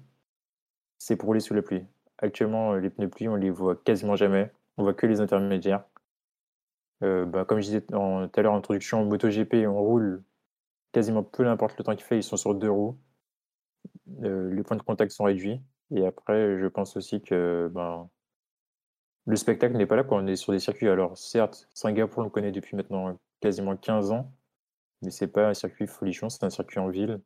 C'est 0.98 1.16
pour 1.16 1.28
rouler 1.28 1.40
sous 1.40 1.54
la 1.54 1.62
pluie. 1.62 1.86
Actuellement, 2.18 2.74
euh, 2.74 2.80
les 2.80 2.90
pneus 2.90 3.08
de 3.08 3.12
pluie, 3.12 3.28
on 3.30 3.36
les 3.36 3.50
voit 3.50 3.76
quasiment 3.76 4.16
jamais. 4.16 4.52
On 4.78 4.84
voit 4.84 4.94
que 4.94 5.08
les 5.08 5.22
intermédiaires. 5.22 5.86
Euh, 7.04 7.26
bah, 7.26 7.46
comme 7.46 7.60
je 7.60 7.66
disais 7.66 7.82
tout 7.82 7.96
à 7.96 8.42
l'heure 8.42 8.54
en 8.54 8.58
introduction, 8.58 9.06
MotoGP, 9.06 9.66
on 9.68 9.82
roule 9.82 10.24
quasiment 10.92 11.24
peu 11.24 11.48
importe 11.48 11.78
le 11.78 11.84
temps 11.84 11.96
qu'il 11.96 12.04
fait, 12.04 12.18
ils 12.18 12.24
sont 12.24 12.38
sur 12.38 12.56
deux 12.56 12.70
roues. 12.70 12.98
Les 14.22 14.64
points 14.64 14.78
de 14.78 14.82
contact 14.82 15.12
sont 15.12 15.26
réduits. 15.26 15.62
Et 15.92 16.06
après, 16.06 16.60
je 16.60 16.68
pense 16.68 16.98
aussi 16.98 17.22
que 17.22 17.70
ben, 17.74 18.10
le 19.26 19.36
spectacle 19.36 19.76
n'est 19.78 19.86
pas 19.86 19.96
là 19.96 20.04
quand 20.04 20.18
on 20.18 20.28
est 20.28 20.36
sur 20.36 20.54
des 20.54 20.60
circuits. 20.60 20.88
Alors, 20.88 21.18
certes, 21.18 21.68
Singapour, 21.74 22.20
on 22.20 22.24
le 22.26 22.30
connaît 22.30 22.52
depuis 22.52 22.76
maintenant 22.76 23.20
quasiment 23.40 23.76
15 23.78 24.12
ans, 24.12 24.32
mais 25.02 25.12
c'est 25.12 25.28
pas 25.28 25.50
un 25.50 25.54
circuit 25.54 25.88
folichon, 25.88 26.30
c'est 26.30 26.44
un 26.44 26.50
circuit 26.50 26.80
en 26.80 26.90
ville, 26.90 27.22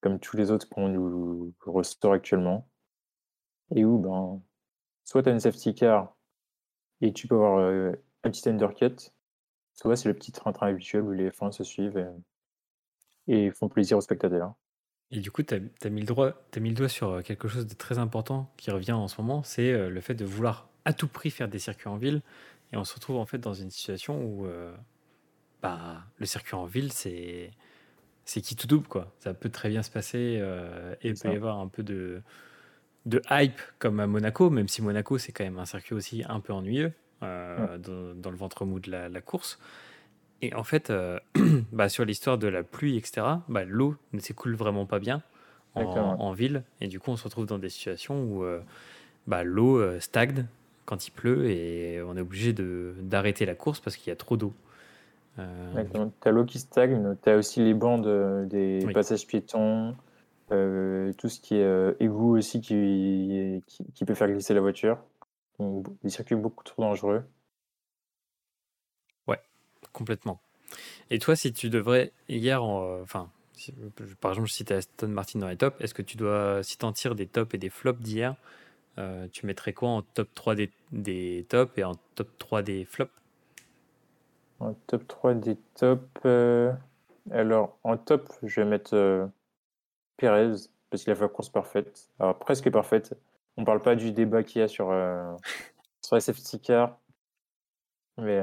comme 0.00 0.18
tous 0.20 0.36
les 0.36 0.50
autres 0.50 0.68
qu'on 0.68 0.88
nous 0.88 1.54
restaure 1.66 2.12
actuellement. 2.12 2.68
Et 3.74 3.84
où, 3.84 3.98
ben, 3.98 4.42
soit 5.04 5.22
tu 5.22 5.28
as 5.28 5.32
une 5.32 5.40
safety 5.40 5.74
car 5.74 6.16
et 7.00 7.12
tu 7.12 7.28
peux 7.28 7.36
avoir 7.36 7.58
euh, 7.58 7.92
un 8.24 8.30
petit 8.30 8.48
undercut, 8.48 9.12
soit 9.74 9.96
c'est 9.96 10.08
le 10.08 10.14
petit 10.14 10.32
train-train 10.32 10.68
habituel 10.68 11.02
où 11.02 11.12
les 11.12 11.30
F1 11.30 11.52
se 11.52 11.64
suivent 11.64 11.98
et, 13.26 13.46
et 13.46 13.50
font 13.50 13.68
plaisir 13.68 13.96
aux 13.98 14.02
spectateurs. 14.02 14.54
Et 15.12 15.20
du 15.20 15.30
coup, 15.30 15.42
tu 15.42 15.54
as, 15.54 15.88
mis 15.90 16.00
le 16.00 16.06
droit- 16.06 16.32
t'as 16.52 16.60
mis 16.60 16.68
le 16.70 16.74
doigt 16.76 16.88
sur 16.88 17.08
euh, 17.10 17.22
quelque 17.22 17.48
chose 17.48 17.66
de 17.66 17.74
très 17.74 17.98
important 17.98 18.52
qui 18.56 18.70
revient 18.70 18.92
en 18.92 19.08
ce 19.08 19.20
moment, 19.20 19.42
c'est 19.42 19.72
euh, 19.72 19.90
le 19.90 20.00
fait 20.00 20.14
de 20.14 20.24
vouloir 20.24 20.68
à 20.84 20.92
tout 20.92 21.08
prix 21.08 21.30
faire 21.30 21.48
des 21.48 21.58
circuits 21.58 21.88
en 21.88 21.96
ville. 21.96 22.22
Et 22.72 22.76
on 22.76 22.84
se 22.84 22.94
retrouve 22.94 23.16
en 23.16 23.26
fait 23.26 23.38
dans 23.38 23.54
une 23.54 23.70
situation 23.70 24.22
où 24.22 24.46
euh, 24.46 24.72
bah, 25.62 26.04
le 26.18 26.26
circuit 26.26 26.54
en 26.54 26.64
ville, 26.66 26.92
c'est 26.92 27.50
c'est 28.24 28.40
qui 28.40 28.54
tout 28.54 28.68
double. 28.68 28.86
Quoi. 28.86 29.12
Ça 29.18 29.34
peut 29.34 29.48
très 29.48 29.68
bien 29.68 29.82
se 29.82 29.90
passer 29.90 30.38
euh, 30.40 30.94
et 31.02 31.14
peut 31.14 31.28
y 31.32 31.36
avoir 31.36 31.58
un 31.58 31.66
peu 31.66 31.82
de, 31.82 32.22
de 33.06 33.20
hype 33.30 33.60
comme 33.80 33.98
à 33.98 34.06
Monaco, 34.06 34.50
même 34.50 34.68
si 34.68 34.82
Monaco, 34.82 35.18
c'est 35.18 35.32
quand 35.32 35.42
même 35.42 35.58
un 35.58 35.64
circuit 35.64 35.94
aussi 35.94 36.22
un 36.28 36.38
peu 36.38 36.52
ennuyeux 36.52 36.92
euh, 37.24 37.78
dans, 37.78 38.14
dans 38.14 38.30
le 38.30 38.36
ventre 38.36 38.64
mou 38.64 38.78
de 38.78 38.90
la, 38.90 39.08
la 39.08 39.20
course. 39.20 39.58
Et 40.42 40.54
en 40.54 40.64
fait, 40.64 40.90
euh, 40.90 41.18
bah, 41.72 41.88
sur 41.88 42.04
l'histoire 42.04 42.38
de 42.38 42.48
la 42.48 42.62
pluie, 42.62 42.96
etc., 42.96 43.26
bah, 43.48 43.64
l'eau 43.64 43.96
ne 44.12 44.20
s'écoule 44.20 44.54
vraiment 44.54 44.86
pas 44.86 44.98
bien 44.98 45.22
en, 45.74 46.32
ville. 46.32 46.62
Et 46.80 46.88
du 46.88 47.00
coup, 47.00 47.10
on 47.10 47.16
se 47.16 47.24
retrouve 47.24 47.46
dans 47.46 47.58
des 47.58 47.68
situations 47.68 48.22
où 48.22 48.44
euh, 48.44 48.60
bah, 49.26 49.44
l'eau 49.44 49.78
euh, 49.78 50.00
stagne 50.00 50.46
quand 50.84 51.06
il 51.06 51.12
pleut 51.12 51.48
et 51.48 52.02
on 52.02 52.16
est 52.16 52.20
obligé 52.20 52.52
d'arrêter 52.52 53.46
la 53.46 53.54
course 53.54 53.80
parce 53.80 53.96
qu'il 53.96 54.08
y 54.08 54.12
a 54.12 54.16
trop 54.16 54.36
d'eau. 54.36 54.52
Euh, 55.38 55.84
Tu 56.20 56.28
as 56.28 56.32
l'eau 56.32 56.44
qui 56.44 56.58
stagne, 56.58 57.16
tu 57.22 57.30
as 57.30 57.36
aussi 57.36 57.60
les 57.60 57.74
bandes 57.74 58.48
des 58.48 58.82
Oui. 58.84 58.92
passages 58.92 59.26
piétons, 59.26 59.94
tout 60.48 61.28
ce 61.28 61.40
qui 61.40 61.56
est 61.56 61.96
égout 62.00 62.36
aussi 62.36 62.60
qui, 62.60 63.62
qui, 63.66 63.84
qui 63.94 64.04
peut 64.04 64.14
faire 64.14 64.28
glisser 64.28 64.54
la 64.54 64.60
voiture. 64.60 64.98
des 65.60 66.10
circuits 66.10 66.34
beaucoup 66.34 66.64
trop 66.64 66.82
dangereux. 66.82 67.22
Complètement. 69.92 70.40
Et 71.10 71.18
toi, 71.18 71.36
si 71.36 71.52
tu 71.52 71.70
devrais, 71.70 72.12
hier, 72.28 72.62
enfin, 72.62 73.30
par 74.20 74.32
exemple, 74.32 74.48
si 74.48 74.64
tu 74.64 74.72
as 74.72 74.76
Aston 74.76 75.08
Martin 75.08 75.38
dans 75.38 75.48
les 75.48 75.56
tops, 75.56 75.80
est-ce 75.80 75.94
que 75.94 76.02
tu 76.02 76.16
dois, 76.16 76.62
si 76.62 76.78
tu 76.78 76.84
en 76.84 76.92
tires 76.92 77.14
des 77.14 77.26
tops 77.26 77.54
et 77.54 77.58
des 77.58 77.70
flops 77.70 78.00
d'hier, 78.00 78.36
euh, 78.98 79.26
tu 79.32 79.46
mettrais 79.46 79.72
quoi 79.72 79.90
en 79.90 80.02
top 80.02 80.28
3 80.34 80.54
des, 80.54 80.70
des, 80.92 81.46
tops 81.48 81.76
et 81.78 81.84
en 81.84 81.94
top 82.14 82.28
3 82.38 82.62
des 82.62 82.84
flops? 82.84 83.12
En 84.60 84.74
top 84.86 85.06
3 85.08 85.34
des 85.34 85.56
tops, 85.74 86.02
euh, 86.24 86.72
alors 87.30 87.78
en 87.82 87.96
top, 87.96 88.32
je 88.42 88.60
vais 88.60 88.66
mettre 88.66 88.94
euh, 88.94 89.26
Perez 90.16 90.52
parce 90.90 91.04
qu'il 91.04 91.12
a 91.12 91.16
fait 91.16 91.22
la 91.22 91.28
course 91.28 91.48
parfaite. 91.48 92.10
Alors 92.18 92.38
presque 92.38 92.70
parfaite. 92.70 93.16
On 93.56 93.64
parle 93.64 93.80
pas 93.80 93.94
du 93.94 94.12
débat 94.12 94.42
qu'il 94.42 94.60
y 94.60 94.64
a 94.64 94.68
sur, 94.68 94.86
sur 96.00 96.14
les 96.14 96.20
safety 96.20 96.60
car, 96.60 96.98
mais 98.16 98.42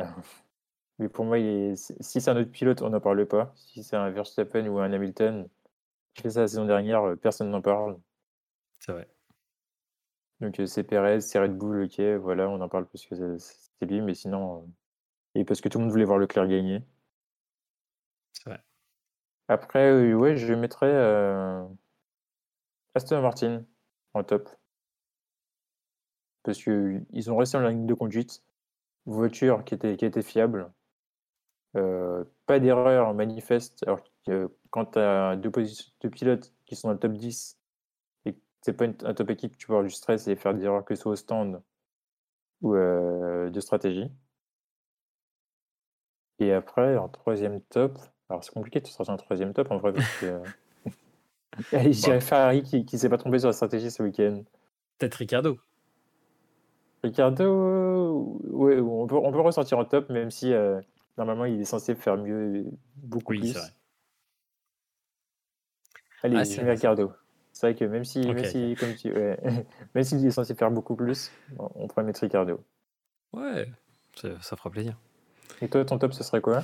mais 0.99 1.09
pour 1.09 1.25
moi, 1.25 1.37
si 1.75 2.21
c'est 2.21 2.29
un 2.29 2.37
autre 2.37 2.51
pilote, 2.51 2.81
on 2.81 2.89
n'en 2.89 2.99
parle 2.99 3.25
pas. 3.27 3.53
Si 3.55 3.83
c'est 3.83 3.95
un 3.95 4.09
Verstappen 4.09 4.67
ou 4.67 4.79
un 4.79 4.91
Hamilton 4.91 5.47
qui 6.13 6.23
fait 6.23 6.31
ça 6.31 6.41
la 6.41 6.47
saison 6.47 6.65
dernière, 6.65 7.03
euh, 7.03 7.15
personne 7.15 7.51
n'en 7.51 7.61
parle. 7.61 7.99
C'est 8.79 8.91
vrai. 8.91 9.07
Donc 10.39 10.59
euh, 10.59 10.65
c'est 10.65 10.83
Perez, 10.83 11.21
c'est 11.21 11.39
Red 11.39 11.55
Bull, 11.57 11.83
ok, 11.83 11.99
voilà, 12.21 12.49
on 12.49 12.61
en 12.61 12.69
parle 12.69 12.87
parce 12.87 13.05
que 13.05 13.37
c'est 13.37 13.85
lui, 13.85 14.01
mais 14.01 14.15
sinon, 14.15 14.63
euh, 14.63 14.67
et 15.35 15.45
parce 15.45 15.61
que 15.61 15.69
tout 15.69 15.77
le 15.77 15.83
monde 15.83 15.91
voulait 15.91 16.05
voir 16.05 16.17
Leclerc 16.17 16.47
gagner. 16.47 16.83
C'est 18.33 18.49
vrai. 18.49 18.63
Après, 19.47 20.13
ouais, 20.13 20.35
je 20.37 20.53
mettrais 20.53 20.93
Aston 22.95 23.21
Martin 23.21 23.63
en 24.13 24.23
top. 24.23 24.49
Parce 26.43 26.61
qu'ils 26.63 27.31
ont 27.31 27.37
resté 27.37 27.57
en 27.57 27.67
ligne 27.67 27.85
de 27.85 27.93
conduite. 27.93 28.43
Voiture 29.05 29.63
qui 29.63 29.73
était, 29.73 29.95
qui 29.97 30.05
était 30.05 30.21
fiable. 30.21 30.71
Euh, 31.77 32.23
pas 32.45 32.59
d'erreur 32.59 33.13
manifeste. 33.13 33.83
Alors 33.85 34.01
que 34.25 34.49
quand 34.71 34.93
tu 34.93 34.99
as 34.99 35.35
deux, 35.35 35.51
pilotes 36.09 36.53
qui 36.65 36.75
sont 36.75 36.87
dans 36.87 36.93
le 36.93 36.99
top 36.99 37.13
10 37.13 37.57
et 38.25 38.33
que 38.33 38.39
c'est 38.61 38.73
pas 38.73 38.85
un 38.85 39.13
top 39.13 39.29
équipe, 39.29 39.57
tu 39.57 39.67
peux 39.67 39.73
avoir 39.73 39.83
du 39.83 39.93
stress 39.93 40.27
et 40.27 40.35
faire 40.35 40.53
des 40.53 40.65
erreurs 40.65 40.83
que 40.85 40.95
ce 40.95 41.01
soit 41.03 41.11
au 41.13 41.15
stand 41.15 41.61
ou 42.61 42.75
euh, 42.75 43.49
de 43.49 43.59
stratégie. 43.59 44.11
Et 46.39 46.51
après, 46.53 46.97
en 46.97 47.09
troisième 47.09 47.61
top, 47.61 47.97
alors 48.29 48.43
c'est 48.43 48.53
compliqué 48.53 48.79
de 48.79 48.87
sortir 48.87 49.13
un 49.13 49.17
troisième 49.17 49.53
top 49.53 49.71
en 49.71 49.77
vrai 49.77 49.93
parce 49.93 50.17
que. 50.19 50.41
Je 51.71 51.89
dirais 51.89 52.21
Ferrari 52.21 52.61
qui, 52.61 52.85
qui 52.85 52.99
s'est 52.99 53.09
pas 53.09 53.17
trompé 53.17 53.39
sur 53.39 53.47
la 53.47 53.53
stratégie 53.53 53.89
ce 53.89 54.03
week-end. 54.03 54.43
Peut-être 54.97 55.15
Ricardo. 55.15 55.57
Ricardo, 57.03 58.39
ouais, 58.43 58.79
on 58.79 59.07
peut, 59.07 59.15
on 59.15 59.31
peut 59.31 59.39
ressortir 59.39 59.77
en 59.77 59.85
top, 59.85 60.09
même 60.09 60.29
si 60.31 60.53
euh, 60.53 60.79
Normalement, 61.17 61.45
il 61.45 61.59
est 61.59 61.65
censé 61.65 61.95
faire 61.95 62.17
mieux, 62.17 62.65
beaucoup 62.95 63.31
oui, 63.31 63.39
plus. 63.39 63.57
Allez, 66.23 66.37
ah, 66.37 66.63
mets 66.63 66.71
Ricardo. 66.71 67.11
C'est 67.53 67.67
vrai 67.67 67.75
que 67.75 67.85
même 67.85 68.05
si, 68.05 68.19
même 68.19 68.45
si, 68.45 68.75
comme 68.79 68.93
tu, 68.93 69.11
même 69.95 70.03
s'il 70.03 70.25
est 70.25 70.31
censé 70.31 70.53
faire 70.53 70.69
beaucoup 70.69 70.95
plus, 70.95 71.31
on 71.57 71.87
pourrait 71.87 72.03
mettre 72.03 72.21
Ricardo. 72.21 72.63
Ouais, 73.33 73.71
ça, 74.15 74.29
ça, 74.41 74.55
fera 74.55 74.69
plaisir. 74.69 74.95
Et 75.61 75.67
toi, 75.67 75.83
ton 75.83 75.97
top, 75.97 76.13
ce 76.13 76.23
serait 76.23 76.41
quoi? 76.41 76.63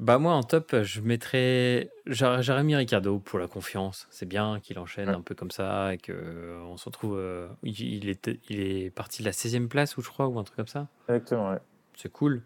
Bah 0.00 0.18
moi, 0.18 0.32
en 0.32 0.42
top, 0.42 0.82
je 0.82 1.02
mettrais, 1.02 1.90
j'aurais 2.06 2.64
mis 2.64 2.74
Ricardo 2.74 3.18
pour 3.18 3.38
la 3.38 3.48
confiance. 3.48 4.08
C'est 4.10 4.24
bien 4.24 4.58
qu'il 4.60 4.78
enchaîne 4.78 5.10
un 5.10 5.20
peu 5.20 5.34
comme 5.34 5.50
ça 5.50 5.92
et 5.92 5.98
que 5.98 6.12
euh, 6.12 6.62
on 6.62 6.78
se 6.78 6.86
retrouve. 6.86 7.18
Euh, 7.18 7.48
il, 7.62 8.08
est, 8.08 8.30
il 8.48 8.60
est 8.60 8.90
parti 8.90 9.20
de 9.20 9.26
la 9.26 9.32
16e 9.32 9.68
place, 9.68 9.98
ou 9.98 10.00
je 10.00 10.08
crois, 10.08 10.26
ou 10.26 10.38
un 10.38 10.44
truc 10.44 10.56
comme 10.56 10.66
ça. 10.68 10.88
Exactement. 11.08 11.50
Ouais. 11.50 11.58
C'est 11.96 12.10
cool. 12.10 12.42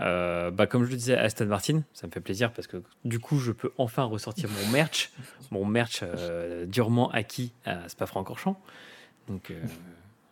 Euh, 0.00 0.50
bah, 0.50 0.66
comme 0.66 0.84
je 0.84 0.90
le 0.90 0.96
disais, 0.96 1.16
Aston 1.16 1.46
Martin, 1.46 1.82
ça 1.92 2.06
me 2.06 2.12
fait 2.12 2.20
plaisir 2.20 2.52
parce 2.52 2.66
que 2.66 2.82
du 3.04 3.18
coup, 3.18 3.38
je 3.38 3.52
peux 3.52 3.72
enfin 3.78 4.04
ressortir 4.04 4.48
mon 4.48 4.70
merch, 4.70 5.10
mon 5.50 5.64
merch 5.64 6.00
euh, 6.02 6.66
durement 6.66 7.10
acquis 7.10 7.52
à 7.64 7.88
Spa-Francorchamps. 7.88 8.60
Donc, 9.28 9.50
euh, 9.50 9.60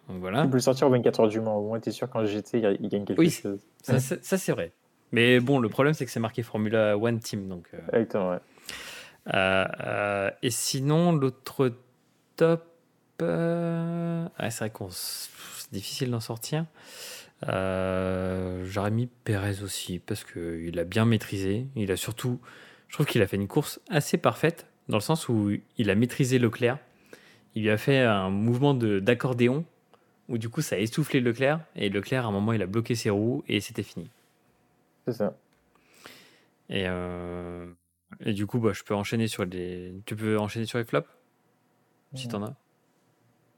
donc, 0.09 0.21
voilà. 0.21 0.43
Tu 0.43 0.49
peux 0.49 0.57
le 0.57 0.61
sortir 0.61 0.87
au 0.87 0.91
24 0.91 1.21
heures 1.21 1.29
du 1.29 1.41
Mans. 1.41 1.57
Au 1.57 1.67
moins, 1.67 1.81
tu 1.81 1.89
es 1.89 1.93
sûr 1.93 2.09
quand 2.09 2.25
j'étais, 2.27 2.61
il 2.81 2.89
gagne 2.89 3.05
quelque 3.05 3.29
chose. 3.29 3.59
Ça, 3.83 4.01
ça 4.01 4.39
c'est 4.39 4.53
vrai. 4.53 4.73
Mais 5.13 5.41
bon, 5.41 5.59
le 5.59 5.69
problème, 5.69 5.95
c'est 5.95 6.05
que 6.05 6.11
c'est 6.11 6.21
marqué 6.21 6.43
Formula 6.43 6.97
One 6.97 7.19
Team. 7.19 7.49
Donc, 7.49 7.69
Exactement, 7.93 8.31
ouais. 8.31 10.35
et 10.43 10.51
sinon, 10.51 11.13
l'autre 11.13 11.73
top. 12.37 12.65
c'est 13.19 14.59
vrai 14.59 14.71
qu'on 14.71 14.91
c'est 14.91 15.73
difficile 15.73 16.11
d'en 16.11 16.21
sortir. 16.21 16.67
Euh, 17.49 18.65
J'aurais 18.65 18.91
mis 18.91 19.09
Perez 19.25 19.63
aussi 19.63 19.99
parce 19.99 20.25
qu'il 20.25 20.79
a 20.79 20.85
bien 20.85 21.05
maîtrisé. 21.05 21.67
Il 21.77 21.93
a 21.93 21.97
surtout, 21.97 22.41
je 22.89 22.95
trouve 22.95 23.07
qu'il 23.07 23.23
a 23.23 23.27
fait 23.27 23.37
une 23.37 23.49
course 23.49 23.81
assez 23.89 24.19
parfaite 24.19 24.67
dans 24.89 24.97
le 24.97 25.03
sens 25.03 25.29
où 25.29 25.53
il 25.79 25.91
a 25.91 25.95
maîtrisé 25.95 26.39
Leclerc. 26.39 26.79
Il 27.55 27.63
lui 27.63 27.71
a 27.71 27.79
fait 27.79 28.01
un 28.01 28.31
mouvement 28.31 28.75
d'accordéon 28.75 29.65
où 30.29 30.39
du 30.39 30.49
coup 30.49 30.61
ça 30.61 30.77
a 30.77 30.79
essoufflé 30.79 31.21
Leclerc 31.21 31.61
et 31.77 31.89
Leclerc 31.89 32.25
à 32.25 32.29
un 32.29 32.33
moment 32.33 32.53
il 32.53 32.61
a 32.63 32.67
bloqué 32.67 32.95
ses 32.95 33.11
roues 33.11 33.45
et 33.49 33.61
c'était 33.61 33.83
fini. 33.83 34.11
C'est 35.07 35.15
ça. 35.15 35.37
Et, 36.69 36.85
euh, 36.89 37.67
et 38.21 38.33
du 38.33 38.47
coup 38.47 38.59
bah, 38.59 38.73
je 38.73 38.83
peux 38.83 38.95
enchaîner 38.95 39.29
sur 39.29 39.45
les. 39.45 39.95
Tu 40.05 40.17
peux 40.17 40.39
enchaîner 40.39 40.67
sur 40.67 40.79
les 40.79 40.85
flops? 40.85 41.09
Si 42.15 42.29
t'en 42.29 42.43
as. 42.43 42.55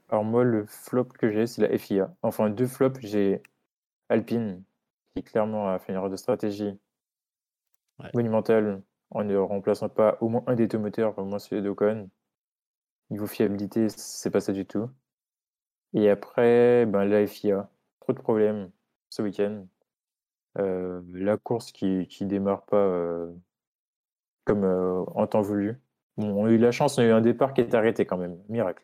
Alors 0.09 0.23
moi 0.23 0.43
le 0.43 0.65
flop 0.65 1.05
que 1.05 1.31
j'ai 1.31 1.47
c'est 1.47 1.67
la 1.67 1.77
FIA. 1.77 2.13
Enfin 2.21 2.49
deux 2.49 2.67
flops 2.67 2.99
j'ai 3.01 3.41
Alpine, 4.09 4.63
qui 5.15 5.23
clairement 5.23 5.69
a 5.69 5.79
fait 5.79 5.91
une 5.91 5.97
erreur 5.97 6.09
de 6.09 6.15
stratégie 6.15 6.77
monumentale 8.13 8.81
en 9.11 9.23
ne 9.23 9.35
remplaçant 9.37 9.89
pas 9.89 10.17
au 10.21 10.29
moins 10.29 10.43
un 10.47 10.55
des 10.55 10.67
deux 10.67 10.77
moteurs, 10.77 11.17
au 11.17 11.25
moins 11.25 11.39
celui 11.39 11.61
d'Ocon. 11.61 12.09
Niveau 13.09 13.27
fiabilité, 13.27 13.89
c'est 13.89 14.29
pas 14.29 14.39
ça 14.39 14.53
du 14.53 14.65
tout. 14.65 14.89
Et 15.93 16.09
après, 16.09 16.85
ben, 16.85 17.05
la 17.05 17.25
FIA, 17.25 17.69
trop 17.99 18.13
de 18.13 18.19
problèmes 18.19 18.71
ce 19.09 19.21
week-end. 19.21 19.65
Euh, 20.57 21.01
la 21.13 21.37
course 21.37 21.71
qui, 21.71 22.07
qui 22.07 22.25
démarre 22.25 22.65
pas 22.65 22.77
euh, 22.77 23.31
comme 24.45 24.63
euh, 24.63 25.03
en 25.15 25.27
temps 25.27 25.41
voulu. 25.41 25.79
on 26.17 26.45
a 26.45 26.49
eu 26.49 26.57
la 26.57 26.71
chance, 26.71 26.97
on 26.97 27.01
a 27.01 27.05
eu 27.05 27.11
un 27.11 27.21
départ 27.21 27.53
qui 27.53 27.61
est 27.61 27.73
arrêté 27.73 28.05
quand 28.05 28.17
même. 28.17 28.37
Miracle. 28.49 28.83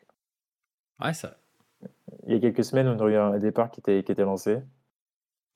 Ouais, 0.99 1.13
ça. 1.13 1.37
Il 2.27 2.33
y 2.33 2.37
a 2.37 2.39
quelques 2.39 2.63
semaines, 2.63 2.87
on 2.87 2.99
a 2.99 3.09
eu 3.09 3.15
un 3.15 3.37
départ 3.37 3.69
qui 3.69 3.79
était, 3.79 4.03
qui 4.03 4.11
était 4.11 4.23
lancé. 4.23 4.61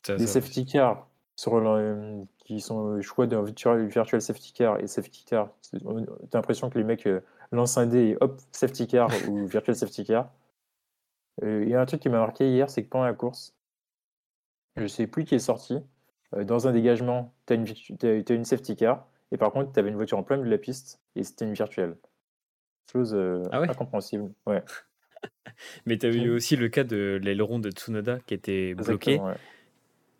Des 0.07 0.27
safety 0.27 0.65
cars 0.65 1.07
sur 1.35 1.53
qui 2.39 2.59
sont 2.59 2.95
le 2.95 3.01
choix 3.01 3.27
d'un 3.27 3.43
virtual, 3.43 3.85
virtual 3.88 4.21
safety 4.21 4.53
car 4.53 4.79
et 4.79 4.88
safety 4.88 5.23
car. 5.23 5.51
T'as 5.71 6.38
l'impression 6.38 6.69
que 6.69 6.77
les 6.77 6.83
mecs 6.83 7.05
euh, 7.05 7.21
lancent 7.51 7.77
un 7.77 7.85
dé 7.85 8.09
et 8.09 8.17
hop, 8.19 8.41
safety 8.51 8.88
car 8.88 9.09
ou 9.29 9.45
virtual 9.47 9.75
safety 9.75 10.03
car. 10.03 10.31
Euh, 11.43 11.63
il 11.63 11.69
y 11.69 11.75
a 11.75 11.81
un 11.81 11.85
truc 11.85 12.01
qui 12.01 12.09
m'a 12.09 12.17
marqué 12.17 12.49
hier, 12.49 12.69
c'est 12.69 12.83
que 12.83 12.89
pendant 12.89 13.05
la 13.05 13.13
course, 13.13 13.55
je 14.75 14.88
sais 14.88 15.07
plus 15.07 15.23
qui 15.23 15.35
est 15.35 15.39
sorti, 15.39 15.79
euh, 16.35 16.43
dans 16.43 16.67
un 16.67 16.73
dégagement, 16.73 17.33
tu 17.45 17.53
as, 17.53 18.07
as, 18.07 18.33
une 18.33 18.45
safety 18.45 18.75
car, 18.75 19.07
et 19.31 19.38
par 19.38 19.51
contre, 19.51 19.71
tu 19.71 19.79
avais 19.79 19.89
une 19.89 19.95
voiture 19.95 20.17
en 20.17 20.23
plein 20.23 20.38
milieu 20.38 20.49
de 20.49 20.55
la 20.55 20.57
piste, 20.57 20.99
et 21.15 21.23
c'était 21.23 21.45
une 21.45 21.53
virtuelle. 21.53 21.95
Chose 22.91 23.15
ah 23.51 23.62
incompréhensible. 23.62 24.31
Ouais. 24.47 24.63
Mais 25.85 25.97
tu 25.97 26.07
as 26.07 26.09
vu 26.09 26.31
aussi 26.31 26.55
le 26.55 26.67
cas 26.67 26.83
de 26.83 27.19
l'aileron 27.21 27.59
de 27.59 27.69
Tsunoda 27.69 28.19
qui 28.25 28.33
était 28.33 28.73
bloqué. 28.73 29.21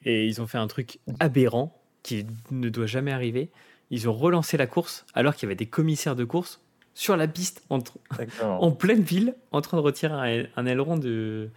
Et 0.06 0.26
ils 0.26 0.42
ont 0.42 0.48
fait 0.48 0.58
un 0.58 0.68
truc 0.68 1.00
aberrant 1.20 1.80
qui 2.04 2.26
ne 2.52 2.70
doit 2.70 2.86
jamais 2.86 3.12
arriver. 3.12 3.50
Ils 3.92 4.08
ont 4.08 4.14
relancé 4.14 4.58
la 4.58 4.68
course 4.68 5.06
alors 5.14 5.36
qu'il 5.36 5.44
y 5.44 5.48
avait 5.48 5.56
des 5.56 5.66
commissaires 5.66 6.16
de 6.16 6.24
course 6.24 6.62
sur 6.94 7.16
la 7.16 7.28
piste 7.28 7.64
en 7.70 8.72
pleine 8.72 9.02
ville 9.02 9.36
en 9.52 9.62
train 9.62 9.78
de 9.78 9.82
retirer 9.82 10.50
un, 10.56 10.66
aileron 10.66 10.98
de, 10.98 11.50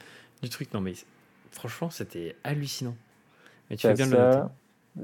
du 0.42 0.48
truc. 0.48 0.72
Non 0.72 0.80
mais 0.80 0.94
franchement 1.50 1.90
c'était 1.90 2.36
hallucinant. 2.44 2.96
Mais 3.68 3.76
tu 3.76 3.86
fais 3.86 3.94
bien 3.94 4.06
ça, 4.06 4.16
le 4.16 4.36
noter. 4.36 4.52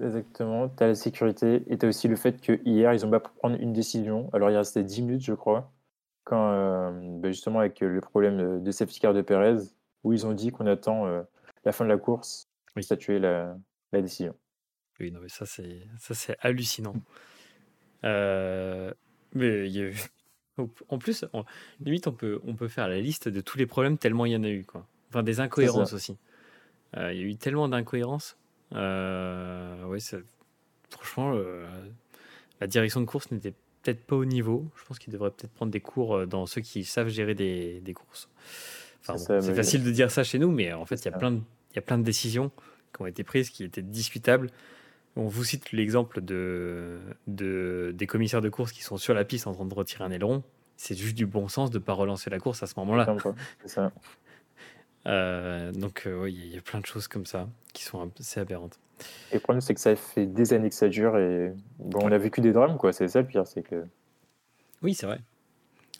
Exactement, 0.06 0.68
tu 0.68 0.82
as 0.82 0.88
la 0.88 0.94
sécurité 0.94 1.62
et 1.68 1.78
tu 1.78 1.86
as 1.86 1.88
aussi 1.88 2.08
le 2.08 2.16
fait 2.16 2.40
que 2.40 2.60
hier 2.64 2.92
ils 2.92 3.04
ont 3.06 3.10
pas 3.10 3.20
prendre 3.20 3.56
une 3.60 3.72
décision. 3.72 4.30
Alors 4.32 4.50
il 4.50 4.56
restait 4.56 4.84
10 4.84 5.02
minutes 5.02 5.22
je 5.22 5.32
crois, 5.32 5.72
quand 6.24 6.50
euh, 6.52 6.90
bah, 7.20 7.30
justement 7.30 7.60
avec 7.60 7.80
le 7.80 8.00
problème 8.00 8.62
de 8.62 8.70
safety 8.70 9.00
car 9.00 9.14
de 9.14 9.22
Perez, 9.22 9.58
où 10.04 10.12
ils 10.12 10.26
ont 10.26 10.32
dit 10.32 10.50
qu'on 10.50 10.66
attend 10.66 11.06
euh, 11.06 11.22
la 11.64 11.72
fin 11.72 11.84
de 11.84 11.90
la 11.90 11.98
course 11.98 12.47
oui. 12.78 12.84
statuer 12.84 13.18
la, 13.18 13.56
la 13.92 14.02
décision. 14.02 14.34
Oui, 15.00 15.12
non, 15.12 15.20
mais 15.20 15.28
ça, 15.28 15.46
c'est, 15.46 15.86
ça, 15.98 16.14
c'est 16.14 16.36
hallucinant. 16.40 16.96
Euh, 18.04 18.92
mais 19.34 19.68
en 20.88 20.98
plus, 20.98 21.24
limite, 21.80 22.06
on 22.06 22.12
peut, 22.12 22.40
on 22.44 22.54
peut 22.54 22.68
faire 22.68 22.88
la 22.88 23.00
liste 23.00 23.28
de 23.28 23.40
tous 23.40 23.58
les 23.58 23.66
problèmes 23.66 23.98
tellement 23.98 24.26
il 24.26 24.32
y 24.32 24.36
en 24.36 24.44
a 24.44 24.48
eu. 24.48 24.64
Quoi. 24.64 24.86
Enfin, 25.10 25.22
des 25.22 25.40
incohérences 25.40 25.92
aussi. 25.92 26.16
Euh, 26.96 27.12
il 27.12 27.20
y 27.20 27.22
a 27.22 27.26
eu 27.26 27.36
tellement 27.36 27.68
d'incohérences. 27.68 28.36
Euh, 28.74 29.84
ouais, 29.84 29.98
franchement, 30.90 31.38
la 32.60 32.66
direction 32.66 33.00
de 33.00 33.06
course 33.06 33.30
n'était 33.30 33.54
peut-être 33.82 34.04
pas 34.04 34.16
au 34.16 34.24
niveau. 34.24 34.66
Je 34.76 34.84
pense 34.84 34.98
qu'il 34.98 35.12
devrait 35.12 35.30
peut-être 35.30 35.52
prendre 35.52 35.70
des 35.70 35.80
cours 35.80 36.26
dans 36.26 36.46
ceux 36.46 36.60
qui 36.60 36.84
savent 36.84 37.08
gérer 37.08 37.34
des, 37.34 37.80
des 37.80 37.94
courses. 37.94 38.28
Enfin, 39.00 39.16
C'est 39.16 39.40
bon, 39.40 39.54
facile 39.54 39.84
de 39.84 39.90
dire 39.90 40.10
ça 40.10 40.24
chez 40.24 40.38
nous, 40.38 40.50
mais 40.50 40.72
en 40.72 40.84
fait, 40.84 40.96
il 40.96 41.04
y 41.06 41.08
a 41.08 41.16
plein 41.16 41.30
de, 41.30 41.40
y 41.78 41.80
a 41.80 41.82
plein 41.82 41.98
de 41.98 42.04
décisions 42.04 42.50
qui 42.94 43.02
ont 43.02 43.06
été 43.06 43.24
prises 43.24 43.50
qui 43.50 43.64
étaient 43.64 43.82
discutables. 43.82 44.50
On 45.16 45.26
vous 45.26 45.44
cite 45.44 45.72
l'exemple 45.72 46.20
de, 46.20 46.98
de, 47.26 47.92
des 47.94 48.06
commissaires 48.06 48.40
de 48.42 48.48
course 48.48 48.72
qui 48.72 48.82
sont 48.82 48.96
sur 48.98 49.14
la 49.14 49.24
piste 49.24 49.46
en 49.46 49.52
train 49.54 49.64
de 49.64 49.74
retirer 49.74 50.04
un 50.04 50.10
aileron. 50.10 50.42
C'est 50.76 50.96
juste 50.96 51.16
du 51.16 51.26
bon 51.26 51.48
sens 51.48 51.70
de 51.70 51.78
ne 51.78 51.82
pas 51.82 51.92
relancer 51.92 52.30
la 52.30 52.38
course 52.38 52.62
à 52.62 52.66
ce 52.66 52.74
moment-là. 52.78 53.16
Euh, 55.06 55.72
donc, 55.72 56.02
euh, 56.06 56.22
oui, 56.24 56.34
il 56.38 56.54
y 56.54 56.58
a- 56.58 56.60
plein 56.60 56.80
de 56.80 56.86
choses 56.86 57.08
comme 57.08 57.24
ça 57.24 57.48
qui 57.72 57.82
sont 57.84 58.10
assez 58.20 58.40
aberrantes. 58.40 58.78
Et 59.30 59.34
le 59.34 59.40
problème, 59.40 59.60
c'est 59.60 59.72
que 59.74 59.80
ça 59.80 59.94
fait 59.96 60.26
des 60.26 60.52
années 60.52 60.68
que 60.68 60.74
ça 60.74 60.88
dure 60.88 61.16
et 61.16 61.52
bon, 61.78 62.00
on 62.02 62.12
a 62.12 62.18
vécu 62.18 62.40
des 62.40 62.52
drames, 62.52 62.76
quoi. 62.76 62.92
C'est 62.92 63.08
ça 63.08 63.20
le 63.22 63.26
pire, 63.26 63.46
c'est 63.46 63.62
que 63.62 63.86
Oui, 64.82 64.94
c'est 64.94 65.06
vrai. 65.06 65.20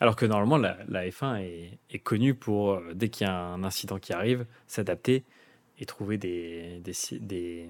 Alors 0.01 0.15
que 0.15 0.25
normalement, 0.25 0.57
la, 0.57 0.77
la 0.87 1.07
F1 1.09 1.37
est, 1.41 1.77
est 1.89 1.99
connue 1.99 2.35
pour, 2.35 2.73
euh, 2.73 2.91
dès 2.93 3.09
qu'il 3.09 3.25
y 3.25 3.29
a 3.29 3.35
un 3.35 3.63
incident 3.63 3.97
qui 3.99 4.13
arrive, 4.13 4.45
s'adapter 4.67 5.23
et 5.79 5.85
trouver 5.85 6.17
des, 6.17 6.81
des, 6.83 6.93
des, 7.19 7.69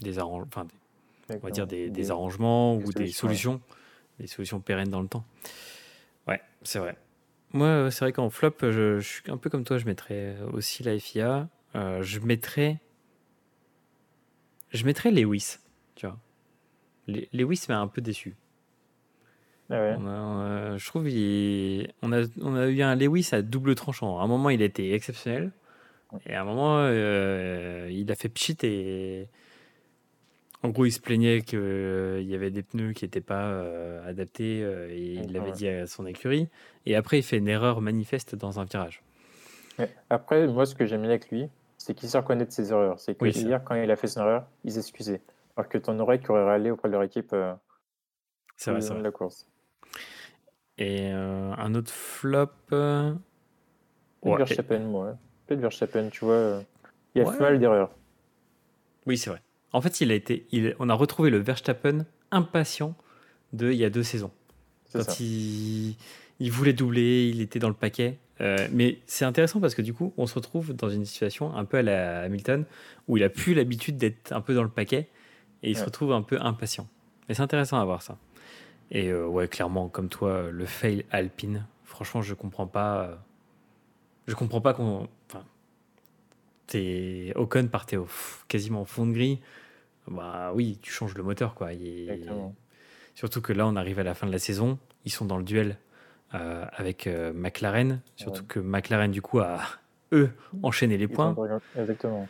des, 0.00 0.18
arrange- 0.18 0.46
enfin, 0.48 0.64
des- 1.28 1.34
on 1.36 1.38
va 1.38 1.50
dire 1.50 1.66
des, 1.66 1.90
des 1.90 2.10
arrangements 2.10 2.74
ou 2.76 2.92
des 2.92 3.08
solutions, 3.12 3.52
ouais. 3.54 4.20
des 4.20 4.26
solutions 4.26 4.60
pérennes 4.60 4.88
dans 4.90 5.02
le 5.02 5.08
temps. 5.08 5.24
Ouais, 6.26 6.40
c'est 6.62 6.78
vrai. 6.78 6.96
Moi, 7.52 7.90
c'est 7.90 8.04
vrai 8.04 8.12
qu'en 8.12 8.30
flop, 8.30 8.54
je, 8.62 8.98
je 9.00 9.08
suis 9.08 9.30
un 9.30 9.36
peu 9.36 9.50
comme 9.50 9.64
toi, 9.64 9.76
je 9.78 9.84
mettrais 9.84 10.36
aussi 10.52 10.82
la 10.82 10.98
FIA. 10.98 11.48
Euh, 11.74 12.02
je 12.02 12.20
mettrais. 12.20 12.80
Je 14.70 14.84
mettrais 14.84 15.10
Lewis, 15.10 15.56
tu 15.96 16.06
vois. 16.06 16.18
Le- 17.08 17.26
Lewis 17.32 17.64
m'a 17.68 17.78
un 17.80 17.88
peu 17.88 18.00
déçu. 18.00 18.36
Ah 19.68 19.74
ouais. 19.80 19.94
On 19.98 20.06
a, 20.06 20.76
je 20.78 20.86
trouve 20.86 21.08
il- 21.08 21.92
on, 22.02 22.12
a, 22.12 22.22
on 22.40 22.54
a 22.56 22.66
eu 22.68 22.82
un 22.82 22.94
Lewis 22.96 23.28
à 23.32 23.42
double 23.42 23.74
tranchant. 23.74 24.18
À 24.18 24.22
un 24.22 24.26
moment, 24.26 24.50
il 24.50 24.62
été 24.62 24.94
exceptionnel. 24.94 25.52
Et 26.26 26.34
à 26.34 26.42
un 26.42 26.44
moment, 26.44 26.78
euh, 26.80 27.88
il 27.90 28.10
a 28.10 28.14
fait 28.14 28.28
pchit 28.28 28.56
et. 28.64 29.28
En 30.62 30.68
gros, 30.68 30.84
il 30.84 30.90
se 30.92 31.00
plaignait 31.00 31.40
qu'il 31.40 32.22
y 32.22 32.34
avait 32.34 32.50
des 32.50 32.62
pneus 32.62 32.92
qui 32.92 33.06
n'étaient 33.06 33.22
pas 33.22 33.44
euh, 33.46 34.06
adaptés 34.06 34.62
euh, 34.62 34.90
et 34.90 35.14
il 35.14 35.32
l'avait 35.32 35.46
Ouais. 35.46 35.52
dit 35.52 35.68
à 35.68 35.86
son 35.86 36.04
écurie. 36.04 36.48
Et 36.84 36.96
après, 36.96 37.18
il 37.18 37.22
fait 37.22 37.38
une 37.38 37.48
erreur 37.48 37.80
manifeste 37.80 38.34
dans 38.34 38.60
un 38.60 38.64
virage. 38.64 39.02
Après, 40.10 40.46
moi, 40.46 40.66
ce 40.66 40.74
que 40.74 40.84
j'aime 40.84 41.00
bien 41.00 41.10
avec 41.10 41.30
lui, 41.30 41.48
c'est 41.78 41.94
qu'il 41.94 42.10
sait 42.10 42.18
reconnaître 42.18 42.52
ses 42.52 42.72
erreurs. 42.72 43.00
C'est 43.00 43.14
que 43.14 43.24
Oui, 43.24 43.32
c'est 43.32 43.40
hier, 43.40 43.64
quand 43.64 43.74
il 43.74 43.90
a 43.90 43.96
fait 43.96 44.08
son 44.08 44.20
erreur, 44.20 44.46
il 44.64 44.72
s'excusait. 44.72 45.22
Alors 45.56 45.66
que 45.70 45.78
ton 45.78 45.98
oreille 45.98 46.20
qui 46.20 46.30
aurait 46.30 46.44
râlé 46.44 46.70
auprès 46.70 46.88
de 46.88 46.92
leur 46.92 47.02
équipe 47.04 47.32
euh, 47.32 47.54
C'est 48.58 48.70
vrai, 48.70 48.82
c'est 48.82 48.88
de 48.90 48.94
vrai. 48.94 49.02
la 49.04 49.10
course. 49.10 49.46
Et 50.76 51.10
euh, 51.10 51.52
un 51.56 51.74
autre 51.74 51.90
flop. 51.90 52.50
euh, 52.72 53.14
ouais, 54.22 54.36
Verstappen, 54.36 54.80
moi. 54.80 55.16
Peut-être 55.50 55.62
Verstappen, 55.62 56.10
tu 56.10 56.24
vois. 56.24 56.34
euh, 56.34 56.60
il 57.16 57.22
a 57.22 57.24
Ouais. 57.24 57.32
fait 57.36 57.40
mal 57.42 57.58
d'erreurs. 57.58 57.90
Oui, 59.06 59.18
c'est 59.18 59.30
vrai. 59.30 59.42
En 59.72 59.80
fait, 59.80 60.00
il 60.00 60.12
a 60.12 60.14
été, 60.14 60.46
il, 60.52 60.76
on 60.78 60.88
a 60.88 60.94
retrouvé 60.94 61.28
le 61.28 61.38
Verstappen 61.38 62.06
impatient 62.30 62.94
de 63.52 63.72
il 63.72 63.76
y 63.78 63.84
a 63.84 63.90
deux 63.90 64.04
saisons. 64.04 64.30
Quand 64.92 65.02
ça. 65.02 65.16
il, 65.18 65.96
il 66.38 66.52
voulait 66.52 66.72
doubler, 66.72 67.28
il 67.28 67.40
était 67.40 67.58
dans 67.58 67.66
le 67.68 67.74
paquet. 67.74 68.18
Euh, 68.40 68.68
mais 68.70 69.00
c'est 69.06 69.24
intéressant 69.24 69.58
parce 69.58 69.74
que 69.74 69.82
du 69.82 69.92
coup, 69.92 70.14
on 70.16 70.28
se 70.28 70.34
retrouve 70.36 70.72
dans 70.72 70.88
une 70.88 71.04
situation 71.04 71.52
un 71.56 71.64
peu 71.64 71.78
à 71.78 71.82
la 71.82 72.20
Hamilton 72.20 72.64
où 73.08 73.16
il 73.16 73.24
a 73.24 73.28
plus 73.28 73.52
l'habitude 73.54 73.96
d'être 73.96 74.30
un 74.32 74.40
peu 74.40 74.54
dans 74.54 74.62
le 74.62 74.68
paquet 74.70 75.08
et 75.64 75.70
il 75.70 75.76
se 75.76 75.84
retrouve 75.84 76.12
un 76.12 76.22
peu 76.22 76.38
impatient. 76.40 76.86
Et 77.28 77.34
c'est 77.34 77.42
intéressant 77.42 77.80
à 77.80 77.84
voir 77.84 78.02
ça. 78.02 78.18
Et 78.92 79.08
euh, 79.08 79.26
ouais, 79.26 79.48
clairement, 79.48 79.88
comme 79.88 80.08
toi, 80.08 80.44
le 80.48 80.64
fail 80.64 81.04
Alpine, 81.10 81.66
franchement, 81.82 82.22
je 82.22 82.34
comprends 82.34 82.68
pas. 82.68 83.18
Je 84.30 84.34
comprends 84.36 84.60
pas 84.60 84.72
qu'on. 84.74 85.08
Enfin, 85.28 85.44
t'es 86.66 87.32
Ocon 87.34 87.66
partait 87.68 87.96
au 87.96 88.06
quasiment 88.48 88.82
au 88.82 88.84
fond 88.86 89.06
de 89.06 89.12
grille. 89.12 89.40
Bah 90.08 90.52
oui, 90.54 90.78
tu 90.82 90.90
changes 90.90 91.14
le 91.14 91.22
moteur 91.22 91.54
quoi. 91.54 91.72
Exactement. 91.72 92.54
Surtout 93.14 93.40
que 93.42 93.52
là, 93.52 93.66
on 93.66 93.76
arrive 93.76 93.98
à 93.98 94.02
la 94.02 94.14
fin 94.14 94.26
de 94.26 94.32
la 94.32 94.38
saison. 94.38 94.78
Ils 95.04 95.10
sont 95.10 95.24
dans 95.26 95.36
le 95.36 95.44
duel 95.44 95.76
euh, 96.34 96.64
avec 96.72 97.06
euh, 97.06 97.32
McLaren. 97.34 98.00
Surtout 98.16 98.42
Ouais. 98.42 98.46
que 98.48 98.60
McLaren, 98.60 99.10
du 99.10 99.20
coup, 99.20 99.40
a, 99.40 99.60
eux, 100.12 100.30
enchaîné 100.62 100.96
les 100.96 101.04
Ils 101.04 101.08
points. 101.08 101.36
Exactement. 101.76 102.28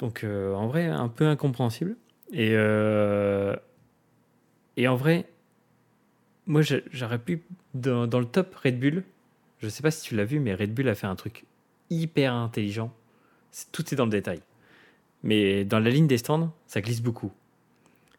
Donc, 0.00 0.22
euh, 0.24 0.52
en 0.54 0.66
vrai, 0.66 0.86
un 0.86 1.08
peu 1.08 1.26
incompréhensible. 1.26 1.96
Et, 2.32 2.52
et 4.76 4.88
en 4.88 4.96
vrai, 4.96 5.26
moi, 6.46 6.60
j'aurais 6.92 7.18
pu, 7.18 7.42
dans, 7.74 8.06
dans 8.06 8.20
le 8.20 8.26
top 8.26 8.54
Red 8.56 8.78
Bull, 8.78 9.04
je 9.60 9.68
sais 9.68 9.82
pas 9.82 9.90
si 9.90 10.02
tu 10.02 10.14
l'as 10.16 10.24
vu, 10.24 10.40
mais 10.40 10.54
Red 10.54 10.74
Bull 10.74 10.88
a 10.88 10.94
fait 10.94 11.06
un 11.06 11.16
truc 11.16 11.44
hyper 11.90 12.32
intelligent. 12.34 12.92
Tout 13.72 13.92
est 13.92 13.96
dans 13.96 14.04
le 14.04 14.10
détail. 14.10 14.40
Mais 15.22 15.64
dans 15.64 15.80
la 15.80 15.90
ligne 15.90 16.06
des 16.06 16.18
stands, 16.18 16.52
ça 16.66 16.80
glisse 16.80 17.02
beaucoup. 17.02 17.32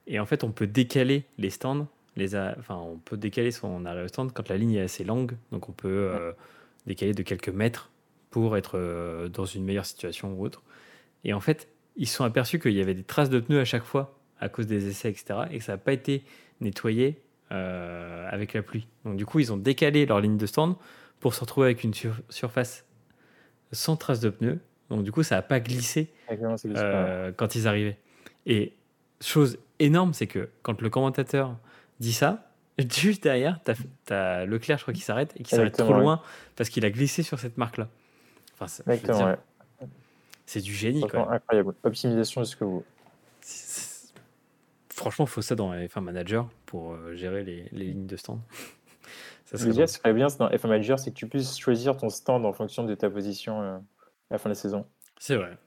Et 0.07 0.19
en 0.19 0.25
fait, 0.25 0.43
on 0.43 0.51
peut 0.51 0.67
décaler 0.67 1.23
les 1.37 1.49
stands. 1.49 1.87
Les 2.15 2.35
a- 2.35 2.55
Enfin, 2.59 2.75
on 2.75 2.97
peut 2.97 3.15
décaler 3.17 3.51
son 3.51 3.85
arrêt 3.85 4.03
au 4.03 4.07
stand 4.07 4.33
quand 4.33 4.49
la 4.49 4.57
ligne 4.57 4.73
est 4.73 4.81
assez 4.81 5.03
longue. 5.03 5.33
Donc, 5.51 5.69
on 5.69 5.71
peut 5.71 5.87
euh, 5.87 6.31
décaler 6.87 7.13
de 7.13 7.21
quelques 7.23 7.49
mètres 7.49 7.89
pour 8.31 8.57
être 8.57 8.71
euh, 8.77 9.29
dans 9.29 9.45
une 9.45 9.63
meilleure 9.63 9.85
situation 9.85 10.33
ou 10.33 10.43
autre. 10.43 10.61
Et 11.23 11.33
en 11.33 11.39
fait, 11.39 11.67
ils 11.95 12.07
se 12.07 12.15
sont 12.17 12.23
aperçus 12.23 12.59
qu'il 12.59 12.73
y 12.73 12.81
avait 12.81 12.93
des 12.95 13.03
traces 13.03 13.29
de 13.29 13.39
pneus 13.39 13.59
à 13.61 13.65
chaque 13.65 13.83
fois 13.83 14.15
à 14.41 14.49
cause 14.49 14.67
des 14.67 14.87
essais, 14.87 15.09
etc. 15.09 15.41
Et 15.51 15.59
que 15.59 15.63
ça 15.63 15.73
n'a 15.73 15.77
pas 15.77 15.93
été 15.93 16.23
nettoyé 16.61 17.17
euh, 17.51 18.27
avec 18.31 18.53
la 18.53 18.61
pluie. 18.61 18.87
Donc 19.05 19.17
du 19.17 19.25
coup, 19.25 19.39
ils 19.39 19.51
ont 19.51 19.57
décalé 19.57 20.05
leur 20.05 20.21
ligne 20.21 20.37
de 20.37 20.45
stand 20.45 20.75
pour 21.19 21.33
se 21.33 21.41
retrouver 21.41 21.67
avec 21.67 21.83
une 21.83 21.93
sur- 21.93 22.21
surface 22.29 22.85
sans 23.71 23.95
traces 23.95 24.19
de 24.19 24.29
pneus. 24.29 24.59
Donc 24.89 25.03
du 25.03 25.11
coup, 25.11 25.23
ça 25.23 25.35
n'a 25.35 25.41
pas 25.41 25.59
glissé 25.59 26.11
euh, 26.31 27.31
quand 27.35 27.55
ils 27.55 27.67
arrivaient. 27.67 27.97
Et 28.45 28.73
chose 29.21 29.59
énorme, 29.79 30.13
c'est 30.13 30.27
que 30.27 30.49
quand 30.63 30.81
le 30.81 30.89
commentateur 30.89 31.55
dit 31.99 32.13
ça, 32.13 32.51
juste 32.79 33.23
derrière, 33.23 33.59
tu 33.63 34.13
as, 34.13 34.45
Leclerc, 34.45 34.77
je 34.77 34.83
crois, 34.83 34.93
qui 34.93 35.01
s'arrête 35.01 35.33
et 35.37 35.43
qui 35.43 35.55
s'arrête 35.55 35.77
trop 35.77 35.93
ouais. 35.93 35.99
loin 35.99 36.21
parce 36.55 36.69
qu'il 36.69 36.85
a 36.85 36.89
glissé 36.89 37.23
sur 37.23 37.39
cette 37.39 37.57
marque-là. 37.57 37.89
Enfin, 38.59 38.65
Exactement, 38.91 39.25
ouais. 39.25 39.87
c'est 40.45 40.61
du 40.61 40.73
génie. 40.73 41.01
Quoi. 41.07 41.31
Incroyable. 41.33 41.73
Optimisation 41.83 42.43
jusqu'au 42.43 42.67
bout. 42.67 42.85
Franchement, 44.89 45.25
il 45.25 45.29
faut 45.29 45.41
ça 45.41 45.55
dans 45.55 45.73
F1 45.73 46.01
Manager 46.01 46.49
pour 46.65 46.91
euh, 46.91 47.15
gérer 47.15 47.43
les, 47.43 47.69
les 47.71 47.85
lignes 47.85 48.05
de 48.07 48.17
stand. 48.17 48.41
Ça 49.51 49.57
serait 49.57 49.87
ce 49.87 49.97
serait 49.97 50.13
bien 50.13 50.29
c'est 50.29 50.37
dans 50.37 50.49
F1 50.49 50.67
Manager, 50.67 50.99
c'est 50.99 51.09
que 51.11 51.15
tu 51.15 51.27
puisses 51.27 51.57
choisir 51.57 51.97
ton 51.97 52.09
stand 52.09 52.45
en 52.45 52.53
fonction 52.53 52.83
de 52.83 52.93
ta 52.93 53.09
position 53.09 53.61
euh, 53.61 53.77
à 53.77 53.81
la 54.31 54.37
fin 54.37 54.49
de 54.49 54.53
la 54.53 54.59
saison. 54.59 54.85
C'est 55.19 55.35
vrai. 55.35 55.57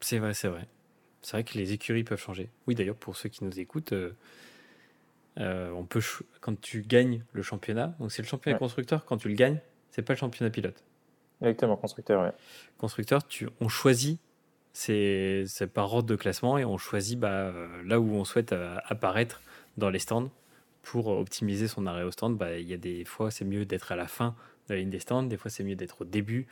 C'est 0.00 0.18
vrai, 0.18 0.34
c'est 0.34 0.48
vrai. 0.48 0.66
C'est 1.22 1.32
vrai 1.32 1.44
que 1.44 1.56
les 1.56 1.72
écuries 1.72 2.04
peuvent 2.04 2.20
changer. 2.20 2.50
Oui, 2.66 2.74
d'ailleurs, 2.74 2.96
pour 2.96 3.16
ceux 3.16 3.28
qui 3.28 3.44
nous 3.44 3.58
écoutent, 3.58 3.92
euh, 3.92 4.16
euh, 5.38 5.70
on 5.72 5.84
peut 5.84 6.00
quand 6.40 6.60
tu 6.60 6.82
gagnes 6.82 7.24
le 7.32 7.42
championnat, 7.42 7.94
donc 8.00 8.10
c'est 8.10 8.22
le 8.22 8.28
championnat 8.28 8.56
Ouais. 8.56 8.58
constructeur, 8.58 9.04
quand 9.04 9.16
tu 9.16 9.28
le 9.28 9.34
gagnes, 9.34 9.60
c'est 9.90 10.02
pas 10.02 10.14
le 10.14 10.18
championnat 10.18 10.50
pilote. 10.50 10.82
Exactement, 11.40 11.76
constructeur, 11.76 12.22
ouais. 12.22 12.32
Constructeur, 12.78 13.26
tu, 13.26 13.48
on 13.60 13.68
choisit, 13.68 14.18
c'est 14.72 15.44
par 15.72 15.92
ordre 15.92 16.08
de 16.08 16.16
classement 16.16 16.58
et 16.58 16.64
on 16.64 16.78
choisit 16.78 17.18
bah, 17.18 17.52
là 17.84 18.00
où 18.00 18.14
on 18.14 18.24
souhaite 18.24 18.52
euh, 18.52 18.76
apparaître 18.86 19.40
dans 19.76 19.90
les 19.90 19.98
stands 19.98 20.30
pour 20.86 21.08
optimiser 21.08 21.66
son 21.66 21.86
arrêt 21.86 22.04
au 22.04 22.12
stand. 22.12 22.36
Bah, 22.36 22.58
Il 22.58 22.68
y 22.68 22.72
a 22.72 22.76
des 22.76 23.04
fois, 23.04 23.30
c'est 23.32 23.44
mieux 23.44 23.64
d'être 23.64 23.90
à 23.90 23.96
la 23.96 24.06
fin 24.06 24.36
de 24.68 24.74
la 24.74 24.80
ligne 24.80 24.90
des 24.90 25.00
stands, 25.00 25.24
des 25.24 25.36
fois, 25.36 25.50
c'est 25.50 25.64
mieux 25.64 25.74
d'être 25.74 26.02
au 26.02 26.04
début 26.04 26.46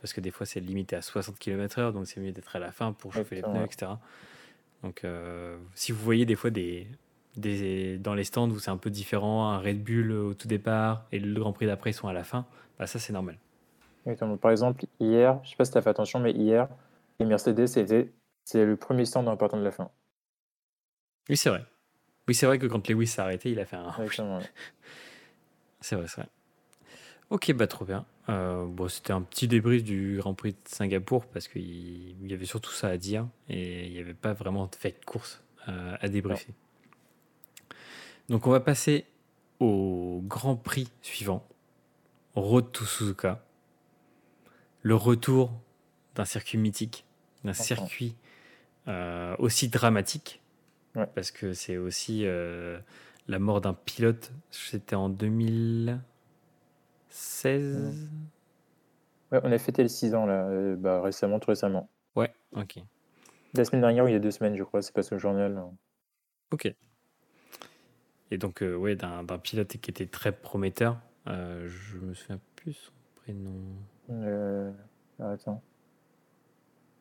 parce 0.00 0.12
que 0.12 0.20
des 0.20 0.30
fois, 0.30 0.46
c'est 0.46 0.60
limité 0.60 0.94
à 0.94 1.02
60 1.02 1.38
km/h, 1.38 1.92
donc 1.92 2.06
c'est 2.06 2.20
mieux 2.20 2.30
d'être 2.32 2.54
à 2.54 2.58
la 2.58 2.70
fin 2.70 2.92
pour 2.92 3.12
chauffer 3.12 3.34
les 3.34 3.42
pneus, 3.42 3.64
etc. 3.64 3.92
Donc, 4.84 5.04
euh, 5.04 5.56
si 5.74 5.90
vous 5.90 5.98
voyez 6.04 6.24
des 6.24 6.36
fois 6.36 6.50
des, 6.50 6.86
des, 7.36 7.98
dans 7.98 8.14
les 8.14 8.22
stands 8.24 8.48
où 8.48 8.60
c'est 8.60 8.70
un 8.70 8.76
peu 8.76 8.90
différent, 8.90 9.48
un 9.48 9.58
Red 9.58 9.82
Bull 9.82 10.12
au 10.12 10.34
tout 10.34 10.46
départ 10.46 11.06
et 11.10 11.18
le 11.18 11.40
Grand 11.40 11.52
Prix 11.52 11.66
d'après, 11.66 11.90
ils 11.90 11.94
sont 11.94 12.06
à 12.06 12.12
la 12.12 12.22
fin, 12.22 12.46
bah, 12.78 12.86
ça, 12.86 13.00
c'est 13.00 13.12
normal. 13.12 13.38
Exactement. 14.06 14.36
Par 14.36 14.52
exemple, 14.52 14.84
hier, 15.00 15.40
je 15.42 15.50
sais 15.50 15.56
pas 15.56 15.64
si 15.64 15.72
tu 15.72 15.78
as 15.78 15.82
fait 15.82 15.90
attention, 15.90 16.20
mais 16.20 16.30
hier, 16.30 16.68
les 17.18 17.26
Mercedes, 17.26 17.66
c'était 17.66 18.12
c'est 18.44 18.64
le 18.64 18.76
premier 18.76 19.04
stand 19.04 19.26
en 19.26 19.36
partant 19.36 19.58
de 19.58 19.64
la 19.64 19.72
fin. 19.72 19.90
Oui, 21.28 21.36
c'est 21.36 21.50
vrai. 21.50 21.64
Oui, 22.28 22.34
c'est 22.34 22.46
vrai 22.46 22.58
que 22.58 22.66
quand 22.66 22.86
Lewis 22.88 23.06
s'est 23.06 23.22
arrêté, 23.22 23.50
il 23.50 23.58
a 23.58 23.64
fait 23.64 23.76
un. 23.76 23.90
Exactement. 23.90 24.40
C'est 25.80 25.94
vrai, 25.94 26.08
c'est 26.08 26.22
vrai. 26.22 26.30
Ok, 27.30 27.52
bah 27.52 27.68
trop 27.68 27.84
bien. 27.84 28.04
Euh, 28.28 28.66
bon, 28.66 28.88
c'était 28.88 29.12
un 29.12 29.22
petit 29.22 29.46
débrief 29.46 29.84
du 29.84 30.16
Grand 30.18 30.34
Prix 30.34 30.52
de 30.52 30.58
Singapour 30.64 31.24
parce 31.26 31.46
qu'il 31.46 31.62
il 31.62 32.28
y 32.28 32.34
avait 32.34 32.46
surtout 32.46 32.72
ça 32.72 32.88
à 32.88 32.96
dire 32.96 33.28
et 33.48 33.86
il 33.86 33.92
n'y 33.92 34.00
avait 34.00 34.12
pas 34.12 34.32
vraiment 34.32 34.66
de 34.66 34.74
fait 34.74 34.98
de 34.98 35.04
course 35.04 35.40
euh, 35.68 35.96
à 36.00 36.08
débriefer. 36.08 36.52
Donc 38.28 38.46
on 38.48 38.50
va 38.50 38.58
passer 38.58 39.06
au 39.60 40.20
Grand 40.24 40.56
Prix 40.56 40.90
suivant, 41.00 41.46
Road 42.34 42.72
to 42.72 42.84
Suzuka. 42.84 43.44
Le 44.82 44.96
retour 44.96 45.52
d'un 46.16 46.24
circuit 46.24 46.58
mythique, 46.58 47.04
d'un 47.44 47.52
circuit 47.52 48.16
euh, 48.88 49.36
aussi 49.38 49.68
dramatique, 49.68 50.40
Ouais. 50.96 51.06
parce 51.14 51.30
que 51.30 51.52
c'est 51.52 51.76
aussi 51.76 52.22
euh, 52.24 52.80
la 53.28 53.38
mort 53.38 53.60
d'un 53.60 53.74
pilote. 53.74 54.32
C'était 54.50 54.96
en 54.96 55.08
2016. 55.08 58.08
Ouais, 59.30 59.40
on 59.42 59.52
a 59.52 59.58
fêté 59.58 59.82
les 59.82 59.88
6 59.88 60.14
ans 60.14 60.26
là, 60.26 60.46
euh, 60.48 60.76
bah, 60.76 61.02
récemment, 61.02 61.38
tout 61.38 61.50
récemment. 61.50 61.88
Ouais, 62.16 62.32
ok. 62.52 62.78
La 63.54 63.64
semaine 63.64 63.82
dernière 63.82 64.04
ou 64.04 64.08
il 64.08 64.12
y 64.12 64.16
a 64.16 64.20
deux 64.20 64.30
semaines, 64.30 64.56
je 64.56 64.62
crois, 64.64 64.82
c'est 64.82 64.94
passé 64.94 65.14
au 65.14 65.18
journal. 65.18 65.56
hein. 65.56 65.70
Ok. 66.50 66.72
Et 68.30 68.38
donc, 68.38 68.62
euh, 68.62 68.74
ouais, 68.74 68.96
d'un 68.96 69.24
pilote 69.42 69.76
qui 69.78 69.90
était 69.90 70.06
très 70.06 70.32
prometteur. 70.32 70.98
Je 71.26 71.98
me 71.98 72.14
souviens 72.14 72.40
plus 72.56 72.72
son 72.74 72.92
prénom. 73.16 74.72
Attends. 75.18 75.62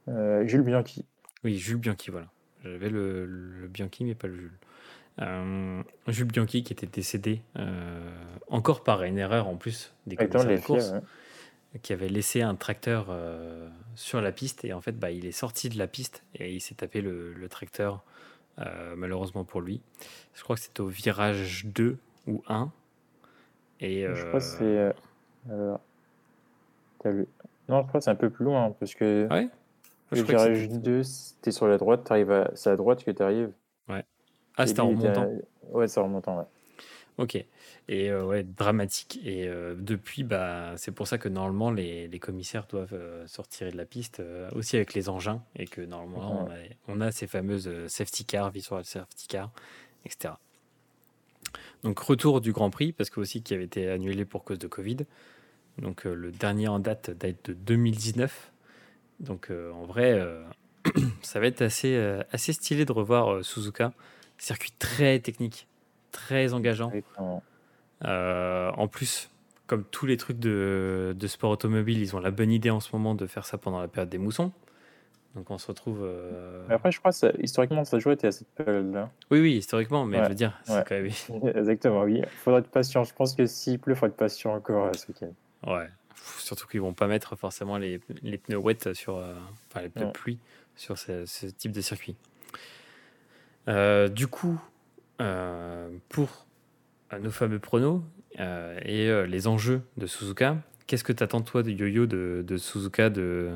Jules 0.07 0.63
Bianchi. 0.63 1.05
Oui, 1.43 1.57
Jules 1.57 1.77
Bianchi, 1.77 2.11
voilà. 2.11 2.27
J'avais 2.63 2.89
le, 2.89 3.25
le 3.25 3.67
Bianchi, 3.67 4.03
mais 4.03 4.15
pas 4.15 4.27
le 4.27 4.35
Jules. 4.35 4.57
Euh, 5.19 5.81
Jules 6.07 6.27
Bianchi 6.27 6.63
qui 6.63 6.73
était 6.73 6.85
décédé 6.85 7.41
euh, 7.57 8.07
encore 8.49 8.83
par 8.83 9.01
une 9.03 9.17
erreur 9.17 9.47
en 9.47 9.55
plus 9.55 9.93
des 10.05 10.15
Attends, 10.15 10.39
commissaires 10.43 10.49
les 10.51 10.57
de 10.57 10.61
course, 10.63 10.85
filles, 10.89 11.01
ouais. 11.73 11.79
qui 11.81 11.91
avait 11.91 12.09
laissé 12.09 12.43
un 12.43 12.53
tracteur 12.53 13.07
euh, 13.09 13.67
sur 13.95 14.21
la 14.21 14.31
piste 14.31 14.63
et 14.63 14.73
en 14.73 14.81
fait 14.81 14.91
bah, 14.91 15.09
il 15.09 15.25
est 15.25 15.31
sorti 15.31 15.69
de 15.69 15.77
la 15.79 15.87
piste 15.87 16.23
et 16.35 16.53
il 16.53 16.61
s'est 16.61 16.75
tapé 16.75 17.01
le, 17.01 17.33
le 17.33 17.49
tracteur 17.49 18.03
malheureusement 18.95 19.43
pour 19.43 19.61
lui. 19.61 19.81
Je 20.33 20.41
crois 20.41 20.55
que 20.55 20.63
c'était 20.63 20.81
au 20.81 20.87
virage 20.87 21.67
2 21.67 21.99
ou 22.25 22.43
1. 22.47 22.71
Et, 23.81 24.07
Je 24.11 24.25
crois 24.25 24.39
que 24.39 24.45
c'est. 24.45 24.95
Non, 25.47 25.77
je 27.83 27.87
crois 27.87 27.99
que 27.99 28.03
c'est 28.03 28.09
un 28.09 28.15
peu 28.15 28.31
plus 28.31 28.45
loin, 28.45 28.71
parce 28.79 28.95
que 28.95 29.27
Ouais 29.29 29.47
Je 30.11 30.21
virage 30.23 30.61
c'était- 30.63 30.77
2, 30.77 31.03
c'était 31.03 31.51
sur 31.51 31.67
la 31.67 31.77
droite, 31.77 32.03
t'arrives 32.05 32.31
à... 32.31 32.51
c'est 32.55 32.69
à 32.69 32.75
droite 32.75 33.03
que 33.03 33.11
tu 33.11 33.21
arrives. 33.21 33.51
Ah, 34.59 34.65
c'était 34.65 34.79
en 34.79 34.87
remontant. 34.89 35.29
Ouais, 35.69 35.87
c'est 35.87 35.99
en 35.99 36.05
remontant, 36.05 36.39
ouais. 36.39 36.45
Ok. 37.19 37.35
Et 37.89 38.09
euh, 38.09 38.25
ouais, 38.25 38.43
dramatique. 38.43 39.19
Et 39.23 39.47
euh, 39.47 39.75
depuis, 39.77 40.23
bah, 40.23 40.73
c'est 40.77 40.91
pour 40.91 41.07
ça 41.07 41.19
que 41.19 41.29
normalement 41.29 41.69
les, 41.69 42.07
les 42.07 42.19
commissaires 42.19 42.65
doivent 42.67 42.93
euh, 42.93 43.25
se 43.27 43.39
retirer 43.39 43.69
de 43.71 43.77
la 43.77 43.85
piste, 43.85 44.21
aussi 44.55 44.75
avec 44.75 44.93
les 44.95 45.09
engins, 45.09 45.43
et 45.55 45.65
que 45.65 45.81
normalement 45.81 46.45
on, 46.47 46.51
a, 46.51 46.55
on 46.87 47.01
a 47.01 47.11
ces 47.11 47.27
fameuses 47.27 47.69
safety 47.87 48.25
cars, 48.25 48.49
visual 48.49 48.83
safety 48.83 49.27
cars, 49.27 49.51
etc. 50.05 50.33
Donc 51.83 51.99
retour 51.99 52.41
du 52.41 52.51
Grand 52.51 52.69
Prix, 52.71 52.93
parce 52.93 53.09
que 53.11 53.19
aussi 53.19 53.43
qui 53.43 53.53
avait 53.53 53.65
été 53.65 53.89
annulé 53.89 54.25
pour 54.25 54.43
cause 54.43 54.59
de 54.59 54.67
Covid. 54.67 54.97
Donc 55.77 56.05
le 56.05 56.31
dernier 56.31 56.67
en 56.67 56.79
date 56.79 57.11
date 57.11 57.49
de 57.51 57.53
2019. 57.53 58.51
Donc 59.19 59.49
euh, 59.49 59.71
en 59.71 59.85
vrai, 59.85 60.13
euh, 60.13 60.43
ça 61.21 61.39
va 61.39 61.47
être 61.47 61.61
assez, 61.61 61.95
euh, 61.95 62.21
assez 62.31 62.53
stylé 62.53 62.85
de 62.85 62.91
revoir 62.91 63.43
Suzuka. 63.43 63.91
Circuit 64.37 64.71
très 64.77 65.19
technique, 65.19 65.67
très 66.11 66.53
engageant. 66.53 66.91
En 68.05 68.87
plus, 68.87 69.29
comme 69.65 69.83
tous 69.83 70.05
les 70.05 70.17
trucs 70.17 70.39
de, 70.39 71.15
de 71.17 71.27
sport 71.27 71.51
automobile, 71.51 71.99
ils 71.99 72.15
ont 72.15 72.19
la 72.19 72.31
bonne 72.31 72.51
idée 72.51 72.69
en 72.69 72.79
ce 72.79 72.89
moment 72.95 73.15
de 73.15 73.25
faire 73.25 73.45
ça 73.45 73.57
pendant 73.57 73.81
la 73.81 73.87
période 73.87 74.09
des 74.09 74.17
moussons. 74.19 74.51
Donc 75.35 75.51
on 75.51 75.57
se 75.57 75.67
retrouve. 75.67 75.99
euh, 76.03 76.63
Mais 76.67 76.75
après, 76.75 76.91
je 76.91 76.99
crois 76.99 77.11
que 77.11 77.17
ça- 77.17 77.31
historiquement, 77.39 77.83
ça 77.83 77.97
été 78.11 78.27
à 78.27 78.31
cette 78.31 78.47
période-là. 78.49 79.09
Oui, 79.29 79.39
oui, 79.39 79.53
historiquement, 79.57 80.05
mais 80.05 80.17
Ouais, 80.17 80.23
je 80.23 80.29
veux 80.29 80.35
dire, 80.35 80.59
c'est 80.63 80.73
ouais. 80.73 80.83
quand 80.87 80.95
même. 80.95 81.55
Exactement, 81.55 82.01
oui. 82.03 82.21
Faudra 82.43 82.59
être 82.59 82.69
patient. 82.69 83.03
Je 83.03 83.13
pense 83.13 83.35
que 83.35 83.45
s'il 83.45 83.77
pleut, 83.79 83.93
il 83.93 83.95
faudra 83.95 84.07
être 84.07 84.15
patient 84.17 84.53
encore 84.53 84.95
ce 84.95 85.07
week-end. 85.07 85.33
Ouais. 85.71 85.87
Surtout 86.39 86.67
qu'ils 86.67 86.81
vont 86.81 86.93
pas 86.93 87.07
mettre 87.07 87.35
forcément 87.35 87.77
les, 87.77 87.99
les 88.21 88.37
pneus 88.37 88.57
wet 88.57 88.93
sur. 88.93 89.17
euh, 89.17 89.35
enfin, 89.69 89.81
les 89.81 89.89
pneus 89.89 90.11
pluie 90.11 90.39
sur 90.75 90.97
ce, 90.97 91.25
ce 91.25 91.47
type 91.47 91.71
de 91.71 91.81
circuit. 91.81 92.15
Euh, 93.67 94.07
du 94.07 94.27
coup, 94.27 94.61
euh, 95.21 95.89
pour 96.09 96.45
nos 97.19 97.31
fameux 97.31 97.59
pronos 97.59 98.01
et 98.37 99.25
les 99.27 99.47
enjeux 99.47 99.81
de 99.97 100.05
Suzuka, 100.05 100.57
qu'est-ce 100.85 101.03
que 101.03 101.13
tu 101.13 101.23
attends, 101.23 101.41
toi, 101.41 101.63
de 101.63 101.71
Yo-Yo 101.71 102.05
de, 102.05 102.43
de 102.45 102.57
Suzuka 102.57 103.09
de, 103.09 103.51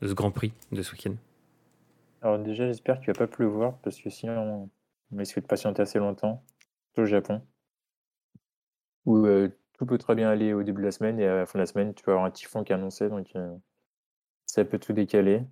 de 0.00 0.08
ce 0.08 0.14
Grand 0.14 0.30
Prix 0.30 0.52
de 0.72 0.82
ce 0.82 0.92
week-end? 0.92 1.14
Alors 2.22 2.38
déjà, 2.38 2.66
j'espère 2.66 2.98
qu'il 3.00 3.08
va 3.08 3.14
pas 3.14 3.26
pleuvoir, 3.26 3.76
parce 3.78 4.00
que 4.00 4.08
sinon, 4.08 4.70
on 5.12 5.16
risque 5.18 5.40
de 5.40 5.46
patienter 5.46 5.82
assez 5.82 5.98
longtemps, 5.98 6.42
surtout 6.86 7.02
au 7.02 7.06
Japon, 7.06 7.42
où 9.04 9.26
tout 9.74 9.86
peut 9.86 9.98
très 9.98 10.14
bien 10.14 10.30
aller 10.30 10.52
au 10.54 10.62
début 10.62 10.80
de 10.80 10.86
la 10.86 10.92
semaine, 10.92 11.20
et 11.20 11.26
à 11.26 11.36
la 11.36 11.46
fin 11.46 11.58
de 11.58 11.62
la 11.62 11.66
semaine, 11.66 11.94
tu 11.94 12.04
vas 12.04 12.12
avoir 12.12 12.26
un 12.26 12.30
typhon 12.30 12.64
qui 12.64 12.72
est 12.72 12.76
annoncé, 12.76 13.08
donc 13.08 13.34
euh, 13.36 13.54
ça 14.46 14.64
peut 14.64 14.78
tout 14.78 14.92
décaler. 14.92 15.42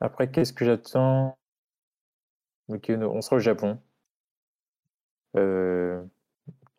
Après, 0.00 0.30
qu'est-ce 0.30 0.52
que 0.52 0.64
j'attends? 0.64 1.38
Donc, 2.68 2.90
on 2.90 3.20
sera 3.20 3.36
au 3.36 3.40
Japon, 3.40 3.80
euh, 5.36 6.02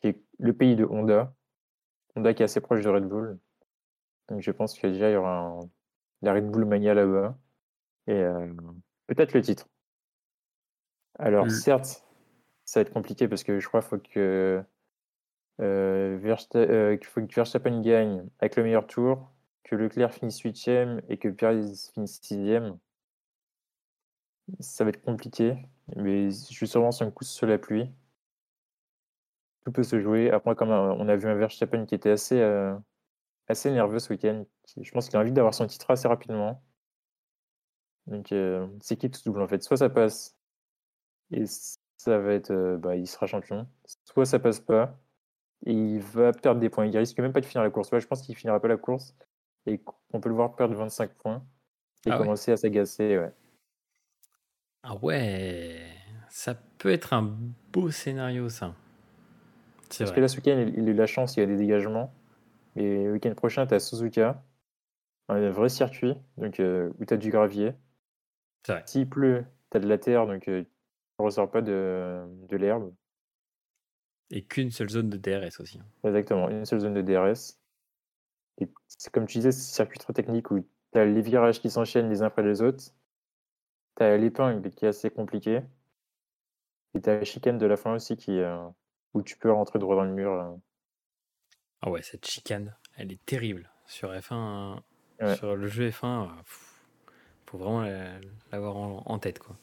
qui 0.02 0.10
est 0.10 0.22
le 0.40 0.54
pays 0.54 0.76
de 0.76 0.86
Honda, 0.86 1.34
Honda 2.16 2.34
qui 2.34 2.44
est 2.44 2.46
assez 2.46 2.62
proche 2.62 2.84
de 2.84 2.90
Red 2.90 3.06
Bull, 3.06 3.40
donc 4.30 4.42
je 4.42 4.52
pense 4.52 4.78
que 4.78 4.88
déjà, 4.88 5.10
il 5.10 5.14
y 5.14 5.16
aura 5.18 5.38
un- 5.38 5.70
la 6.22 6.34
Red 6.34 6.50
Bull 6.50 6.66
Mania 6.66 6.94
là-bas, 6.94 7.38
et 8.08 8.14
euh, 8.14 8.54
peut-être 9.08 9.34
le 9.34 9.42
titre. 9.42 9.68
Alors, 11.20 11.46
Le- 11.46 11.52
certes, 11.52 12.06
ça 12.66 12.80
va 12.80 12.82
être 12.82 12.94
compliqué 12.94 13.28
parce 13.28 13.44
que 13.44 13.60
je 13.60 13.68
crois 13.68 13.82
qu'il 13.82 13.90
faut 13.90 14.00
que, 14.00 14.64
euh, 15.62 16.20
euh, 16.56 16.98
faut 17.04 17.22
que 17.22 17.34
Verstappen 17.34 17.82
gagne 17.82 18.28
avec 18.40 18.56
le 18.56 18.64
meilleur 18.64 18.88
tour, 18.88 19.32
que 19.64 19.76
Leclerc 19.76 20.14
finisse 20.14 20.40
huitième 20.42 21.02
et 21.10 21.18
que 21.18 21.28
Perez 21.30 21.74
finisse 21.94 22.20
sixième. 22.22 22.78
Ça 24.60 24.84
va 24.84 24.90
être 24.90 25.02
compliqué, 25.04 25.58
mais 25.96 26.30
je 26.32 26.54
suis 26.54 26.68
sûrement 26.68 26.92
sur 26.92 27.06
un 27.06 27.12
coup 27.12 27.24
sous 27.24 27.46
la 27.46 27.58
pluie. 27.58 27.90
Tout 29.64 29.72
peut 29.72 29.84
se 29.84 30.00
jouer. 30.00 30.30
Après, 30.32 30.56
comme 30.56 30.72
euh, 30.72 30.94
on 30.94 31.08
a 31.08 31.16
vu 31.16 31.28
un 31.28 31.36
Verstappen 31.36 31.86
qui 31.86 31.96
était 31.96 32.10
assez, 32.12 32.40
euh, 32.42 32.76
assez 33.48 33.72
nerveux 33.72 34.00
ce 34.00 34.12
week-end, 34.14 34.46
je 34.82 34.92
pense 34.92 35.08
qu'il 35.08 35.18
a 35.18 35.22
envie 35.22 35.32
d'avoir 35.32 35.54
son 35.54 35.68
titre 35.68 35.90
assez 35.92 36.08
rapidement. 36.08 36.62
Donc, 38.08 38.32
euh, 38.32 38.68
c'est 38.82 38.98
qui 38.98 39.10
tout 39.10 39.22
double 39.26 39.42
en 39.42 39.48
fait? 39.48 39.64
Soit 39.64 39.78
ça 39.78 39.90
passe 39.90 40.36
et 41.32 41.46
ça 41.98 42.20
va 42.20 42.34
être, 42.34 42.78
bah, 42.78 42.96
il 42.96 43.08
sera 43.08 43.28
champion. 43.28 43.68
Soit 44.06 44.26
ça 44.26 44.40
passe 44.40 44.60
pas 44.60 45.00
et 45.66 45.74
il 45.74 46.00
va 46.00 46.32
perdre 46.32 46.60
des 46.60 46.70
points. 46.70 46.86
Il 46.86 46.98
risque 46.98 47.20
même 47.20 47.34
pas 47.34 47.42
de 47.42 47.46
finir 47.46 47.64
la 47.64 47.70
course. 47.70 47.92
Ouais, 47.92 48.00
je 48.00 48.08
pense 48.08 48.22
qu'il 48.22 48.36
finira 48.36 48.60
pas 48.60 48.68
la 48.68 48.78
course 48.78 49.16
et 49.66 49.80
qu'on 49.80 50.20
peut 50.20 50.30
le 50.30 50.36
voir 50.36 50.56
perdre 50.56 50.76
25 50.76 51.12
points 51.14 51.44
et 52.06 52.12
Ah 52.12 52.18
ouais 52.18 52.24
commencer 52.24 52.52
à 52.52 52.58
s'agacer. 52.58 53.18
Ouais. 53.18 53.32
Ah 54.84 54.96
ouais, 55.02 55.80
ça 56.30 56.56
peut 56.78 56.92
être 56.92 57.14
un 57.14 57.34
beau 57.72 57.90
scénario, 57.92 58.50
ça. 58.50 58.76
Parce 59.88 60.02
vrai. 60.02 60.16
que 60.16 60.20
là, 60.22 60.28
ce 60.28 60.38
week-end, 60.38 60.66
il, 60.68 60.78
il 60.78 60.88
a 60.88 60.92
eu 60.92 60.94
la 60.94 61.06
chance, 61.06 61.38
il 61.38 61.40
y 61.40 61.44
a 61.44 61.46
des 61.46 61.56
dégagements. 61.56 62.14
Et 62.76 63.06
le 63.06 63.14
week-end 63.14 63.34
prochain, 63.36 63.66
tu 63.68 63.76
as 63.76 63.80
Suzuka, 63.80 64.44
un 65.30 65.50
vrai 65.50 65.70
circuit, 65.70 66.16
donc 66.38 66.60
euh, 66.60 66.92
où 67.00 67.06
tu 67.06 67.14
as 67.14 67.18
du 67.18 67.30
gravier. 67.30 67.74
S'il 68.86 69.08
pleut, 69.08 69.46
tu 69.72 69.78
as 69.78 69.80
de 69.80 69.88
la 69.88 69.98
terre, 69.98 70.26
donc 70.26 70.48
euh, 70.48 70.64
tu 70.64 70.70
ne 71.20 71.26
ressors 71.26 71.50
pas 71.50 71.62
de, 71.62 72.24
de 72.50 72.58
l'herbe. 72.58 72.94
Et 74.32 74.44
qu'une 74.44 74.72
seule 74.72 74.90
zone 74.90 75.10
de 75.10 75.18
DRS 75.18 75.60
aussi. 75.60 75.80
hein. 75.80 75.86
Exactement, 76.08 76.50
une 76.50 76.66
seule 76.66 76.80
zone 76.80 76.94
de 76.94 77.02
DRS. 77.02 77.58
Et 78.60 78.68
c'est 78.88 79.12
comme 79.12 79.26
tu 79.26 79.38
disais, 79.40 79.50
un 79.50 79.52
circuit 79.52 80.00
très 80.00 80.14
technique 80.14 80.50
où 80.52 80.60
tu 80.94 81.00
as 81.00 81.06
les 81.06 81.22
virages 81.22 81.60
qui 81.62 81.70
s'enchaînent 81.70 82.10
les 82.10 82.22
uns 82.22 82.28
après 82.28 82.44
les 82.44 82.62
autres. 82.62 82.84
Tu 83.98 84.04
as 84.04 84.18
l'épingle 84.18 84.70
qui 84.72 84.86
est 84.86 84.90
assez 84.90 85.10
compliqué. 85.10 85.62
Et 86.96 87.02
tu 87.02 87.10
as 87.10 87.18
la 87.20 87.24
chicane 87.26 87.58
de 87.58 87.66
la 87.66 87.78
fin 87.78 87.94
aussi 87.94 88.16
qui, 88.18 88.40
euh, 88.40 88.58
où 89.14 89.22
tu 89.22 89.38
peux 89.38 89.52
rentrer 89.52 89.80
droit 89.80 89.96
dans 89.96 90.04
le 90.04 90.12
mur. 90.14 90.32
euh. 90.32 90.56
Ah 91.82 91.90
ouais, 91.92 92.02
cette 92.02 92.26
chicane, 92.26 92.76
elle 92.96 93.12
est 93.12 93.24
terrible. 93.26 93.70
Sur 93.88 94.12
F1, 94.14 94.82
Ouais. 95.22 95.36
sur 95.36 95.56
le 95.56 95.68
jeu 95.68 95.90
F1, 95.90 96.24
euh, 96.24 96.28
faut 97.46 97.58
vraiment 97.58 97.82
la- 97.82 98.20
l'avoir 98.52 98.78
en, 98.78 99.04
en 99.06 99.20
tête, 99.20 99.40
quoi. 99.40 99.56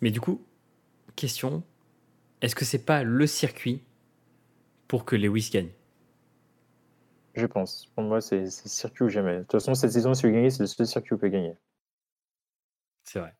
Mais 0.00 0.10
du 0.10 0.20
coup, 0.20 0.42
question, 1.16 1.62
est-ce 2.40 2.54
que 2.54 2.64
c'est 2.64 2.84
pas 2.84 3.02
le 3.02 3.26
circuit 3.26 3.82
pour 4.88 5.04
que 5.04 5.16
Lewis 5.16 5.50
gagne 5.52 5.70
Je 7.34 7.46
pense. 7.46 7.86
Pour 7.94 8.04
moi, 8.04 8.20
c'est 8.20 8.40
le 8.40 8.50
circuit 8.50 9.04
où 9.04 9.08
jamais. 9.08 9.36
De 9.36 9.40
toute 9.42 9.52
façon, 9.52 9.74
cette 9.74 9.92
saison, 9.92 10.14
si 10.14 10.26
vous 10.26 10.32
gagnez, 10.32 10.50
c'est 10.50 10.62
le 10.62 10.66
seul 10.66 10.86
circuit 10.86 11.12
où 11.12 11.16
vous 11.16 11.20
pouvez 11.20 11.30
gagner. 11.30 11.56
C'est 13.04 13.18
vrai. 13.18 13.34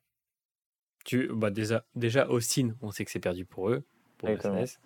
Tu, 1.03 1.29
bah 1.31 1.51
déjà, 1.51 1.85
déjà, 1.95 2.27
Austin, 2.29 2.75
on 2.81 2.91
sait 2.91 3.05
que 3.05 3.11
c'est 3.11 3.19
perdu 3.19 3.45
pour 3.45 3.69
eux, 3.69 3.83
pour. 4.17 4.29
Mercedes. 4.29 4.79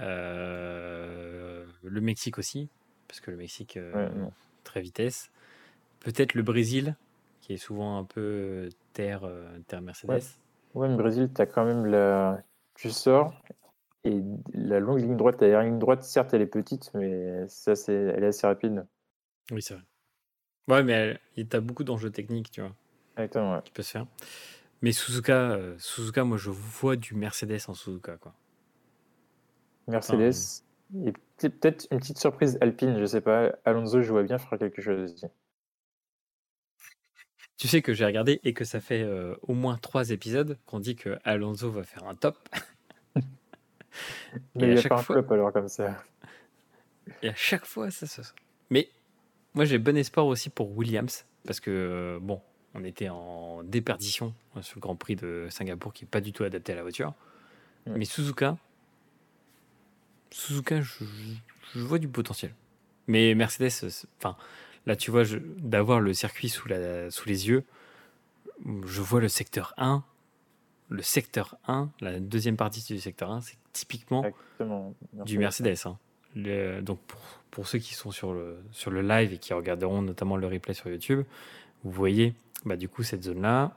Euh, 0.00 1.66
le 1.82 2.00
Mexique 2.00 2.38
aussi, 2.38 2.70
parce 3.08 3.20
que 3.20 3.30
le 3.30 3.36
Mexique, 3.36 3.76
euh, 3.76 4.08
Ouais, 4.08 4.30
très 4.64 4.80
vitesse. 4.80 5.30
Peut-être 6.00 6.34
le 6.34 6.42
Brésil, 6.42 6.96
qui 7.40 7.52
est 7.52 7.58
souvent 7.58 7.98
un 7.98 8.04
peu 8.04 8.20
euh, 8.20 8.68
terre, 8.92 9.28
terre 9.66 9.82
Mercedes. 9.82 10.22
Ouais, 10.74 10.88
mais 10.88 10.96
Brésil, 10.96 11.30
tu 11.34 11.42
as 11.42 11.46
quand 11.46 11.64
même 11.64 11.84
la. 11.86 12.42
Tu 12.74 12.90
sors 12.90 13.34
et 14.08 14.22
la 14.54 14.80
longue 14.80 15.00
ligne 15.00 15.16
droite, 15.16 15.40
la 15.42 15.62
ligne 15.64 15.78
droite, 15.78 16.02
certes, 16.02 16.34
elle 16.34 16.42
est 16.42 16.46
petite, 16.46 16.90
mais 16.94 17.46
ça, 17.48 17.76
c'est... 17.76 17.94
elle 17.94 18.24
est 18.24 18.28
assez 18.28 18.46
rapide. 18.46 18.86
Oui, 19.50 19.62
c'est 19.62 19.74
vrai. 19.74 19.82
Ouais, 20.68 20.82
mais 20.82 21.18
tu 21.36 21.56
as 21.56 21.60
beaucoup 21.60 21.84
d'enjeux 21.84 22.10
techniques, 22.10 22.50
tu 22.50 22.60
vois, 22.60 22.74
Exactement, 23.16 23.54
ouais. 23.54 23.62
qui 23.64 23.72
peut 23.72 23.82
se 23.82 23.90
faire. 23.90 24.06
Mais 24.82 24.92
Suzuka, 24.92 25.52
euh, 25.52 25.76
Suzuka, 25.78 26.24
moi, 26.24 26.36
je 26.38 26.50
vois 26.50 26.96
du 26.96 27.14
Mercedes 27.14 27.58
en 27.68 27.74
Suzuka, 27.74 28.16
quoi. 28.16 28.34
Mercedes. 29.88 30.62
Et 31.04 31.12
peut- 31.38 31.50
peut-être 31.50 31.86
une 31.90 31.98
petite 31.98 32.18
surprise 32.18 32.58
alpine, 32.60 32.98
je 32.98 33.06
sais 33.06 33.20
pas. 33.20 33.52
Alonso, 33.64 34.02
je 34.02 34.10
vois 34.10 34.22
bien 34.22 34.38
faire 34.38 34.58
quelque 34.58 34.80
chose 34.80 35.12
aussi. 35.12 35.26
Tu 37.58 37.68
sais 37.68 37.82
que 37.82 37.92
j'ai 37.92 38.06
regardé 38.06 38.40
et 38.44 38.54
que 38.54 38.64
ça 38.64 38.80
fait 38.80 39.02
euh, 39.02 39.34
au 39.42 39.52
moins 39.52 39.76
trois 39.76 40.10
épisodes 40.10 40.58
qu'on 40.64 40.80
dit 40.80 40.96
que 40.96 41.18
Alonso 41.24 41.70
va 41.70 41.82
faire 41.82 42.06
un 42.06 42.14
top. 42.14 42.38
Mais 44.54 44.68
il 44.68 44.72
n'y 44.72 44.78
a 44.78 44.82
chaque 44.82 44.90
pas 44.90 44.98
un 44.98 45.02
flop 45.02 45.26
alors 45.30 45.52
comme 45.52 45.68
ça. 45.68 45.96
Et 47.22 47.28
à 47.28 47.34
chaque 47.34 47.64
fois, 47.64 47.90
ça 47.90 48.06
se. 48.06 48.20
Mais 48.70 48.88
moi, 49.54 49.64
j'ai 49.64 49.78
bon 49.78 49.96
espoir 49.96 50.26
aussi 50.26 50.50
pour 50.50 50.76
Williams. 50.76 51.24
Parce 51.46 51.60
que, 51.60 51.70
euh, 51.70 52.18
bon, 52.20 52.40
on 52.74 52.84
était 52.84 53.08
en 53.08 53.62
déperdition 53.62 54.34
euh, 54.56 54.62
sur 54.62 54.76
le 54.76 54.80
Grand 54.80 54.96
Prix 54.96 55.16
de 55.16 55.46
Singapour 55.50 55.92
qui 55.92 56.04
n'est 56.04 56.10
pas 56.10 56.20
du 56.20 56.32
tout 56.32 56.44
adapté 56.44 56.72
à 56.72 56.76
la 56.76 56.82
voiture. 56.82 57.14
Mais 57.86 58.04
Suzuka, 58.04 58.58
Suzuka, 60.30 60.82
je, 60.82 61.04
je 61.74 61.80
vois 61.80 61.98
du 61.98 62.08
potentiel. 62.08 62.52
Mais 63.06 63.34
Mercedes, 63.34 63.70
c'est- 63.70 64.06
enfin, 64.18 64.36
là, 64.84 64.94
tu 64.96 65.10
vois, 65.10 65.22
d'avoir 65.56 66.00
le 66.00 66.12
circuit 66.12 66.50
sous, 66.50 66.68
la, 66.68 67.10
sous 67.10 67.26
les 67.28 67.48
yeux, 67.48 67.64
je 68.84 69.00
vois 69.00 69.20
le 69.20 69.28
secteur 69.28 69.72
1. 69.78 70.04
Le 70.90 71.02
secteur 71.02 71.56
1, 71.66 71.90
la 72.00 72.18
deuxième 72.18 72.56
partie 72.56 72.82
du 72.94 72.98
secteur 73.00 73.30
1, 73.30 73.40
c'est 73.42 73.56
typiquement 73.72 74.24
du 75.24 75.38
Mercedes. 75.38 75.76
hein. 75.86 75.98
Le- 76.34 76.80
donc 76.82 76.98
pour, 77.06 77.20
pour 77.50 77.66
ceux 77.68 77.78
qui 77.78 77.94
sont 77.94 78.10
sur 78.10 78.32
le, 78.32 78.58
sur 78.72 78.90
le 78.90 79.02
live 79.02 79.32
et 79.32 79.38
qui 79.38 79.52
regarderont 79.54 80.02
notamment 80.02 80.36
le 80.36 80.46
replay 80.46 80.74
sur 80.74 80.88
YouTube, 80.90 81.24
vous 81.84 81.90
voyez 81.90 82.34
bah, 82.64 82.76
du 82.76 82.88
coup 82.88 83.02
cette 83.02 83.22
zone-là. 83.24 83.76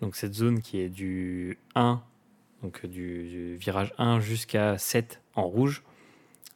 donc 0.00 0.16
cette 0.16 0.34
zone 0.34 0.60
qui 0.60 0.80
est 0.80 0.88
du 0.88 1.58
1, 1.74 2.02
donc 2.62 2.84
du, 2.86 3.28
du 3.28 3.56
virage 3.56 3.92
1 3.98 4.20
jusqu'à 4.20 4.76
7 4.78 5.20
en 5.34 5.44
rouge, 5.46 5.82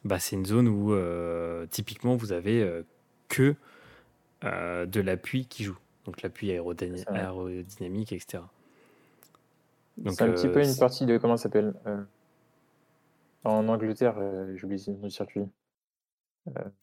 bah, 0.03 0.19
c'est 0.19 0.35
une 0.35 0.45
zone 0.45 0.67
où 0.67 0.93
euh, 0.93 1.65
typiquement 1.67 2.15
vous 2.15 2.31
avez 2.31 2.61
euh, 2.61 2.83
que 3.29 3.55
euh, 4.43 4.85
de 4.85 4.99
l'appui 5.01 5.45
qui 5.45 5.63
joue. 5.63 5.77
Donc 6.05 6.21
l'appui 6.21 6.51
aérodynamique, 6.51 8.11
etc. 8.13 8.43
C'est 10.07 10.21
un 10.21 10.31
petit 10.31 10.47
euh, 10.47 10.53
peu 10.53 10.63
une 10.63 10.75
partie 10.75 11.05
de 11.05 11.17
comment 11.17 11.37
ça 11.37 11.43
s'appelle 11.43 11.73
euh, 11.87 12.03
En 13.43 13.67
Angleterre, 13.67 14.17
euh, 14.17 14.55
j'ai 14.55 14.65
oublié 14.65 14.83
le 14.87 14.93
nom 14.93 15.07
du 15.07 15.11
circuit. 15.11 15.43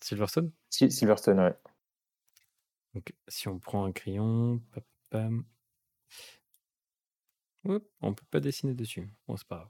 Silverstone? 0.01 0.51
Si- 0.71 0.91
Silverstone, 0.91 1.39
ouais. 1.39 1.55
Donc, 2.95 3.15
si 3.29 3.49
on 3.49 3.59
prend 3.59 3.85
un 3.85 3.93
crayon, 3.93 4.61
pam, 4.73 4.83
pam. 5.11 5.45
On 8.01 8.13
peut 8.13 8.27
pas 8.31 8.41
dessiner 8.41 8.75
dessus. 8.75 9.09
Bon, 9.29 9.37
c'est 9.37 9.47
pas 9.47 9.57
grave. 9.57 9.69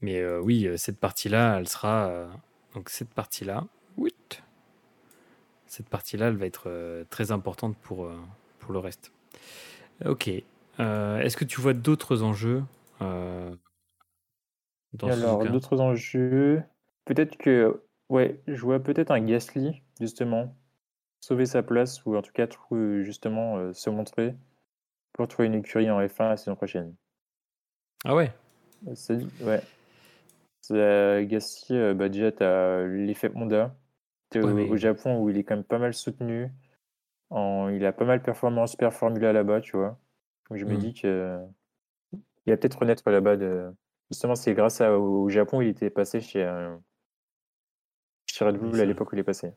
Mais 0.00 0.20
euh, 0.20 0.40
oui, 0.40 0.68
cette 0.78 1.00
partie-là, 1.00 1.58
elle 1.58 1.68
sera. 1.68 2.08
euh, 2.08 2.28
donc, 2.74 2.90
cette 2.90 3.12
partie-là. 3.12 3.66
oui, 3.96 4.14
Cette 5.66 5.88
partie-là, 5.88 6.28
elle 6.28 6.36
va 6.36 6.46
être 6.46 6.64
euh, 6.66 7.04
très 7.10 7.32
importante 7.32 7.76
pour, 7.76 8.06
euh, 8.06 8.16
pour 8.60 8.72
le 8.72 8.78
reste. 8.78 9.12
Ok. 10.04 10.30
Euh, 10.78 11.20
Est-ce 11.20 11.36
que 11.36 11.44
tu 11.44 11.60
vois 11.60 11.74
d'autres 11.74 12.22
enjeux 12.22 12.62
dans 13.00 13.56
Alors, 15.08 15.44
d'autres 15.44 15.80
enjeux. 15.80 16.62
Peut-être 17.04 17.36
que. 17.36 17.82
Ouais, 18.08 18.40
je 18.46 18.60
vois 18.60 18.78
peut-être 18.78 19.10
un 19.10 19.20
Gasly, 19.20 19.82
justement, 20.00 20.54
sauver 21.20 21.46
sa 21.46 21.62
place 21.62 22.04
ou 22.06 22.16
en 22.16 22.22
tout 22.22 22.32
cas, 22.32 22.46
justement, 23.02 23.58
euh, 23.58 23.72
se 23.72 23.90
montrer 23.90 24.36
pour 25.12 25.26
trouver 25.26 25.48
une 25.48 25.54
écurie 25.54 25.90
en 25.90 26.00
F1 26.00 26.28
la 26.28 26.36
saison 26.36 26.54
prochaine. 26.54 26.94
Ah 28.04 28.14
ouais? 28.14 28.32
Ouais. 29.40 29.60
Gasly, 30.70 31.72
euh, 31.72 31.94
bah, 31.94 32.08
déjà, 32.08 32.30
tu 32.30 32.44
as 32.44 32.86
l'effet 32.86 33.32
Honda. 33.34 33.74
Ouais, 34.34 34.42
au, 34.42 34.54
mais- 34.54 34.68
au 34.68 34.76
Japon 34.76 35.20
où 35.20 35.30
il 35.30 35.38
est 35.38 35.44
quand 35.44 35.54
même 35.56 35.64
pas 35.64 35.78
mal 35.78 35.94
soutenu. 35.94 36.50
En, 37.30 37.68
il 37.68 37.84
a 37.84 37.92
pas 37.92 38.04
mal 38.04 38.22
performé 38.22 38.60
en 38.60 38.66
Super 38.66 38.92
Formula 38.92 39.32
là-bas, 39.32 39.60
tu 39.60 39.76
vois. 39.76 39.98
Donc 40.48 40.58
je 40.58 40.64
me 40.64 40.74
Mm. 40.74 40.78
dis 40.78 40.94
que 40.94 41.38
il 42.46 42.52
va 42.52 42.56
peut-être 42.56 42.78
renaître 42.78 43.08
là-bas. 43.10 43.36
De... 43.36 43.70
Justement, 44.10 44.36
c'est 44.36 44.54
grâce 44.54 44.80
à, 44.80 44.96
au 44.98 45.28
Japon 45.28 45.60
il 45.60 45.68
était 45.68 45.90
passé 45.90 46.20
chez, 46.20 46.44
euh, 46.44 46.76
chez 48.26 48.44
Red 48.44 48.58
Bull 48.58 48.80
à 48.80 48.84
l'époque 48.84 49.10
où 49.12 49.16
il 49.16 49.18
est 49.18 49.24
passé. 49.24 49.52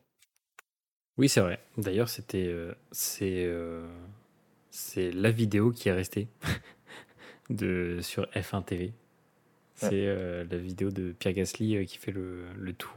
Oui, 1.18 1.28
c'est 1.28 1.40
vrai. 1.40 1.60
D'ailleurs, 1.76 2.08
c'était 2.08 2.46
euh, 2.48 2.74
c'est 2.92 3.44
euh, 3.44 3.86
c'est 4.70 5.10
la 5.12 5.30
vidéo 5.30 5.70
qui 5.70 5.88
est 5.88 5.92
restée 5.92 6.28
de 7.50 7.98
sur 8.00 8.24
F1 8.34 8.62
TV. 8.64 8.92
C'est 9.74 10.44
la 10.44 10.58
vidéo 10.58 10.90
de 10.90 11.12
Pierre 11.12 11.32
Gasly 11.34 11.86
qui 11.86 11.96
fait 11.96 12.12
le, 12.12 12.52
le 12.52 12.72
tour. 12.74 12.94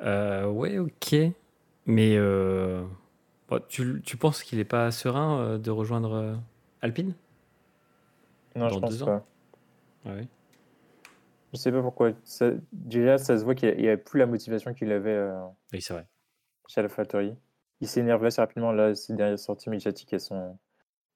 Euh, 0.00 0.46
ouais, 0.46 0.78
ok. 0.78 1.14
Mais 1.86 2.16
euh, 2.16 2.84
bon, 3.48 3.62
tu, 3.68 4.02
tu 4.04 4.16
penses 4.16 4.42
qu'il 4.42 4.58
n'est 4.58 4.64
pas 4.64 4.90
serein 4.90 5.40
euh, 5.40 5.58
de 5.58 5.70
rejoindre 5.70 6.12
euh, 6.14 6.34
Alpine? 6.82 7.14
Non, 8.54 8.68
Dans 8.68 8.74
je 8.74 8.78
pense 8.80 9.02
ans 9.02 9.06
pas. 9.06 9.26
Ouais. 10.10 10.28
Je 11.52 11.58
sais 11.58 11.72
pas 11.72 11.82
pourquoi. 11.82 12.12
Ça- 12.24 12.50
déjà, 12.72 13.18
ça 13.18 13.38
se 13.38 13.44
voit 13.44 13.54
qu'il 13.54 13.76
n'y 13.76 13.88
a, 13.88 13.96
plus 13.96 14.18
la 14.18 14.26
motivation 14.26 14.74
qu'il 14.74 14.90
avait 14.92 15.30
Oui, 15.72 15.80
c'est 15.80 15.94
vrai. 15.94 16.06
chez 16.68 16.80
AlphaTauri. 16.80 17.36
Il 17.80 17.88
s'énerve 17.88 18.24
assez 18.24 18.40
rapidement. 18.40 18.72
Là, 18.72 18.94
ces 18.94 19.14
dernières 19.14 19.38
sorties 19.38 19.70
médiatiques, 19.70 20.12
elles, 20.12 20.20
sont... 20.20 20.58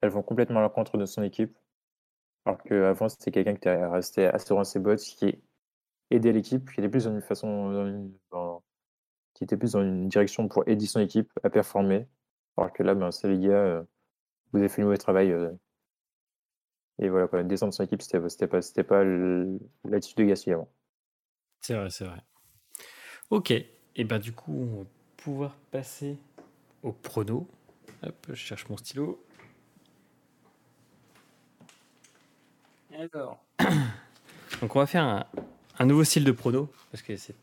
elles 0.01 0.11
vont 0.11 0.23
complètement 0.23 0.61
à 0.61 0.63
l'encontre 0.63 0.97
de 0.99 1.07
son 1.07 1.23
équipe. 1.23 1.57
Alors 2.47 2.63
qu'avant, 2.63 3.09
c'était 3.09 3.31
quelqu'un 3.31 3.53
qui 3.53 3.59
était 3.69 3.87
resté 3.87 4.27
assuré 4.27 4.61
dans 4.61 4.65
ses 4.65 4.79
bottes, 4.79 5.01
qui 5.01 5.39
aidait 6.11 6.33
l'équipe, 6.33 6.71
qui 6.73 6.81
était 6.81 6.89
plus 6.89 7.05
dans 7.05 7.13
une 7.13 7.23
façon. 7.23 7.73
dans 7.73 7.87
une- 7.87 8.13
dans- 8.31 8.63
qui 9.41 9.45
était 9.45 9.57
plus 9.57 9.73
dans 9.73 9.81
une 9.83 10.07
direction 10.09 10.49
pour 10.49 10.69
aider 10.69 10.85
son 10.85 11.01
équipe 11.01 11.31
à 11.43 11.49
performer. 11.49 12.07
Alors 12.59 12.73
que 12.75 12.83
là, 12.83 12.95
ben, 12.95 13.11
c'est 13.11 13.27
les 13.27 13.39
gars, 13.39 13.53
euh, 13.55 13.83
vous 14.53 14.59
avez 14.59 14.69
fait 14.69 14.83
le 14.83 14.87
mauvais 14.87 14.99
travail. 14.99 15.33
euh, 15.33 15.51
et 16.99 17.09
voilà, 17.09 17.27
quoi, 17.27 17.43
descendre 17.43 17.73
son 17.73 17.83
équipe, 17.85 18.03
c'était 18.03 18.21
c'était 18.29 18.47
pas, 18.47 18.61
c'était 18.61 18.85
pas 18.85 19.03
l'attitude 19.03 20.19
de 20.19 20.25
Gasly 20.25 20.53
avant. 20.53 20.69
C'est 21.63 21.75
vrai, 21.75 21.89
c'est 21.89 22.05
vrai. 22.05 22.21
Ok. 23.31 23.51
Et 23.51 24.05
bah 24.05 24.19
du 24.19 24.33
coup, 24.33 24.53
on 24.53 24.81
va 24.83 24.87
pouvoir 25.17 25.57
passer 25.71 26.19
au 26.83 26.93
prono. 26.93 27.49
Hop, 28.03 28.27
je 28.29 28.35
cherche 28.35 28.69
mon 28.69 28.77
stylo. 28.77 29.25
Alors. 32.93 33.43
Donc 34.61 34.77
on 34.77 34.81
va 34.81 34.87
faire 34.87 35.05
un, 35.05 35.25
un 35.79 35.87
nouveau 35.87 36.05
style 36.05 36.25
de 36.25 36.33
prono 36.33 36.69
parce 36.91 37.03
que 37.03 37.17
c'est 37.17 37.35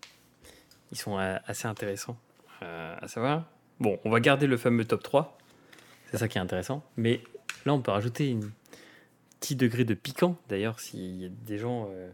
ils 0.92 0.98
sont 0.98 1.18
euh, 1.20 1.38
assez 1.46 1.68
intéressants 1.68 2.18
euh, 2.64 2.96
à 3.00 3.08
savoir. 3.08 3.46
Bon, 3.80 4.00
on 4.06 4.10
va 4.10 4.20
garder 4.20 4.48
le 4.48 4.58
fameux 4.58 4.86
top 4.86 5.04
3. 5.04 5.38
C'est 6.10 6.18
ça 6.18 6.28
qui 6.28 6.38
est 6.38 6.42
intéressant. 6.42 6.84
Mais 6.96 7.22
là, 7.66 7.74
on 7.74 7.82
peut 7.82 7.92
rajouter 7.92 8.32
un 8.34 8.48
petit 9.40 9.56
degré 9.56 9.84
de 9.84 9.94
piquant. 9.94 10.38
D'ailleurs, 10.50 10.80
s'il 10.80 11.22
y 11.22 11.26
a 11.26 11.30
des 11.30 11.58
gens 11.58 11.88
euh, 11.92 12.10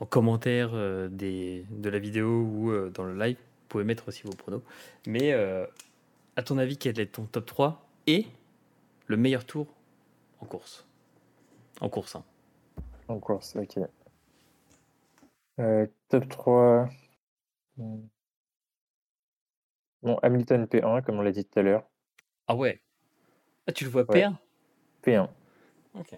en 0.00 0.06
commentaire 0.06 0.72
des, 1.10 1.64
de 1.70 1.88
la 1.88 1.98
vidéo 1.98 2.28
ou 2.28 2.90
dans 2.90 3.04
le 3.04 3.18
live, 3.18 3.36
vous 3.36 3.68
pouvez 3.68 3.84
mettre 3.84 4.08
aussi 4.08 4.22
vos 4.24 4.34
pronos. 4.34 4.62
Mais 5.06 5.32
à 6.36 6.42
ton 6.42 6.58
avis, 6.58 6.76
quel 6.76 7.00
est 7.00 7.06
ton 7.06 7.24
top 7.24 7.46
3 7.46 7.86
et 8.06 8.26
le 9.06 9.16
meilleur 9.16 9.46
tour 9.46 9.66
en 10.40 10.46
course? 10.46 10.86
En 11.80 11.88
course, 11.88 12.16
hein. 12.16 12.24
En 13.08 13.18
course, 13.18 13.56
ok. 13.56 13.78
Top 16.08 16.28
3. 16.28 16.90
Bon, 17.76 18.08
Hamilton 20.22 20.66
P1, 20.66 21.02
comme 21.02 21.18
on 21.18 21.22
l'a 21.22 21.32
dit 21.32 21.44
tout 21.44 21.58
à 21.58 21.62
l'heure. 21.62 21.88
Ah 22.46 22.54
ouais 22.56 22.82
Ah, 23.66 23.72
tu 23.72 23.84
le 23.84 23.90
vois 23.90 24.02
Ouais. 24.02 24.20
perdre 24.20 24.38
P1. 25.02 25.28
Ok. 25.94 26.14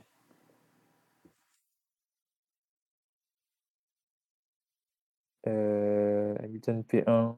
Euh, 5.47 6.35
Hamilton 6.41 6.83
P1. 6.85 7.37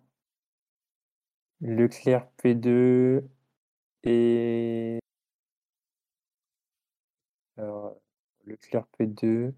Leclerc 1.60 2.26
P2. 2.42 3.22
Et. 4.04 4.98
Alors, 7.56 7.96
Leclerc 8.46 8.86
P2. 8.98 9.52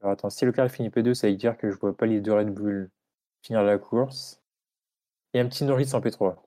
Alors 0.00 0.12
attends, 0.12 0.30
si 0.30 0.44
Leclerc 0.44 0.70
finit 0.70 0.90
P2, 0.90 1.14
ça 1.14 1.28
veut 1.28 1.34
dire 1.36 1.56
que 1.58 1.70
je 1.70 1.76
vois 1.76 1.96
pas 1.96 2.06
les 2.06 2.20
deux 2.20 2.32
Red 2.32 2.50
Bull 2.54 2.90
finir 3.42 3.62
la 3.62 3.78
course. 3.78 4.40
Et 5.34 5.40
un 5.40 5.48
petit 5.48 5.64
Norris 5.64 5.90
en 5.94 6.00
P3. 6.00 6.42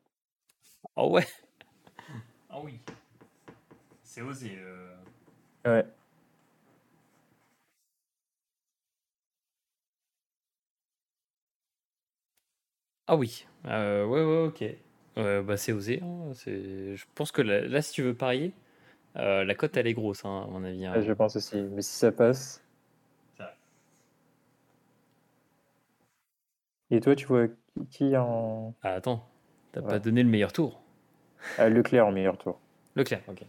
Ah 0.95 1.05
ouais 1.07 1.27
Ah 2.49 2.59
oui. 2.61 2.79
C'est 4.03 4.21
osé. 4.21 4.57
euh. 4.59 4.95
Ouais. 5.65 5.85
Ah 13.07 13.15
oui. 13.15 13.45
Euh, 13.65 14.05
ouais, 14.05 14.23
ouais, 14.23 14.47
ok. 14.47 14.63
Euh, 15.17 15.41
bah, 15.43 15.57
c'est 15.57 15.71
osé. 15.73 16.01
hein. 16.03 16.31
C'est... 16.33 16.95
Je 16.95 17.05
pense 17.15 17.31
que 17.31 17.41
là, 17.41 17.61
là, 17.61 17.81
si 17.81 17.93
tu 17.93 18.01
veux 18.03 18.13
parier, 18.15 18.53
euh, 19.17 19.43
la 19.43 19.55
cote, 19.55 19.77
elle 19.77 19.87
est 19.87 19.93
grosse, 19.93 20.25
hein, 20.25 20.45
à 20.47 20.51
mon 20.51 20.63
avis. 20.63 20.85
hein. 20.85 21.01
Je 21.01 21.13
pense 21.13 21.35
aussi. 21.35 21.61
Mais 21.61 21.81
si 21.81 21.93
ça 21.93 22.11
passe. 22.11 22.63
C'est 23.37 23.43
vrai. 23.43 23.53
Et 26.91 26.99
toi, 26.99 27.15
tu 27.15 27.25
vois 27.25 27.47
qui- 27.89 28.15
en. 28.17 28.75
Ah, 28.83 28.93
attends, 28.93 29.27
t'as 29.71 29.81
Ouais. 29.81 29.87
pas 29.87 29.99
donné 29.99 30.23
le 30.23 30.29
meilleur 30.29 30.53
tour. 30.53 30.81
Euh, 31.59 31.69
Leclerc 31.69 32.05
en 32.05 32.11
meilleur 32.11 32.37
tour. 32.37 32.59
Leclerc, 32.95 33.23
ok. 33.27 33.43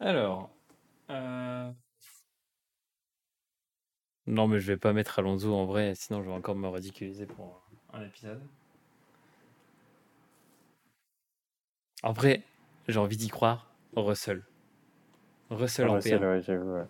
Alors. 0.00 0.50
euh, 1.10 1.70
Non, 4.26 4.46
mais 4.48 4.58
je 4.60 4.66
vais 4.72 4.76
pas 4.76 4.92
mettre 4.92 5.18
Alonso 5.18 5.52
en 5.54 5.64
vrai, 5.66 5.94
sinon 5.94 6.22
je 6.22 6.28
vais 6.28 6.34
encore 6.34 6.54
me 6.54 6.68
ridiculiser 6.68 7.26
pour 7.26 7.62
un 7.92 8.04
épisode. 8.04 8.40
En 12.02 12.12
vrai, 12.12 12.42
j'ai 12.88 12.98
envie 12.98 13.16
d'y 13.16 13.28
croire. 13.28 13.66
Russell. 13.96 14.44
Russell 15.50 15.88
en 15.88 15.94
Russell, 15.94 16.20
P1. 16.20 16.28
ouais, 16.28 16.42
j'avoue, 16.42 16.70
ouais. 16.74 16.84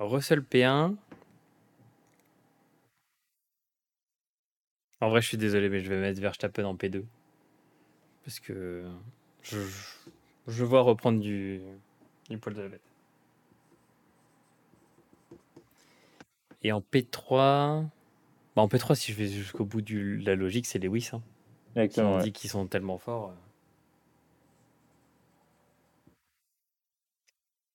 Russell 0.00 0.40
P1. 0.40 0.96
En 5.00 5.08
vrai, 5.08 5.22
je 5.22 5.28
suis 5.28 5.36
désolé, 5.36 5.68
mais 5.68 5.80
je 5.80 5.88
vais 5.88 6.00
mettre 6.00 6.20
Verstappen 6.20 6.64
en 6.64 6.74
P2. 6.74 7.04
Parce 8.24 8.40
que 8.40 8.84
je, 9.42 9.58
je 10.46 10.64
vois 10.64 10.82
reprendre 10.82 11.20
du, 11.20 11.60
du 12.28 12.38
poil 12.38 12.54
de 12.54 12.62
la 12.62 12.68
bête. 12.68 12.82
Et 16.62 16.72
en 16.72 16.80
P3. 16.80 17.86
Bah 18.56 18.62
en 18.62 18.68
P3, 18.68 18.94
si 18.94 19.12
je 19.12 19.16
vais 19.16 19.28
jusqu'au 19.28 19.64
bout 19.64 19.80
de 19.80 20.18
la 20.24 20.34
logique, 20.34 20.66
c'est 20.66 20.78
Lewis. 20.78 21.10
Hein. 21.12 21.22
Exactement, 21.76 22.16
ouais. 22.16 22.24
dit 22.24 22.32
qu'ils 22.32 22.50
sont 22.50 22.66
tellement 22.66 22.98
forts. 22.98 23.30
euh. 23.30 23.34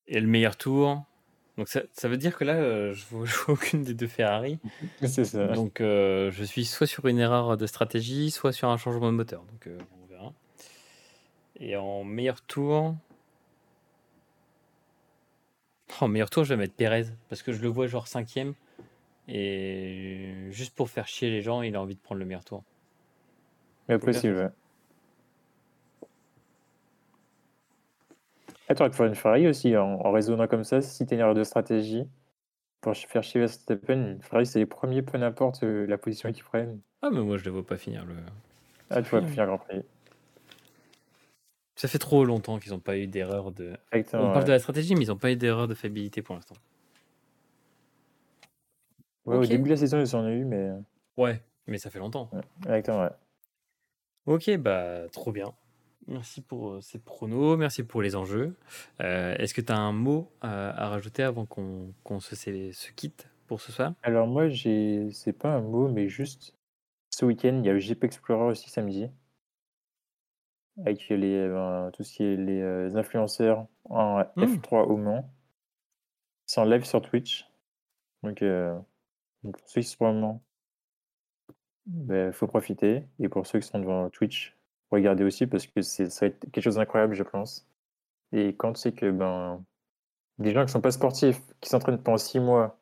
Et 0.08 0.20
le 0.20 0.28
meilleur 0.28 0.58
tour. 0.58 1.04
Donc 1.58 1.70
ça, 1.70 1.82
ça 1.94 2.10
veut 2.10 2.18
dire 2.18 2.38
que 2.38 2.44
là, 2.44 2.56
euh, 2.56 2.94
je 2.94 3.06
vois, 3.06 3.26
je 3.26 3.36
vois 3.36 3.54
aucune 3.54 3.84
des 3.84 3.94
deux 3.94 4.08
Ferrari. 4.08 4.60
C'est 5.06 5.26
ça. 5.26 5.48
Donc 5.48 5.80
euh, 5.80 6.30
je 6.32 6.44
suis 6.44 6.66
soit 6.66 6.88
sur 6.88 7.06
une 7.08 7.20
erreur 7.20 7.56
de 7.58 7.66
stratégie, 7.66 8.32
soit 8.32 8.52
sur 8.52 8.70
un 8.70 8.78
changement 8.78 9.08
de 9.08 9.18
moteur. 9.18 9.44
Donc 9.44 9.68
euh, 9.68 9.78
on 10.02 10.06
verra. 10.08 10.34
Et 11.60 11.78
en 11.78 12.04
meilleur 12.04 12.42
tour. 12.42 12.96
En 16.02 16.08
meilleur 16.10 16.30
tour, 16.30 16.44
je 16.44 16.50
vais 16.50 16.58
mettre 16.58 16.74
Pérez. 16.74 17.06
Parce 17.30 17.42
que 17.42 17.54
je 17.54 17.62
le 17.62 17.70
vois 17.70 17.88
genre 17.88 18.08
cinquième. 18.08 18.54
Et 19.28 20.34
juste 20.50 20.76
pour 20.76 20.90
faire 20.90 21.08
chier 21.08 21.30
les 21.30 21.42
gens, 21.42 21.62
il 21.62 21.76
a 21.76 21.82
envie 21.82 21.96
de 21.96 22.00
prendre 22.02 22.20
le 22.20 22.26
meilleur 22.26 22.44
tour. 22.44 22.64
Mais 23.88 23.98
possible, 23.98 24.52
Ah, 28.68 28.76
t'aurais 28.76 28.90
pu 28.90 28.98
faire 28.98 29.06
une 29.06 29.16
Ferrari 29.16 29.48
aussi 29.48 29.76
en, 29.78 30.00
en 30.00 30.12
raisonnant 30.12 30.48
comme 30.48 30.64
ça, 30.64 30.82
si 30.82 31.06
t'as 31.06 31.16
une 31.16 31.22
erreur 31.22 31.36
de 31.36 31.44
stratégie. 31.44 32.08
Pour 32.82 32.96
faire 32.96 33.24
chier 33.24 33.40
Verstappen, 33.40 33.94
une 33.94 34.22
Ferrari, 34.22 34.46
c'est 34.46 34.60
les 34.60 34.66
premiers, 34.66 35.02
peu 35.02 35.22
importe 35.22 35.64
euh, 35.64 35.86
la 35.88 35.98
position 35.98 36.32
qu'ils 36.32 36.44
prennent. 36.44 36.80
Ah 37.02 37.10
mais 37.12 37.22
moi 37.22 37.38
je 37.38 37.46
ne 37.46 37.50
vois 37.52 37.66
pas 37.66 37.78
finir 37.78 38.06
le... 38.06 38.16
Ah, 38.90 39.02
tu 39.02 39.10
vois, 39.10 39.20
finir. 39.20 39.34
finir 39.34 39.46
Grand 39.48 39.58
Prix. 39.58 39.84
Ça 41.76 41.88
fait 41.88 41.98
trop 41.98 42.24
longtemps 42.24 42.58
qu'ils 42.60 42.72
n'ont 42.72 42.80
pas 42.80 42.98
eu 42.98 43.08
d'erreur 43.08 43.52
de... 43.52 43.76
Exactement, 43.92 44.24
On 44.24 44.28
parle 44.28 44.40
ouais. 44.40 44.46
de 44.46 44.52
la 44.52 44.60
stratégie, 44.60 44.96
mais 44.96 45.06
ils 45.06 45.10
n'ont 45.10 45.18
pas 45.18 45.32
eu 45.32 45.36
d'erreur 45.36 45.68
de 45.68 45.74
fiabilité 45.74 46.22
pour 46.22 46.36
l'instant. 46.36 46.56
Ouais. 49.26 49.38
Au 49.38 49.46
début 49.46 49.64
de 49.66 49.70
la 49.70 49.78
saison, 49.78 50.00
ils 50.00 50.16
en 50.16 50.24
ont 50.24 50.30
eu, 50.30 50.46
mais. 50.46 50.70
Ouais, 51.18 51.42
mais 51.66 51.80
ça 51.80 51.90
fait 51.90 52.00
longtemps. 52.00 52.30
ouais. 52.32 52.42
Exactement, 52.66 53.02
ouais. 53.02 53.10
Ok, 54.28 54.58
bah 54.58 55.08
trop 55.12 55.32
bien. 55.32 55.54
Merci 56.08 56.42
pour 56.42 56.74
euh, 56.74 56.82
ces 56.82 57.00
pronos, 57.00 57.58
merci 57.58 57.84
pour 57.84 58.02
les 58.02 58.16
enjeux. 58.16 58.56
Euh, 59.02 59.36
Est-ce 59.38 59.54
que 59.54 59.62
tu 59.62 59.72
as 59.72 59.78
un 59.78 59.92
mot 59.92 60.32
à, 60.42 60.70
à 60.86 60.90
rajouter 60.90 61.24
avant 61.24 61.46
qu'on 61.46 62.20
se, 62.20 62.92
quitte 62.92 63.28
pour 63.48 63.60
ce 63.62 63.72
soir? 63.72 63.94
Alors, 64.04 64.28
moi. 64.28 64.50
C'est 64.52 65.34
pas 65.38 65.50
un 65.50 65.62
mot, 65.62 65.88
mais 65.88 66.08
juste. 66.08 66.56
Ce 67.10 67.26
week-end, 67.26 67.60
il 67.64 67.66
y 67.66 67.70
a 67.70 67.74
le 67.74 67.80
GP 67.80 68.04
Explorer 68.04 68.52
aussi 68.52 68.70
samedi. 68.70 69.08
Avec 70.86 71.08
les, 71.08 71.36
euh, 71.38 71.90
tout 71.92 72.04
ce 72.04 72.14
qui 72.18 72.24
est 72.24 72.36
les 72.36 72.62
euh, 72.62 72.96
influenceurs 72.96 73.66
en 73.86 74.24
Hmm. 74.36 74.44
F3 74.44 74.86
au 74.88 74.98
Mans. 74.98 75.34
C'est 76.46 76.60
en 76.60 76.66
live 76.66 76.84
sur 76.84 77.02
Twitch. 77.02 77.50
Donc, 78.24 78.42
euh, 78.42 78.78
donc 79.44 79.58
pour 79.58 79.70
ceux 79.70 79.82
qui 79.82 79.88
sont 79.88 80.06
au 80.06 80.14
Mans, 80.14 80.44
il 81.88 82.32
faut 82.34 82.48
profiter. 82.48 83.06
Et 83.20 83.30
pour 83.30 83.48
ceux 83.48 83.60
qui 83.60 83.68
sont 83.68 83.80
devant 83.80 84.10
Twitch, 84.10 84.56
regardez 84.92 85.24
aussi 85.24 85.48
parce 85.48 85.68
que 85.68 85.82
c'est- 85.82 86.10
ça 86.10 86.26
va 86.26 86.30
être 86.30 86.40
quelque 86.52 86.62
chose 86.64 86.76
d'incroyable, 86.76 87.14
je 87.16 87.24
pense. 87.24 87.68
Et 88.32 88.56
quand 88.56 88.74
tu 88.74 88.82
sais 88.82 88.92
que 88.94 89.12
ben, 89.12 89.64
des 90.40 90.52
gens 90.54 90.66
qui 90.66 90.72
sont 90.72 90.82
pas 90.82 90.92
sportifs, 90.92 91.42
qui 91.62 91.70
s'entraînent 91.70 92.02
pendant 92.02 92.18
six 92.18 92.40
mois, 92.40 92.78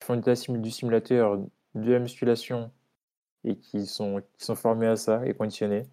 qui 0.00 0.06
font 0.06 0.16
de 0.16 0.56
du 0.58 0.70
simulateur, 0.70 1.38
de 1.74 1.92
la 1.92 1.98
musculation, 1.98 2.70
et 3.44 3.56
qui 3.58 3.86
sont, 3.86 4.22
qui 4.38 4.44
sont 4.44 4.54
formés 4.54 4.86
à 4.86 4.96
ça 4.96 5.24
et 5.26 5.34
conditionnés, 5.34 5.86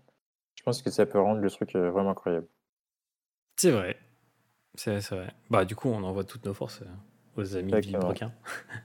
je 0.56 0.64
pense 0.64 0.82
que 0.82 0.90
ça 0.90 1.06
peut 1.06 1.20
rendre 1.20 1.42
le 1.42 1.50
truc 1.50 1.76
euh, 1.76 1.90
vraiment 1.92 2.12
incroyable. 2.12 2.48
C'est 3.58 3.72
vrai. 3.72 3.98
C'est 4.76 5.00
vrai. 5.10 5.34
Bah 5.50 5.66
du 5.66 5.76
coup, 5.76 5.90
on 5.90 6.02
envoie 6.04 6.24
toutes 6.24 6.46
nos 6.46 6.54
forces 6.54 6.82
euh, 6.82 6.86
aux 7.36 7.56
amis 7.58 7.74
Exactement. 7.74 8.12
Villebrequin. 8.12 8.32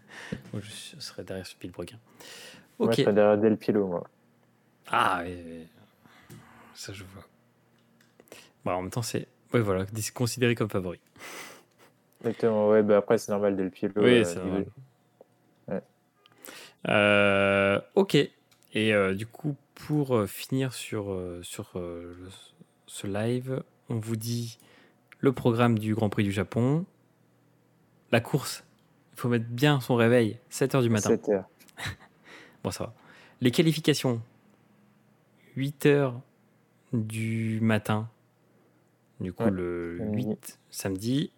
Moi, 0.53 0.61
je 0.63 0.71
serai 1.01 1.23
derrière 1.23 1.47
ce 1.47 1.57
Villebrequin. 1.59 1.99
Moi, 2.79 2.89
Ok. 2.89 2.97
je 2.97 3.03
serais 3.03 3.13
derrière 3.15 3.39
Del 3.39 3.57
Piero, 3.57 3.87
moi. 3.87 4.05
Ah, 4.91 5.23
ça 6.75 6.93
je 6.93 7.05
vois. 7.05 7.25
Bah, 8.65 8.77
en 8.77 8.83
même 8.83 8.91
temps, 8.91 9.03
c'est 9.03 9.27
ouais, 9.55 9.61
voilà, 9.61 9.85
considéré 10.15 10.55
comme 10.55 10.71
favori. 10.71 11.01
Exactement, 12.21 12.69
ouais, 12.69 12.83
bah 12.83 12.97
après, 12.99 13.19
c'est 13.19 13.31
normal, 13.31 13.57
Del 13.57 13.71
Piero. 13.71 13.93
Oui, 13.97 14.19
euh, 14.21 14.25
c'est 14.25 14.37
normal. 14.41 14.67
Ouais. 15.69 15.83
Euh, 16.89 17.81
ok. 17.95 18.15
Et 18.15 18.93
euh, 18.95 19.15
du 19.15 19.27
coup, 19.27 19.57
pour 19.75 20.25
finir 20.27 20.73
sur, 20.73 21.17
sur 21.43 21.71
le- 21.75 22.17
ce 22.87 23.07
live, 23.07 23.63
on 23.89 23.97
vous 23.99 24.17
dit 24.17 24.59
le 25.21 25.33
programme 25.33 25.79
du 25.79 25.95
Grand 25.95 26.09
Prix 26.09 26.25
du 26.25 26.33
Japon. 26.33 26.85
La 28.13 28.21
course, 28.21 28.65
il 29.15 29.21
faut 29.21 29.29
mettre 29.29 29.47
bien 29.49 29.81
son 29.81 29.95
réveil, 29.97 30.39
7h 30.51 30.83
du 30.83 30.91
matin. 30.91 31.11
7 31.11 31.29
heures. 31.31 31.49
Bon, 32.65 32.71
ça 32.71 32.85
va. 32.85 32.95
Les 33.41 33.51
qualifications, 33.51 34.21
8h 35.57 36.13
du 36.93 37.61
matin. 37.61 38.09
Du 39.21 39.33
coup, 39.33 39.45
Ouais, 39.45 39.51
le 39.51 39.99
samedi. 39.99 40.27
8 40.27 40.59
samedi. 40.71 41.33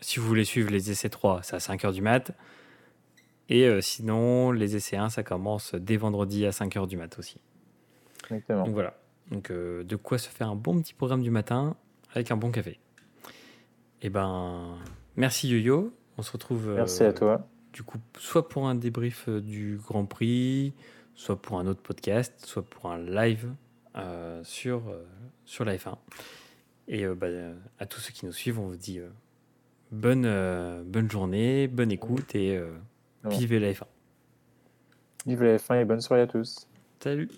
Si 0.00 0.20
vous 0.20 0.26
voulez 0.26 0.44
suivre 0.44 0.70
les 0.70 0.90
essais 0.90 1.08
3, 1.08 1.42
c'est 1.42 1.56
à 1.56 1.58
5h 1.58 1.92
du 1.92 2.02
mat. 2.02 2.32
Et 3.48 3.66
euh, 3.66 3.80
sinon, 3.80 4.52
les 4.52 4.76
essais 4.76 4.96
1, 4.96 5.10
ça 5.10 5.22
commence 5.22 5.74
dès 5.74 5.96
vendredi 5.96 6.46
à 6.46 6.50
5h 6.50 6.86
du 6.86 6.96
mat 6.96 7.18
aussi. 7.18 7.38
Exactement. 8.24 8.64
Donc 8.64 8.74
voilà. 8.74 8.94
Donc 9.30 9.50
euh, 9.50 9.84
de 9.84 9.96
quoi 9.96 10.18
se 10.18 10.28
faire 10.28 10.48
un 10.48 10.56
bon 10.56 10.80
petit 10.80 10.94
programme 10.94 11.22
du 11.22 11.30
matin 11.30 11.76
avec 12.12 12.30
un 12.30 12.36
bon 12.36 12.50
café. 12.50 12.78
Et 14.02 14.10
ben, 14.10 14.76
merci 15.16 15.48
Yo-Yo. 15.48 15.92
On 16.18 16.22
se 16.22 16.32
retrouve. 16.32 16.72
Merci 16.74 17.02
euh, 17.02 17.10
à 17.10 17.12
toi. 17.12 17.48
du 17.72 17.82
coup, 17.82 17.98
soit 18.18 18.48
pour 18.48 18.68
un 18.68 18.74
débrief 18.74 19.28
euh, 19.28 19.40
du 19.40 19.78
Grand 19.82 20.04
Prix, 20.04 20.74
soit 21.14 21.40
pour 21.40 21.58
un 21.58 21.66
autre 21.66 21.82
podcast, 21.82 22.34
soit 22.44 22.64
pour 22.64 22.90
un 22.90 22.98
live 22.98 23.52
euh, 23.96 24.42
sur, 24.44 24.88
euh, 24.88 25.04
sur 25.44 25.64
la 25.64 25.76
F1. 25.76 25.96
Et 26.88 27.04
euh, 27.04 27.14
bah, 27.14 27.26
à 27.78 27.86
tous 27.86 28.00
ceux 28.00 28.12
qui 28.12 28.26
nous 28.26 28.32
suivent, 28.32 28.58
on 28.58 28.68
vous 28.68 28.76
dit 28.76 29.00
bonne, 29.90 30.82
bonne 30.84 31.10
journée, 31.10 31.68
bonne 31.68 31.92
écoute 31.92 32.34
et 32.34 32.60
vivez 33.24 33.58
la 33.58 33.72
F1. 33.72 33.84
Vive 35.26 35.44
la 35.44 35.56
F1 35.56 35.82
et 35.82 35.84
bonne 35.84 36.00
soirée 36.00 36.22
à 36.22 36.26
tous. 36.26 36.66
Salut 37.00 37.28